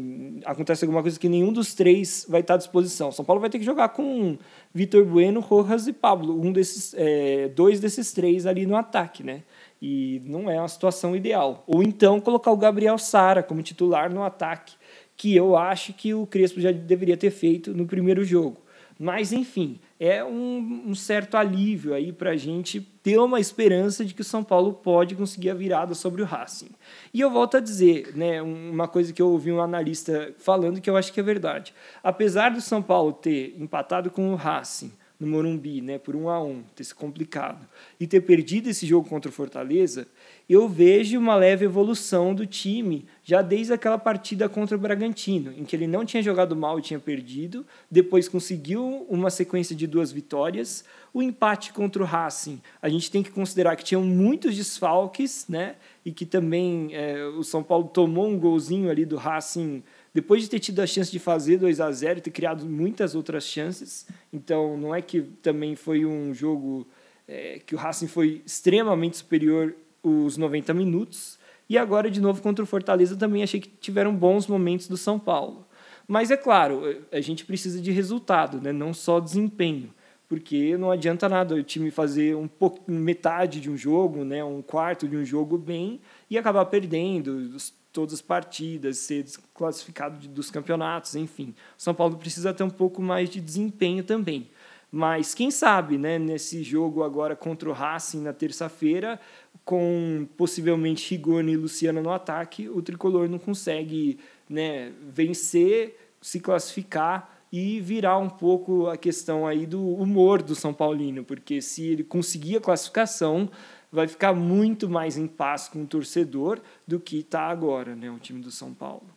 acontece 0.45 0.83
alguma 0.83 1.01
coisa 1.01 1.19
que 1.19 1.29
nenhum 1.29 1.53
dos 1.53 1.73
três 1.73 2.25
vai 2.27 2.41
estar 2.41 2.55
à 2.55 2.57
disposição, 2.57 3.11
São 3.11 3.23
Paulo 3.23 3.39
vai 3.39 3.49
ter 3.49 3.59
que 3.59 3.65
jogar 3.65 3.89
com 3.89 4.37
Vitor 4.73 5.05
Bueno, 5.05 5.39
Rojas 5.39 5.87
e 5.87 5.93
Pablo, 5.93 6.39
um 6.39 6.51
desses, 6.51 6.93
é, 6.97 7.47
dois 7.49 7.79
desses 7.79 8.11
três 8.11 8.45
ali 8.45 8.65
no 8.65 8.75
ataque, 8.75 9.23
né? 9.23 9.43
E 9.81 10.21
não 10.25 10.49
é 10.49 10.59
uma 10.59 10.67
situação 10.67 11.15
ideal. 11.15 11.63
Ou 11.67 11.81
então 11.81 12.19
colocar 12.19 12.51
o 12.51 12.57
Gabriel 12.57 12.97
Sara 12.97 13.41
como 13.43 13.61
titular 13.61 14.13
no 14.13 14.23
ataque, 14.23 14.75
que 15.15 15.35
eu 15.35 15.55
acho 15.55 15.93
que 15.93 16.13
o 16.13 16.25
Crespo 16.25 16.59
já 16.59 16.71
deveria 16.71 17.15
ter 17.15 17.31
feito 17.31 17.73
no 17.73 17.85
primeiro 17.85 18.23
jogo. 18.23 18.57
Mas, 18.99 19.31
enfim, 19.31 19.79
é 19.99 20.23
um, 20.23 20.83
um 20.87 20.95
certo 20.95 21.35
alívio 21.35 21.93
aí 21.93 22.11
para 22.11 22.31
a 22.31 22.37
gente 22.37 22.79
ter 23.01 23.17
uma 23.17 23.39
esperança 23.39 24.05
de 24.05 24.13
que 24.13 24.21
o 24.21 24.25
São 24.25 24.43
Paulo 24.43 24.73
pode 24.73 25.15
conseguir 25.15 25.49
a 25.49 25.55
virada 25.55 25.95
sobre 25.95 26.21
o 26.21 26.25
Racing. 26.25 26.69
E 27.13 27.21
eu 27.21 27.31
volto 27.31 27.57
a 27.57 27.59
dizer, 27.59 28.15
né, 28.15 28.41
uma 28.41 28.87
coisa 28.87 29.11
que 29.11 29.21
eu 29.21 29.29
ouvi 29.29 29.51
um 29.51 29.61
analista 29.61 30.33
falando 30.37 30.79
que 30.79 30.89
eu 30.89 30.97
acho 30.97 31.11
que 31.11 31.19
é 31.19 31.23
verdade. 31.23 31.73
Apesar 32.03 32.49
do 32.49 32.61
São 32.61 32.81
Paulo 32.81 33.11
ter 33.11 33.55
empatado 33.59 34.11
com 34.11 34.31
o 34.31 34.35
Racing, 34.35 34.91
no 35.19 35.25
Morumbi, 35.25 35.81
né, 35.81 35.97
por 35.97 36.15
um 36.15 36.29
a 36.29 36.41
um, 36.41 36.61
ter 36.75 36.83
se 36.83 36.93
complicado, 36.93 37.67
e 37.99 38.05
ter 38.05 38.21
perdido 38.21 38.69
esse 38.69 38.85
jogo 38.85 39.09
contra 39.09 39.29
o 39.29 39.33
Fortaleza, 39.33 40.07
eu 40.49 40.67
vejo 40.69 41.19
uma 41.19 41.35
leve 41.35 41.65
evolução 41.65 42.33
do 42.33 42.45
time 42.45 43.05
já 43.21 43.41
desde 43.41 43.73
aquela 43.73 43.97
partida 43.97 44.47
contra 44.47 44.77
o 44.77 44.79
Bragantino, 44.79 45.51
em 45.51 45.65
que 45.65 45.75
ele 45.75 45.87
não 45.87 46.05
tinha 46.05 46.23
jogado 46.23 46.55
mal 46.55 46.79
e 46.79 46.81
tinha 46.81 46.99
perdido, 46.99 47.65
depois 47.91 48.29
conseguiu 48.29 49.05
uma 49.09 49.29
sequência 49.29 49.75
de 49.75 49.85
duas 49.85 50.09
vitórias. 50.09 50.85
O 51.13 51.21
empate 51.21 51.73
contra 51.73 52.01
o 52.01 52.05
Racing, 52.05 52.61
a 52.81 52.87
gente 52.87 53.11
tem 53.11 53.21
que 53.21 53.31
considerar 53.31 53.75
que 53.75 53.83
tinham 53.83 54.03
muitos 54.03 54.55
desfalques, 54.55 55.45
né? 55.49 55.75
E 56.05 56.11
que 56.13 56.25
também 56.25 56.89
é, 56.93 57.25
o 57.25 57.43
São 57.43 57.61
Paulo 57.61 57.89
tomou 57.89 58.27
um 58.27 58.39
golzinho 58.39 58.89
ali 58.89 59.05
do 59.05 59.17
Racing 59.17 59.83
depois 60.13 60.41
de 60.41 60.49
ter 60.49 60.59
tido 60.59 60.79
a 60.79 60.87
chance 60.87 61.11
de 61.11 61.19
fazer 61.19 61.57
2 61.57 61.81
a 61.81 61.91
0 61.91 62.19
e 62.19 62.21
ter 62.21 62.31
criado 62.31 62.65
muitas 62.65 63.13
outras 63.13 63.43
chances. 63.43 64.07
Então, 64.31 64.77
não 64.77 64.95
é 64.95 65.01
que 65.01 65.21
também 65.21 65.75
foi 65.75 66.05
um 66.05 66.33
jogo 66.33 66.87
é, 67.27 67.59
que 67.65 67.75
o 67.75 67.77
Racing 67.77 68.07
foi 68.07 68.41
extremamente 68.45 69.17
superior 69.17 69.75
os 70.09 70.37
90 70.37 70.73
minutos. 70.73 71.37
E 71.69 71.77
agora, 71.77 72.09
de 72.09 72.21
novo, 72.21 72.41
contra 72.41 72.63
o 72.63 72.67
Fortaleza, 72.67 73.15
também 73.15 73.43
achei 73.43 73.59
que 73.59 73.67
tiveram 73.67 74.15
bons 74.15 74.47
momentos 74.47 74.87
do 74.87 74.95
São 74.95 75.19
Paulo. 75.19 75.65
Mas 76.07 76.31
é 76.31 76.37
claro, 76.37 76.83
a 77.11 77.19
gente 77.19 77.45
precisa 77.45 77.81
de 77.81 77.91
resultado, 77.91 78.61
né? 78.61 78.71
não 78.71 78.93
só 78.93 79.19
desempenho. 79.19 79.93
Porque 80.29 80.77
não 80.77 80.91
adianta 80.91 81.27
nada 81.29 81.55
o 81.55 81.63
time 81.63 81.89
fazer 81.89 82.35
um 82.35 82.47
pouco, 82.47 82.89
metade 82.89 83.61
de 83.61 83.69
um 83.69 83.77
jogo, 83.77 84.23
né? 84.23 84.43
um 84.43 84.61
quarto 84.61 85.07
de 85.07 85.15
um 85.15 85.23
jogo 85.23 85.57
bem 85.57 86.01
e 86.29 86.37
acabar 86.37 86.65
perdendo 86.65 87.49
todas 87.91 88.15
as 88.15 88.21
partidas, 88.21 88.97
ser 88.99 89.23
desclassificado 89.23 90.27
dos 90.27 90.51
campeonatos, 90.51 91.15
enfim. 91.15 91.55
São 91.77 91.93
Paulo 91.93 92.17
precisa 92.17 92.53
ter 92.53 92.63
um 92.63 92.69
pouco 92.69 93.01
mais 93.01 93.29
de 93.29 93.41
desempenho 93.41 94.03
também. 94.03 94.49
Mas 94.91 95.33
quem 95.33 95.51
sabe, 95.51 95.97
né, 95.97 96.17
nesse 96.17 96.63
jogo 96.63 97.03
agora 97.03 97.35
contra 97.35 97.69
o 97.69 97.73
Racing 97.73 98.21
na 98.21 98.31
terça-feira, 98.31 99.19
com 99.67 100.25
possivelmente 100.37 101.11
Rigoni 101.11 101.51
e 101.51 101.57
Luciano 101.57 102.01
no 102.01 102.09
ataque, 102.09 102.69
o 102.69 102.81
tricolor 102.81 103.27
não 103.27 103.37
consegue 103.37 104.17
né, 104.49 104.93
vencer, 105.09 106.13
se 106.21 106.39
classificar 106.39 107.37
e 107.51 107.81
virar 107.81 108.17
um 108.17 108.29
pouco 108.29 108.87
a 108.87 108.95
questão 108.95 109.45
aí 109.45 109.65
do 109.65 109.85
humor 109.85 110.41
do 110.41 110.55
São 110.55 110.73
Paulino, 110.73 111.21
porque 111.21 111.61
se 111.61 111.85
ele 111.85 112.05
conseguir 112.05 112.55
a 112.55 112.61
classificação, 112.61 113.49
vai 113.91 114.07
ficar 114.07 114.33
muito 114.33 114.89
mais 114.89 115.17
em 115.17 115.27
paz 115.27 115.67
com 115.67 115.83
o 115.83 115.85
torcedor 115.85 116.61
do 116.87 116.97
que 116.97 117.19
está 117.19 117.41
agora, 117.41 117.93
né, 117.93 118.09
o 118.09 118.19
time 118.19 118.39
do 118.39 118.51
São 118.51 118.73
Paulo. 118.73 119.09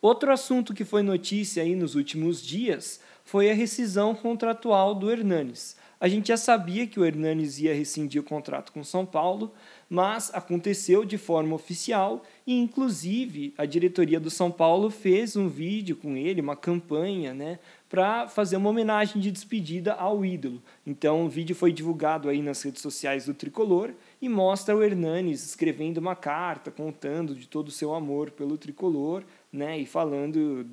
Outro 0.00 0.30
assunto 0.30 0.72
que 0.72 0.84
foi 0.84 1.02
notícia 1.02 1.64
aí 1.64 1.74
nos 1.74 1.96
últimos 1.96 2.40
dias 2.40 3.00
foi 3.24 3.50
a 3.50 3.54
rescisão 3.54 4.14
contratual 4.14 4.94
do 4.94 5.10
Hernanes. 5.10 5.76
A 5.98 6.08
gente 6.08 6.28
já 6.28 6.36
sabia 6.36 6.86
que 6.86 7.00
o 7.00 7.04
Hernanes 7.04 7.58
ia 7.58 7.74
rescindir 7.74 8.20
o 8.20 8.24
contrato 8.24 8.70
com 8.70 8.84
São 8.84 9.06
Paulo, 9.06 9.52
mas 9.88 10.32
aconteceu 10.34 11.04
de 11.04 11.16
forma 11.16 11.54
oficial 11.54 12.22
e, 12.46 12.58
inclusive, 12.58 13.54
a 13.56 13.64
diretoria 13.64 14.20
do 14.20 14.30
São 14.30 14.50
Paulo 14.50 14.90
fez 14.90 15.36
um 15.36 15.48
vídeo 15.48 15.96
com 15.96 16.16
ele, 16.16 16.40
uma 16.40 16.56
campanha, 16.56 17.32
né, 17.32 17.58
para 17.88 18.26
fazer 18.26 18.56
uma 18.56 18.70
homenagem 18.70 19.20
de 19.20 19.30
despedida 19.30 19.94
ao 19.94 20.24
ídolo. 20.24 20.60
Então, 20.84 21.24
o 21.24 21.28
vídeo 21.28 21.54
foi 21.54 21.72
divulgado 21.72 22.28
aí 22.28 22.42
nas 22.42 22.60
redes 22.62 22.82
sociais 22.82 23.26
do 23.26 23.34
Tricolor 23.34 23.92
e 24.20 24.28
mostra 24.28 24.76
o 24.76 24.82
Hernanes 24.82 25.44
escrevendo 25.44 25.98
uma 25.98 26.16
carta 26.16 26.70
contando 26.70 27.34
de 27.34 27.46
todo 27.46 27.68
o 27.68 27.72
seu 27.72 27.94
amor 27.94 28.32
pelo 28.32 28.58
Tricolor, 28.58 29.22
né, 29.52 29.78
e 29.78 29.86
falando 29.86 30.66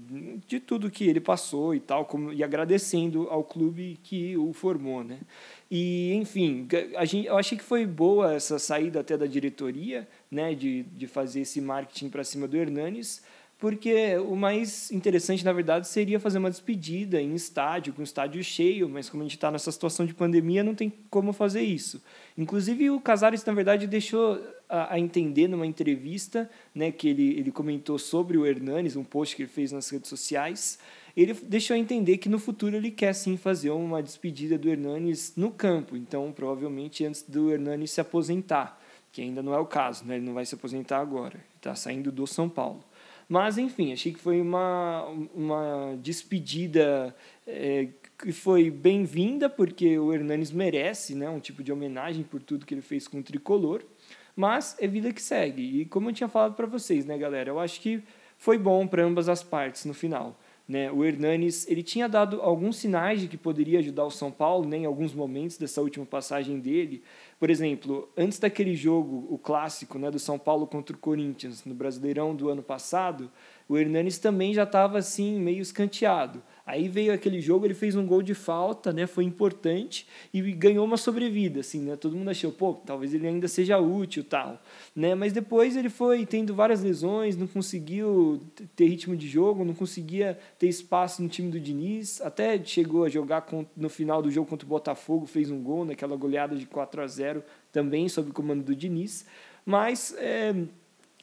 de 0.45 0.59
tudo 0.59 0.91
que 0.91 1.05
ele 1.05 1.21
passou 1.21 1.73
e 1.73 1.79
tal, 1.79 2.05
como, 2.05 2.33
e 2.33 2.43
agradecendo 2.43 3.27
ao 3.29 3.43
clube 3.43 3.99
que 4.03 4.35
o 4.35 4.51
formou, 4.51 5.03
né. 5.03 5.19
E, 5.75 6.13
enfim, 6.13 6.67
a 6.95 7.03
gente, 7.03 7.25
eu 7.25 7.35
achei 7.35 7.57
que 7.57 7.63
foi 7.63 7.83
boa 7.83 8.35
essa 8.35 8.59
saída 8.59 8.99
até 8.99 9.17
da 9.17 9.25
diretoria, 9.25 10.07
né, 10.29 10.53
de, 10.53 10.83
de 10.83 11.07
fazer 11.07 11.41
esse 11.41 11.59
marketing 11.59 12.09
para 12.09 12.23
cima 12.23 12.47
do 12.47 12.55
Hernanes, 12.55 13.23
porque 13.57 14.15
o 14.17 14.35
mais 14.35 14.91
interessante, 14.91 15.43
na 15.43 15.51
verdade, 15.51 15.87
seria 15.87 16.19
fazer 16.19 16.37
uma 16.37 16.51
despedida 16.51 17.19
em 17.19 17.33
estádio, 17.33 17.91
com 17.91 18.03
estádio 18.03 18.43
cheio, 18.43 18.87
mas 18.87 19.09
como 19.09 19.23
a 19.23 19.25
gente 19.25 19.35
está 19.35 19.49
nessa 19.49 19.71
situação 19.71 20.05
de 20.05 20.13
pandemia, 20.13 20.63
não 20.63 20.75
tem 20.75 20.93
como 21.09 21.33
fazer 21.33 21.63
isso. 21.63 22.03
Inclusive, 22.37 22.91
o 22.91 23.01
Casares, 23.01 23.43
na 23.43 23.53
verdade, 23.53 23.87
deixou 23.87 24.39
a, 24.69 24.93
a, 24.93 24.99
entender 24.99 25.47
numa 25.47 25.65
entrevista 25.65 26.47
né, 26.75 26.91
que 26.91 27.07
ele, 27.07 27.39
ele 27.39 27.51
comentou 27.51 27.97
sobre 27.97 28.37
o 28.37 28.45
Hernanes, 28.45 28.95
um 28.95 29.03
post 29.03 29.35
que 29.35 29.41
ele 29.41 29.49
fez 29.49 29.71
nas 29.71 29.89
redes 29.89 30.07
sociais, 30.07 30.77
ele 31.15 31.33
deixou 31.33 31.75
entender 31.75 32.17
que 32.17 32.29
no 32.29 32.39
futuro 32.39 32.75
ele 32.75 32.89
quer 32.89 33.13
sim 33.13 33.37
fazer 33.37 33.69
uma 33.69 34.01
despedida 34.01 34.57
do 34.57 34.69
Hernanes 34.69 35.33
no 35.35 35.51
campo, 35.51 35.95
então 35.95 36.31
provavelmente 36.31 37.05
antes 37.05 37.23
do 37.23 37.51
Hernanes 37.51 37.91
se 37.91 38.01
aposentar, 38.01 38.81
que 39.11 39.21
ainda 39.21 39.43
não 39.43 39.53
é 39.53 39.59
o 39.59 39.65
caso, 39.65 40.05
né? 40.05 40.15
ele 40.15 40.25
não 40.25 40.33
vai 40.33 40.45
se 40.45 40.55
aposentar 40.55 40.99
agora, 40.99 41.39
está 41.55 41.75
saindo 41.75 42.11
do 42.11 42.25
São 42.25 42.49
Paulo. 42.49 42.83
Mas, 43.27 43.57
enfim, 43.57 43.93
achei 43.93 44.13
que 44.13 44.19
foi 44.19 44.41
uma, 44.41 45.05
uma 45.33 45.97
despedida 46.01 47.15
é, 47.47 47.87
que 48.17 48.31
foi 48.31 48.69
bem-vinda, 48.69 49.49
porque 49.49 49.97
o 49.97 50.13
Hernanes 50.13 50.51
merece 50.51 51.15
né, 51.15 51.29
um 51.29 51.39
tipo 51.39 51.63
de 51.63 51.71
homenagem 51.71 52.23
por 52.23 52.41
tudo 52.41 52.65
que 52.65 52.73
ele 52.73 52.81
fez 52.81 53.07
com 53.07 53.19
o 53.19 53.23
tricolor. 53.23 53.81
Mas 54.35 54.75
é 54.79 54.87
vida 54.87 55.13
que 55.13 55.21
segue. 55.21 55.81
E 55.81 55.85
como 55.85 56.09
eu 56.09 56.13
tinha 56.13 56.27
falado 56.27 56.55
para 56.55 56.65
vocês, 56.65 57.05
né, 57.05 57.17
galera? 57.17 57.49
Eu 57.49 57.59
acho 57.59 57.79
que 57.79 58.03
foi 58.37 58.57
bom 58.57 58.85
para 58.85 59.03
ambas 59.03 59.29
as 59.29 59.43
partes 59.43 59.85
no 59.85 59.93
final. 59.93 60.37
Né? 60.67 60.89
O 60.89 61.03
Hernanes 61.03 61.67
ele 61.67 61.83
tinha 61.83 62.07
dado 62.07 62.41
alguns 62.41 62.77
sinais 62.77 63.19
de 63.19 63.27
que 63.27 63.37
poderia 63.37 63.79
ajudar 63.79 64.05
o 64.05 64.11
São 64.11 64.31
Paulo 64.31 64.67
né, 64.67 64.77
em 64.77 64.85
alguns 64.85 65.13
momentos 65.13 65.57
dessa 65.57 65.81
última 65.81 66.05
passagem 66.05 66.59
dele. 66.59 67.03
Por 67.37 67.49
exemplo, 67.49 68.09
antes 68.15 68.39
daquele 68.39 68.73
jogo, 68.73 69.27
o 69.29 69.37
clássico 69.37 69.99
né, 69.99 70.09
do 70.09 70.19
São 70.19 70.39
Paulo 70.39 70.65
contra 70.65 70.95
o 70.95 70.99
Corinthians, 70.99 71.65
no 71.65 71.75
Brasileirão 71.75 72.33
do 72.33 72.49
ano 72.49 72.63
passado, 72.63 73.29
o 73.67 73.77
Hernanes 73.77 74.17
também 74.17 74.53
já 74.53 74.63
estava 74.63 74.97
assim, 74.97 75.37
meio 75.37 75.61
escanteado. 75.61 76.41
Aí 76.65 76.87
veio 76.87 77.13
aquele 77.13 77.41
jogo, 77.41 77.65
ele 77.65 77.73
fez 77.73 77.93
um 77.93 78.05
gol 78.05 78.21
de 78.21 78.33
falta, 78.33 78.93
né? 78.93 79.05
Foi 79.05 79.25
importante 79.25 80.07
e 80.33 80.41
ganhou 80.53 80.85
uma 80.85 80.95
sobrevida, 80.95 81.59
assim, 81.59 81.81
né? 81.81 81.97
Todo 81.97 82.15
mundo 82.15 82.29
achou, 82.29 82.53
pô, 82.53 82.73
talvez 82.73 83.13
ele 83.13 83.27
ainda 83.27 83.49
seja 83.49 83.77
útil, 83.79 84.23
tal, 84.23 84.61
né? 84.95 85.13
Mas 85.13 85.33
depois 85.33 85.75
ele 85.75 85.89
foi 85.89 86.25
tendo 86.25 86.55
várias 86.55 86.81
lesões, 86.81 87.35
não 87.35 87.47
conseguiu 87.47 88.41
ter 88.77 88.85
ritmo 88.85 89.13
de 89.13 89.27
jogo, 89.27 89.65
não 89.65 89.73
conseguia 89.73 90.39
ter 90.57 90.69
espaço 90.69 91.21
no 91.21 91.27
time 91.27 91.51
do 91.51 91.59
Diniz, 91.59 92.21
até 92.21 92.57
chegou 92.63 93.03
a 93.03 93.09
jogar 93.09 93.45
no 93.75 93.89
final 93.89 94.21
do 94.21 94.31
jogo 94.31 94.49
contra 94.49 94.65
o 94.65 94.69
Botafogo, 94.69 95.25
fez 95.25 95.51
um 95.51 95.61
gol 95.61 95.83
naquela 95.83 96.15
goleada 96.15 96.55
de 96.55 96.65
4 96.65 97.01
a 97.01 97.07
0 97.07 97.43
também 97.73 98.07
sob 98.07 98.29
o 98.29 98.33
comando 98.33 98.63
do 98.63 98.73
Diniz, 98.73 99.25
mas 99.65 100.15
é, 100.17 100.55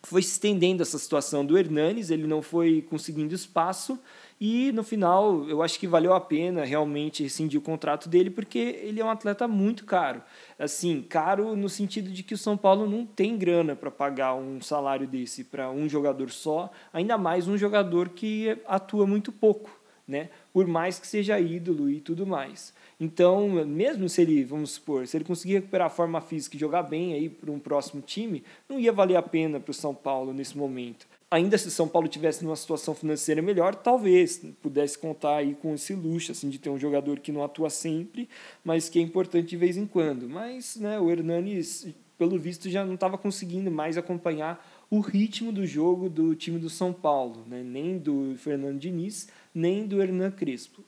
foi 0.03 0.23
se 0.23 0.33
estendendo 0.33 0.83
essa 0.83 0.99
situação 0.99 1.45
do 1.45 1.57
Hernanes, 1.57 2.11
ele 2.11 2.27
não 2.27 2.43
foi 2.43 2.83
conseguindo 2.89 3.35
espaço 3.35 3.99
e 4.41 4.73
no 4.73 4.83
final 4.83 5.47
eu 5.51 5.63
acho 5.63 5.79
que 5.79 5.87
valeu 5.87 6.15
a 6.15 6.21
pena 6.21 6.65
realmente 6.65 7.23
rescindir 7.23 7.61
o 7.61 7.63
contrato 7.63 8.09
dele 8.09 8.31
porque 8.31 8.59
ele 8.59 8.99
é 8.99 9.05
um 9.05 9.11
atleta 9.11 9.47
muito 9.47 9.85
caro. 9.85 10.23
Assim, 10.59 11.03
caro 11.03 11.55
no 11.55 11.69
sentido 11.69 12.11
de 12.11 12.23
que 12.23 12.33
o 12.33 12.39
São 12.39 12.57
Paulo 12.57 12.89
não 12.89 13.05
tem 13.05 13.37
grana 13.37 13.77
para 13.77 13.91
pagar 13.91 14.35
um 14.35 14.59
salário 14.61 15.07
desse 15.07 15.45
para 15.45 15.71
um 15.71 15.87
jogador 15.87 16.31
só, 16.31 16.71
ainda 16.91 17.19
mais 17.19 17.47
um 17.47 17.59
jogador 17.59 18.09
que 18.09 18.57
atua 18.67 19.07
muito 19.07 19.31
pouco, 19.31 19.71
né? 20.09 20.31
Por 20.55 20.67
mais 20.67 20.99
que 20.99 21.07
seja 21.07 21.39
ídolo 21.39 21.91
e 21.91 22.01
tudo 22.01 22.27
mais. 22.27 22.73
Então, 22.99 23.49
mesmo 23.67 24.09
se 24.09 24.23
ele, 24.23 24.43
vamos 24.45 24.73
supor, 24.73 25.07
se 25.07 25.17
ele 25.17 25.25
conseguir 25.25 25.55
recuperar 25.55 25.87
a 25.87 25.91
forma 25.91 26.21
física 26.21 26.57
e 26.57 26.61
jogar 26.61 26.83
bem 26.83 27.13
aí 27.13 27.29
para 27.29 27.51
um 27.51 27.59
próximo 27.59 28.01
time, 28.01 28.43
não 28.69 28.81
ia 28.81 28.93
valer 28.93 29.17
a 29.17 29.23
pena 29.23 29.61
para 29.61 29.71
o 29.71 29.75
São 29.75 29.95
Paulo 29.95 30.33
nesse 30.33 30.57
momento. 30.57 31.07
Ainda 31.31 31.57
se 31.57 31.71
São 31.71 31.87
Paulo 31.87 32.09
tivesse 32.09 32.45
numa 32.45 32.57
situação 32.57 32.93
financeira 32.93 33.41
melhor, 33.41 33.77
talvez 33.77 34.43
pudesse 34.61 34.99
contar 34.99 35.37
aí 35.37 35.55
com 35.55 35.75
esse 35.75 35.95
luxo 35.95 36.33
assim 36.33 36.51
de 36.51 36.59
ter 36.59 36.71
um 36.71 36.79
jogador 36.79 37.21
que 37.21 37.31
não 37.31 37.45
atua 37.45 37.71
sempre, 37.71 38.29
mas 38.65 38.89
que 38.89 38.99
é 38.99 39.03
importante 39.03 39.51
de 39.51 39.57
vez 39.57 39.77
em 39.77 39.87
quando. 39.87 40.29
Mas, 40.29 40.75
né, 40.75 40.99
o 40.99 41.09
Hernanes, 41.09 41.87
pelo 42.19 42.37
visto, 42.37 42.69
já 42.69 42.85
não 42.85 42.95
estava 42.95 43.17
conseguindo 43.17 43.71
mais 43.71 43.97
acompanhar 43.97 44.61
o 44.91 44.99
ritmo 44.99 45.53
do 45.53 45.65
jogo 45.65 46.09
do 46.09 46.35
time 46.35 46.59
do 46.59 46.69
São 46.69 46.93
Paulo, 46.93 47.45
né? 47.47 47.63
nem 47.63 47.97
do 47.97 48.35
Fernando 48.37 48.81
Diniz, 48.81 49.29
nem 49.55 49.87
do 49.87 50.03
Hernan 50.03 50.33
Crespo. 50.33 50.85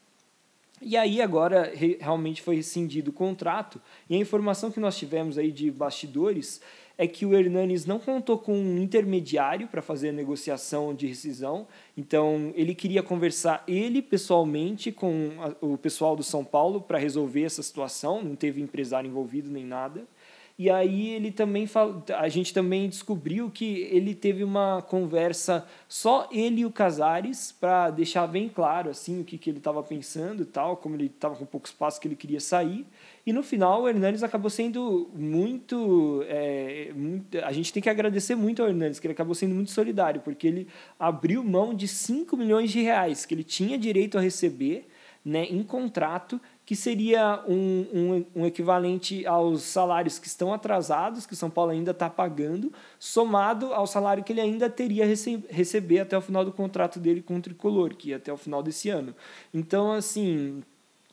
E 0.85 0.97
aí 0.97 1.23
agora 1.23 1.73
realmente 2.01 2.43
foi 2.43 2.57
rescindido 2.57 3.11
o 3.11 3.15
contrato, 3.15 3.81
e 4.11 4.17
a 4.17 4.19
informação 4.19 4.71
que 4.71 4.81
nós 4.81 4.99
tivemos 4.99 5.39
aí 5.39 5.53
de 5.53 5.71
bastidores 5.71 6.61
é 6.99 7.07
que 7.07 7.25
o 7.25 7.35
Hernanes 7.35 7.87
não 7.87 7.99
contou 7.99 8.37
com 8.37 8.53
um 8.53 8.79
intermediário 8.79 9.69
para 9.69 9.81
fazer 9.81 10.11
a 10.11 10.13
negociação 10.13 10.95
de 10.95 11.07
rescisão, 11.07 11.67
então 11.97 12.53
ele 12.55 12.75
queria 12.75 13.03
conversar 13.03 13.63
ele 13.67 14.03
pessoalmente 14.03 14.91
com 14.93 15.31
o 15.61 15.79
pessoal 15.79 16.17
do 16.17 16.23
São 16.23 16.45
Paulo 16.45 16.81
para 16.81 16.99
resolver 16.99 17.45
essa 17.45 17.63
situação, 17.63 18.23
não 18.23 18.35
teve 18.35 18.61
empresário 18.61 19.09
envolvido 19.09 19.51
nem 19.51 19.65
nada. 19.65 20.05
E 20.63 20.71
aí 20.71 21.09
ele 21.09 21.33
também 21.33 21.67
fala, 21.67 22.05
a 22.17 22.29
gente 22.29 22.55
também 22.55 22.89
descobriu 22.89 23.51
que 23.51 23.81
ele 23.91 24.15
teve 24.15 24.45
uma 24.45 24.81
conversa 24.81 25.67
só 25.89 26.29
ele 26.31 26.61
e 26.61 26.65
o 26.65 26.71
Casares 26.71 27.51
para 27.51 27.91
deixar 27.91 28.29
bem 28.29 28.49
claro 28.49 28.89
assim 28.89 29.21
o 29.21 29.25
que, 29.25 29.37
que 29.37 29.51
ele 29.51 29.59
estava 29.59 29.83
pensando 29.83 30.47
tal, 30.47 30.77
como 30.77 30.95
ele 30.95 31.07
estava 31.07 31.35
com 31.35 31.45
pouco 31.45 31.67
espaço 31.67 32.01
que 32.01 32.07
ele 32.07 32.15
queria 32.15 32.39
sair. 32.39 32.87
E 33.27 33.33
no 33.33 33.43
final 33.43 33.83
o 33.83 33.89
Hernandes 33.89 34.23
acabou 34.23 34.49
sendo 34.49 35.11
muito, 35.13 36.25
é, 36.29 36.93
muito, 36.95 37.39
A 37.39 37.51
gente 37.51 37.73
tem 37.73 37.83
que 37.83 37.91
agradecer 37.91 38.37
muito 38.37 38.63
ao 38.63 38.69
Hernandes, 38.69 39.01
que 39.01 39.07
ele 39.09 39.15
acabou 39.15 39.35
sendo 39.35 39.57
muito 39.57 39.73
solidário, 39.73 40.21
porque 40.21 40.47
ele 40.47 40.69
abriu 40.97 41.43
mão 41.43 41.75
de 41.75 41.89
5 41.89 42.37
milhões 42.37 42.71
de 42.71 42.81
reais 42.81 43.27
que 43.27 43.35
ele 43.35 43.43
tinha 43.43 43.77
direito 43.77 44.17
a 44.17 44.21
receber 44.21 44.87
né, 45.25 45.45
em 45.45 45.63
contrato 45.63 46.41
que 46.65 46.77
seria 46.77 47.43
um, 47.49 47.87
um, 47.93 48.27
um, 48.37 48.47
equivalente 48.47 49.27
aos 49.27 49.63
salários 49.63 50.19
que 50.19 50.29
estão 50.29 50.53
atrasados, 50.53 51.27
que 51.27 51.35
São 51.35 51.51
Paulo 51.51 51.73
ainda 51.73 51.91
está 51.91 52.09
pagando, 52.09 52.73
somado 52.99 53.75
ao 53.75 53.87
salário 53.87 54.23
que 54.23 54.33
ele 54.33 54.41
ainda 54.41 54.71
teria 54.71 55.05
rece 55.05 55.43
receber 55.51 56.01
até 56.01 56.17
o 56.17 56.21
final 56.21 56.45
do 56.45 56.53
contrato 56.53 57.01
dele 57.01 57.21
com 57.21 57.37
o 57.37 57.41
Tricolor, 57.41 57.97
que 57.97 58.11
ia 58.11 58.17
até 58.17 58.33
o 58.33 58.37
final 58.37 58.63
desse 58.63 58.89
ano. 58.89 59.15
Então, 59.53 59.93
assim, 59.93 60.63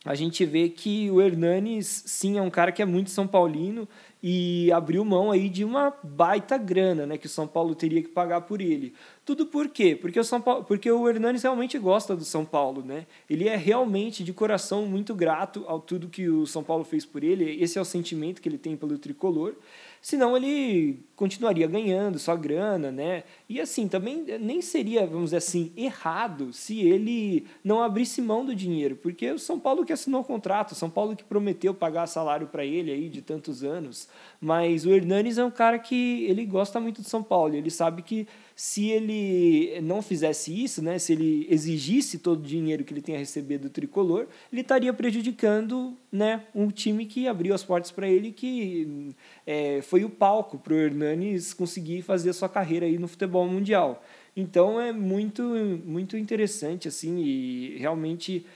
a 0.04 0.14
gente 0.14 0.44
vê 0.46 0.68
que 0.68 1.10
o 1.10 1.20
Hernanes, 1.20 2.04
sim, 2.06 2.38
é 2.38 2.42
um 2.42 2.50
cara 2.50 2.72
que 2.72 2.80
é 2.80 2.86
muito 2.86 3.10
São 3.10 3.26
Paulino 3.26 3.88
e 4.22 4.70
abriu 4.72 5.04
mão 5.04 5.30
aí 5.30 5.48
de 5.48 5.64
uma 5.64 5.94
baita 6.02 6.58
grana, 6.58 7.06
né, 7.06 7.16
que 7.16 7.26
o 7.26 7.30
São 7.30 7.46
Paulo 7.46 7.74
teria 7.74 8.02
que 8.02 8.08
pagar 8.08 8.42
por 8.42 8.60
ele. 8.60 8.92
Tudo 9.24 9.46
por 9.46 9.68
quê? 9.68 9.96
Porque 9.96 10.18
o 10.18 10.24
São 10.24 10.40
Paulo, 10.40 10.64
porque 10.64 10.90
o 10.90 11.08
Hernanes 11.08 11.42
realmente 11.42 11.78
gosta 11.78 12.16
do 12.16 12.24
São 12.24 12.44
Paulo, 12.44 12.82
né? 12.84 13.06
Ele 13.28 13.48
é 13.48 13.56
realmente 13.56 14.24
de 14.24 14.32
coração 14.32 14.86
muito 14.86 15.14
grato 15.14 15.64
ao 15.68 15.80
tudo 15.80 16.08
que 16.08 16.28
o 16.28 16.46
São 16.46 16.64
Paulo 16.64 16.84
fez 16.84 17.06
por 17.06 17.22
ele. 17.22 17.62
Esse 17.62 17.78
é 17.78 17.80
o 17.80 17.84
sentimento 17.84 18.42
que 18.42 18.48
ele 18.48 18.58
tem 18.58 18.76
pelo 18.76 18.98
tricolor 18.98 19.54
senão 20.00 20.36
ele 20.36 20.98
continuaria 21.14 21.66
ganhando 21.66 22.18
só 22.18 22.34
grana, 22.34 22.90
né? 22.90 23.24
E 23.48 23.60
assim, 23.60 23.86
também 23.86 24.24
nem 24.40 24.62
seria, 24.62 25.06
vamos 25.06 25.24
dizer 25.24 25.36
assim, 25.36 25.72
errado 25.76 26.52
se 26.52 26.80
ele 26.80 27.46
não 27.62 27.82
abrisse 27.82 28.22
mão 28.22 28.44
do 28.44 28.54
dinheiro, 28.54 28.96
porque 28.96 29.30
o 29.30 29.38
São 29.38 29.60
Paulo 29.60 29.84
que 29.84 29.92
assinou 29.92 30.22
o 30.22 30.24
contrato, 30.24 30.72
o 30.72 30.74
São 30.74 30.88
Paulo 30.88 31.14
que 31.14 31.24
prometeu 31.24 31.74
pagar 31.74 32.06
salário 32.06 32.46
para 32.46 32.64
ele 32.64 32.90
aí 32.90 33.08
de 33.08 33.20
tantos 33.20 33.62
anos, 33.62 34.08
mas 34.40 34.86
o 34.86 34.90
Hernanes 34.90 35.36
é 35.36 35.44
um 35.44 35.50
cara 35.50 35.78
que 35.78 36.24
ele 36.24 36.46
gosta 36.46 36.80
muito 36.80 37.02
do 37.02 37.08
São 37.08 37.22
Paulo, 37.22 37.54
ele 37.54 37.70
sabe 37.70 38.02
que 38.02 38.26
se 38.56 38.88
ele 38.88 39.80
não 39.82 40.02
fizesse 40.02 40.64
isso, 40.64 40.82
né, 40.82 40.98
se 40.98 41.12
ele 41.12 41.46
exigisse 41.48 42.18
todo 42.18 42.40
o 42.40 42.46
dinheiro 42.46 42.84
que 42.84 42.92
ele 42.92 43.02
tem 43.02 43.14
a 43.14 43.18
receber 43.18 43.58
do 43.58 43.70
tricolor, 43.70 44.26
ele 44.52 44.62
estaria 44.62 44.92
prejudicando 44.92 45.96
né, 46.10 46.44
um 46.54 46.68
time 46.68 47.06
que 47.06 47.28
abriu 47.28 47.54
as 47.54 47.64
portas 47.64 47.90
para 47.90 48.08
ele, 48.08 48.32
que 48.32 49.14
é, 49.46 49.80
foi 49.82 50.04
o 50.04 50.10
palco 50.10 50.58
para 50.58 50.74
o 50.74 50.76
Hernanes 50.76 51.54
conseguir 51.54 52.02
fazer 52.02 52.30
a 52.30 52.34
sua 52.34 52.48
carreira 52.48 52.86
aí 52.86 52.98
no 52.98 53.08
futebol 53.08 53.46
mundial. 53.46 54.02
Então 54.36 54.80
é 54.80 54.92
muito, 54.92 55.42
muito 55.84 56.16
interessante 56.16 56.88
assim 56.88 57.18
e 57.18 57.76
realmente 57.78 58.46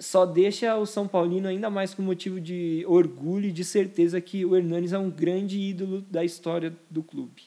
só 0.00 0.24
deixa 0.24 0.76
o 0.76 0.86
São 0.86 1.06
Paulino 1.06 1.48
ainda 1.48 1.68
mais 1.68 1.92
com 1.92 2.02
motivo 2.02 2.40
de 2.40 2.84
orgulho 2.86 3.48
e 3.48 3.52
de 3.52 3.64
certeza 3.64 4.20
que 4.20 4.44
o 4.44 4.56
Hernanes 4.56 4.92
é 4.92 4.98
um 4.98 5.10
grande 5.10 5.60
ídolo 5.60 6.00
da 6.00 6.24
história 6.24 6.74
do 6.90 7.02
clube. 7.02 7.42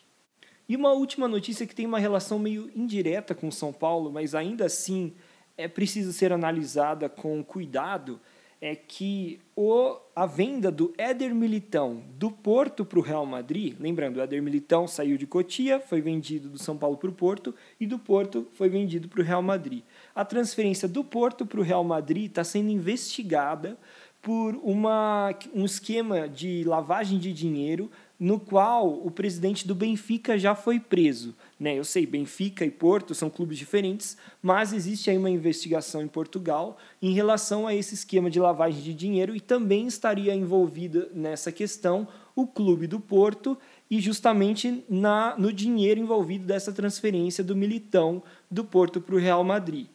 E 0.70 0.76
uma 0.76 0.92
última 0.92 1.28
notícia 1.28 1.66
que 1.66 1.74
tem 1.74 1.86
uma 1.86 2.00
relação 2.00 2.38
meio 2.38 2.70
indireta 2.76 3.34
com 3.34 3.50
São 3.50 3.72
Paulo, 3.72 4.12
mas 4.12 4.36
ainda 4.36 4.66
assim 4.66 5.14
é 5.58 5.68
preciso 5.68 6.14
ser 6.14 6.32
analisada 6.32 7.10
com 7.10 7.44
cuidado, 7.44 8.20
é 8.60 8.76
que 8.76 9.40
o, 9.56 9.98
a 10.16 10.26
venda 10.26 10.72
do 10.72 10.94
Éder 10.98 11.34
Militão 11.34 12.04
do 12.16 12.32
Porto 12.32 12.84
para 12.84 13.00
o 13.00 13.04
Real 13.04 13.26
Madrid, 13.26 13.76
lembrando, 13.80 14.18
o 14.18 14.22
Éder 14.22 14.42
Militão 14.42 14.88
saiu 14.88 15.18
de 15.18 15.28
Cotia, 15.28 15.80
foi 15.80 16.02
vendido 16.02 16.50
do 16.50 16.58
São 16.58 16.78
Paulo 16.78 16.98
para 16.98 17.10
o 17.10 17.14
Porto, 17.14 17.54
e 17.80 17.86
do 17.86 18.00
Porto 18.00 18.48
foi 18.54 18.68
vendido 18.68 19.08
para 19.08 19.22
o 19.22 19.24
Real 19.24 19.42
Madrid. 19.42 19.84
A 20.18 20.26
transferência 20.26 20.88
do 20.88 21.04
Porto 21.04 21.46
para 21.46 21.60
o 21.60 21.64
Real 21.64 21.84
Madrid 21.84 22.26
está 22.26 22.44
sendo 22.44 22.72
investigada 22.72 23.78
por 24.20 24.56
uma, 24.64 25.30
um 25.54 25.64
esquema 25.64 26.28
de 26.28 26.64
lavagem 26.64 27.20
de 27.20 27.32
dinheiro 27.32 27.92
no 28.20 28.40
qual 28.40 28.92
o 28.92 29.12
presidente 29.12 29.68
do 29.68 29.76
Benfica 29.76 30.36
já 30.36 30.56
foi 30.56 30.80
preso. 30.80 31.36
Né? 31.60 31.78
Eu 31.78 31.84
sei, 31.84 32.04
Benfica 32.08 32.66
e 32.66 32.72
Porto 32.72 33.14
são 33.14 33.30
clubes 33.30 33.60
diferentes, 33.60 34.18
mas 34.42 34.74
existe 34.74 35.08
aí 35.12 35.20
uma 35.20 35.30
investigação 35.30 36.02
em 36.02 36.08
Portugal 36.08 36.80
em 37.00 37.14
relação 37.14 37.68
a 37.68 37.76
esse 37.76 37.94
esquema 37.94 38.28
de 38.28 38.40
lavagem 38.40 38.82
de 38.82 38.96
dinheiro 38.96 39.36
e 39.36 39.40
também 39.40 39.86
estaria 39.86 40.34
envolvida 40.34 41.12
nessa 41.14 41.52
questão 41.52 42.08
o 42.36 42.48
clube 42.48 42.88
do 42.88 43.00
Porto 43.00 43.56
e 43.90 44.00
justamente 44.00 44.84
na, 44.90 45.36
no 45.38 45.54
dinheiro 45.54 46.00
envolvido 46.00 46.48
dessa 46.48 46.74
transferência 46.74 47.44
do 47.44 47.56
Militão 47.56 48.24
do 48.50 48.66
Porto 48.66 49.00
para 49.00 49.14
o 49.14 49.20
Real 49.20 49.44
Madrid. 49.44 49.86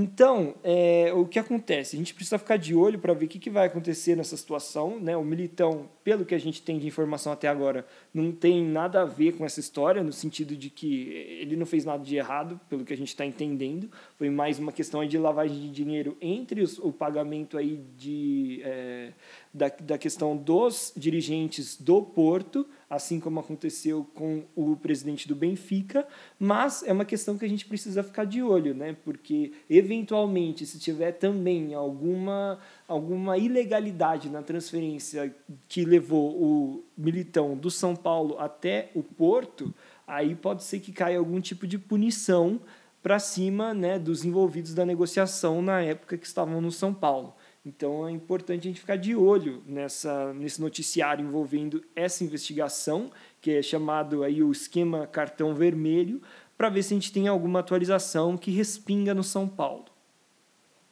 Então, 0.00 0.54
é, 0.62 1.12
o 1.12 1.26
que 1.26 1.40
acontece? 1.40 1.96
A 1.96 1.98
gente 1.98 2.14
precisa 2.14 2.38
ficar 2.38 2.56
de 2.56 2.72
olho 2.72 3.00
para 3.00 3.12
ver 3.12 3.24
o 3.24 3.28
que, 3.28 3.36
que 3.36 3.50
vai 3.50 3.66
acontecer 3.66 4.14
nessa 4.14 4.36
situação. 4.36 5.00
Né? 5.00 5.16
O 5.16 5.24
Militão, 5.24 5.90
pelo 6.04 6.24
que 6.24 6.36
a 6.36 6.38
gente 6.38 6.62
tem 6.62 6.78
de 6.78 6.86
informação 6.86 7.32
até 7.32 7.48
agora, 7.48 7.84
não 8.14 8.30
tem 8.30 8.64
nada 8.64 9.02
a 9.02 9.04
ver 9.04 9.32
com 9.32 9.44
essa 9.44 9.58
história, 9.58 10.00
no 10.00 10.12
sentido 10.12 10.54
de 10.54 10.70
que 10.70 11.08
ele 11.40 11.56
não 11.56 11.66
fez 11.66 11.84
nada 11.84 12.00
de 12.00 12.14
errado, 12.14 12.60
pelo 12.68 12.84
que 12.84 12.94
a 12.94 12.96
gente 12.96 13.08
está 13.08 13.26
entendendo. 13.26 13.90
Foi 14.16 14.30
mais 14.30 14.60
uma 14.60 14.70
questão 14.70 15.04
de 15.04 15.18
lavagem 15.18 15.58
de 15.58 15.68
dinheiro 15.68 16.16
entre 16.20 16.62
os, 16.62 16.78
o 16.78 16.92
pagamento 16.92 17.58
aí 17.58 17.82
de, 17.96 18.60
é, 18.62 19.12
da, 19.52 19.68
da 19.68 19.98
questão 19.98 20.36
dos 20.36 20.92
dirigentes 20.96 21.76
do 21.76 22.00
Porto, 22.02 22.64
assim 22.90 23.20
como 23.20 23.38
aconteceu 23.40 24.06
com 24.14 24.44
o 24.56 24.74
presidente 24.76 25.28
do 25.28 25.34
Benfica, 25.34 26.06
mas 26.38 26.82
é 26.82 26.92
uma 26.92 27.04
questão 27.04 27.36
que 27.36 27.44
a 27.44 27.48
gente 27.48 27.66
precisa 27.66 28.02
ficar 28.02 28.24
de 28.24 28.42
olho, 28.42 28.74
né? 28.74 28.96
porque 29.04 29.52
eventualmente, 29.68 30.64
se 30.64 30.78
tiver 30.78 31.12
também 31.12 31.74
alguma, 31.74 32.58
alguma 32.86 33.36
ilegalidade 33.36 34.30
na 34.30 34.42
transferência 34.42 35.34
que 35.68 35.84
levou 35.84 36.30
o 36.30 36.84
Militão 36.96 37.56
do 37.56 37.70
São 37.70 37.94
Paulo 37.94 38.38
até 38.38 38.90
o 38.94 39.02
Porto, 39.02 39.74
aí 40.06 40.34
pode 40.34 40.64
ser 40.64 40.80
que 40.80 40.90
caia 40.90 41.18
algum 41.18 41.40
tipo 41.40 41.66
de 41.66 41.78
punição 41.78 42.60
para 43.02 43.18
cima 43.18 43.72
né, 43.74 43.98
dos 43.98 44.24
envolvidos 44.24 44.74
da 44.74 44.84
negociação 44.84 45.62
na 45.62 45.80
época 45.80 46.16
que 46.16 46.26
estavam 46.26 46.60
no 46.60 46.72
São 46.72 46.92
Paulo. 46.92 47.34
Então 47.68 48.08
é 48.08 48.10
importante 48.10 48.62
a 48.62 48.70
gente 48.70 48.80
ficar 48.80 48.96
de 48.96 49.14
olho 49.14 49.62
nessa, 49.66 50.32
nesse 50.32 50.58
noticiário 50.58 51.22
envolvendo 51.22 51.84
essa 51.94 52.24
investigação, 52.24 53.10
que 53.42 53.50
é 53.50 53.62
chamado 53.62 54.24
aí 54.24 54.42
o 54.42 54.50
esquema 54.50 55.06
cartão 55.06 55.54
vermelho, 55.54 56.22
para 56.56 56.70
ver 56.70 56.82
se 56.82 56.94
a 56.94 56.96
gente 56.96 57.12
tem 57.12 57.28
alguma 57.28 57.60
atualização 57.60 58.38
que 58.38 58.50
respinga 58.50 59.14
no 59.14 59.22
São 59.22 59.46
Paulo. 59.46 59.84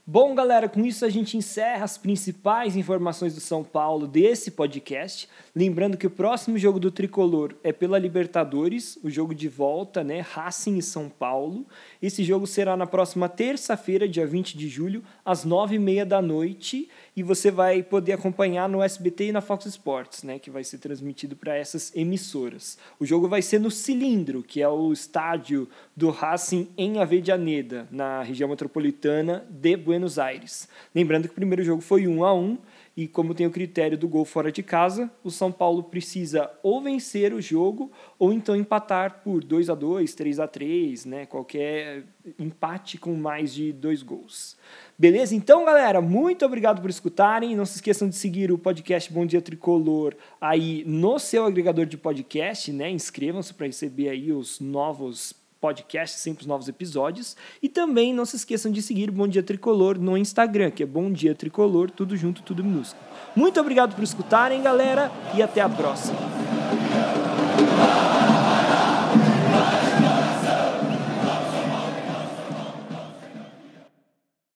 Bom, 0.09 0.37
galera, 0.37 0.69
com 0.69 0.85
isso 0.85 1.05
a 1.05 1.09
gente 1.09 1.37
encerra 1.37 1.83
as 1.83 1.99
principais 1.99 2.77
informações 2.77 3.35
do 3.35 3.41
São 3.41 3.65
Paulo 3.65 4.07
desse 4.07 4.53
podcast. 4.53 5.29
Lembrando 5.53 5.97
que 5.97 6.07
o 6.07 6.11
próximo 6.11 6.57
jogo 6.57 6.79
do 6.79 6.93
Tricolor 6.93 7.57
é 7.65 7.73
pela 7.73 7.99
Libertadores, 7.99 8.97
o 9.03 9.11
jogo 9.11 9.35
de 9.35 9.49
volta, 9.49 10.05
né? 10.05 10.21
Racing 10.21 10.79
e 10.79 10.83
São 10.83 11.09
Paulo. 11.09 11.67
Esse 12.01 12.23
jogo 12.23 12.47
será 12.47 12.77
na 12.77 12.87
próxima 12.87 13.29
terça-feira, 13.29 14.09
dia 14.09 14.25
20 14.25 14.57
de 14.57 14.69
julho, 14.69 15.03
às 15.27 15.45
9h30 15.45 16.05
da 16.05 16.23
noite. 16.23 16.89
E 17.17 17.23
você 17.23 17.51
vai 17.51 17.83
poder 17.83 18.13
acompanhar 18.13 18.69
no 18.69 18.83
SBT 18.83 19.27
e 19.27 19.33
na 19.33 19.41
Fox 19.41 19.67
Sports, 19.67 20.23
né? 20.23 20.39
Que 20.39 20.51
vai 20.51 20.63
ser 20.63 20.79
transmitido 20.79 21.35
para 21.35 21.57
essas 21.57 21.95
emissoras. 21.97 22.79
O 23.01 23.05
jogo 23.05 23.29
vai 23.29 23.43
ser 23.43 23.59
no 23.59 23.71
Cilindro, 23.71 24.43
que 24.43 24.63
é 24.63 24.69
o 24.69 24.93
estádio 24.93 25.69
do 25.97 26.11
Racing 26.11 26.69
em 26.79 27.01
Avedianeda, 27.01 27.89
na 27.91 28.23
região 28.23 28.49
metropolitana 28.49 29.45
de 29.51 29.77
Buenos 29.77 30.19
Aires. 30.19 30.69
Lembrando 30.95 31.25
que 31.25 31.33
o 31.33 31.37
primeiro 31.37 31.65
jogo 31.65 31.83
foi 31.83 32.07
1 32.07 32.25
a 32.25 32.33
1 32.33 32.59
e 32.97 33.07
como 33.07 33.35
tem 33.35 33.47
o 33.47 33.51
critério 33.51 33.99
do 33.99 34.09
gol 34.09 34.25
fora 34.25 34.51
de 34.51 34.63
casa, 34.63 35.11
o 35.23 35.31
São 35.31 35.53
Paulo 35.53 35.83
precisa 35.83 36.51
ou 36.63 36.81
vencer 36.81 37.35
o 37.35 37.43
jogo 37.43 37.93
ou 38.19 38.33
então 38.33 38.57
empatar 38.57 39.21
por 39.23 39.45
2 39.45 39.69
a 39.69 39.75
2, 39.75 40.15
3 40.15 40.41
a 40.41 40.49
3, 40.49 41.05
né? 41.05 41.27
Qualquer 41.27 42.05
empate 42.39 42.97
com 42.97 43.15
mais 43.15 43.53
de 43.53 43.71
dois 43.71 44.03
gols. 44.03 44.57
Beleza? 44.99 45.35
Então, 45.35 45.65
galera, 45.67 46.01
muito 46.01 46.47
obrigado 46.47 46.81
por 46.81 46.89
escutarem. 46.89 47.55
Não 47.55 47.67
se 47.67 47.77
esqueçam 47.77 48.09
de 48.09 48.17
seguir 48.17 48.51
o 48.51 48.57
podcast 48.57 49.13
Bom 49.13 49.27
Dia 49.27 49.43
Tricolor 49.43 50.15
aí 50.41 50.83
no 50.87 51.19
seu 51.19 51.45
agregador 51.45 51.85
de 51.85 51.99
podcast, 51.99 52.73
né? 52.73 52.91
Inscrevam-se 52.91 53.53
para 53.53 53.67
receber 53.67 54.09
aí 54.09 54.33
os 54.33 54.59
novos 54.59 55.35
podcast, 55.67 56.21
sempre 56.21 56.43
os 56.43 56.47
novos 56.47 56.69
episódios. 56.69 57.37
E 57.61 57.69
também 57.69 58.15
não 58.15 58.25
se 58.25 58.37
esqueçam 58.37 58.71
de 58.71 58.81
seguir 58.81 59.11
Bom 59.11 59.27
Dia 59.27 59.43
Tricolor 59.43 59.99
no 59.99 60.17
Instagram, 60.17 60.71
que 60.71 60.85
é 60.85 60.87
Bom 60.87 61.11
Dia 61.11 61.35
Tricolor, 61.35 61.91
tudo 61.91 62.17
junto, 62.17 62.41
tudo 62.43 62.63
minúsculo. 62.63 63.05
Muito 63.35 63.61
obrigado 63.61 63.97
por 63.97 64.05
escutarem, 64.05 64.63
galera, 64.63 65.11
e 65.35 65.43
até 65.43 65.61
a 65.61 65.69
próxima. 65.69 67.26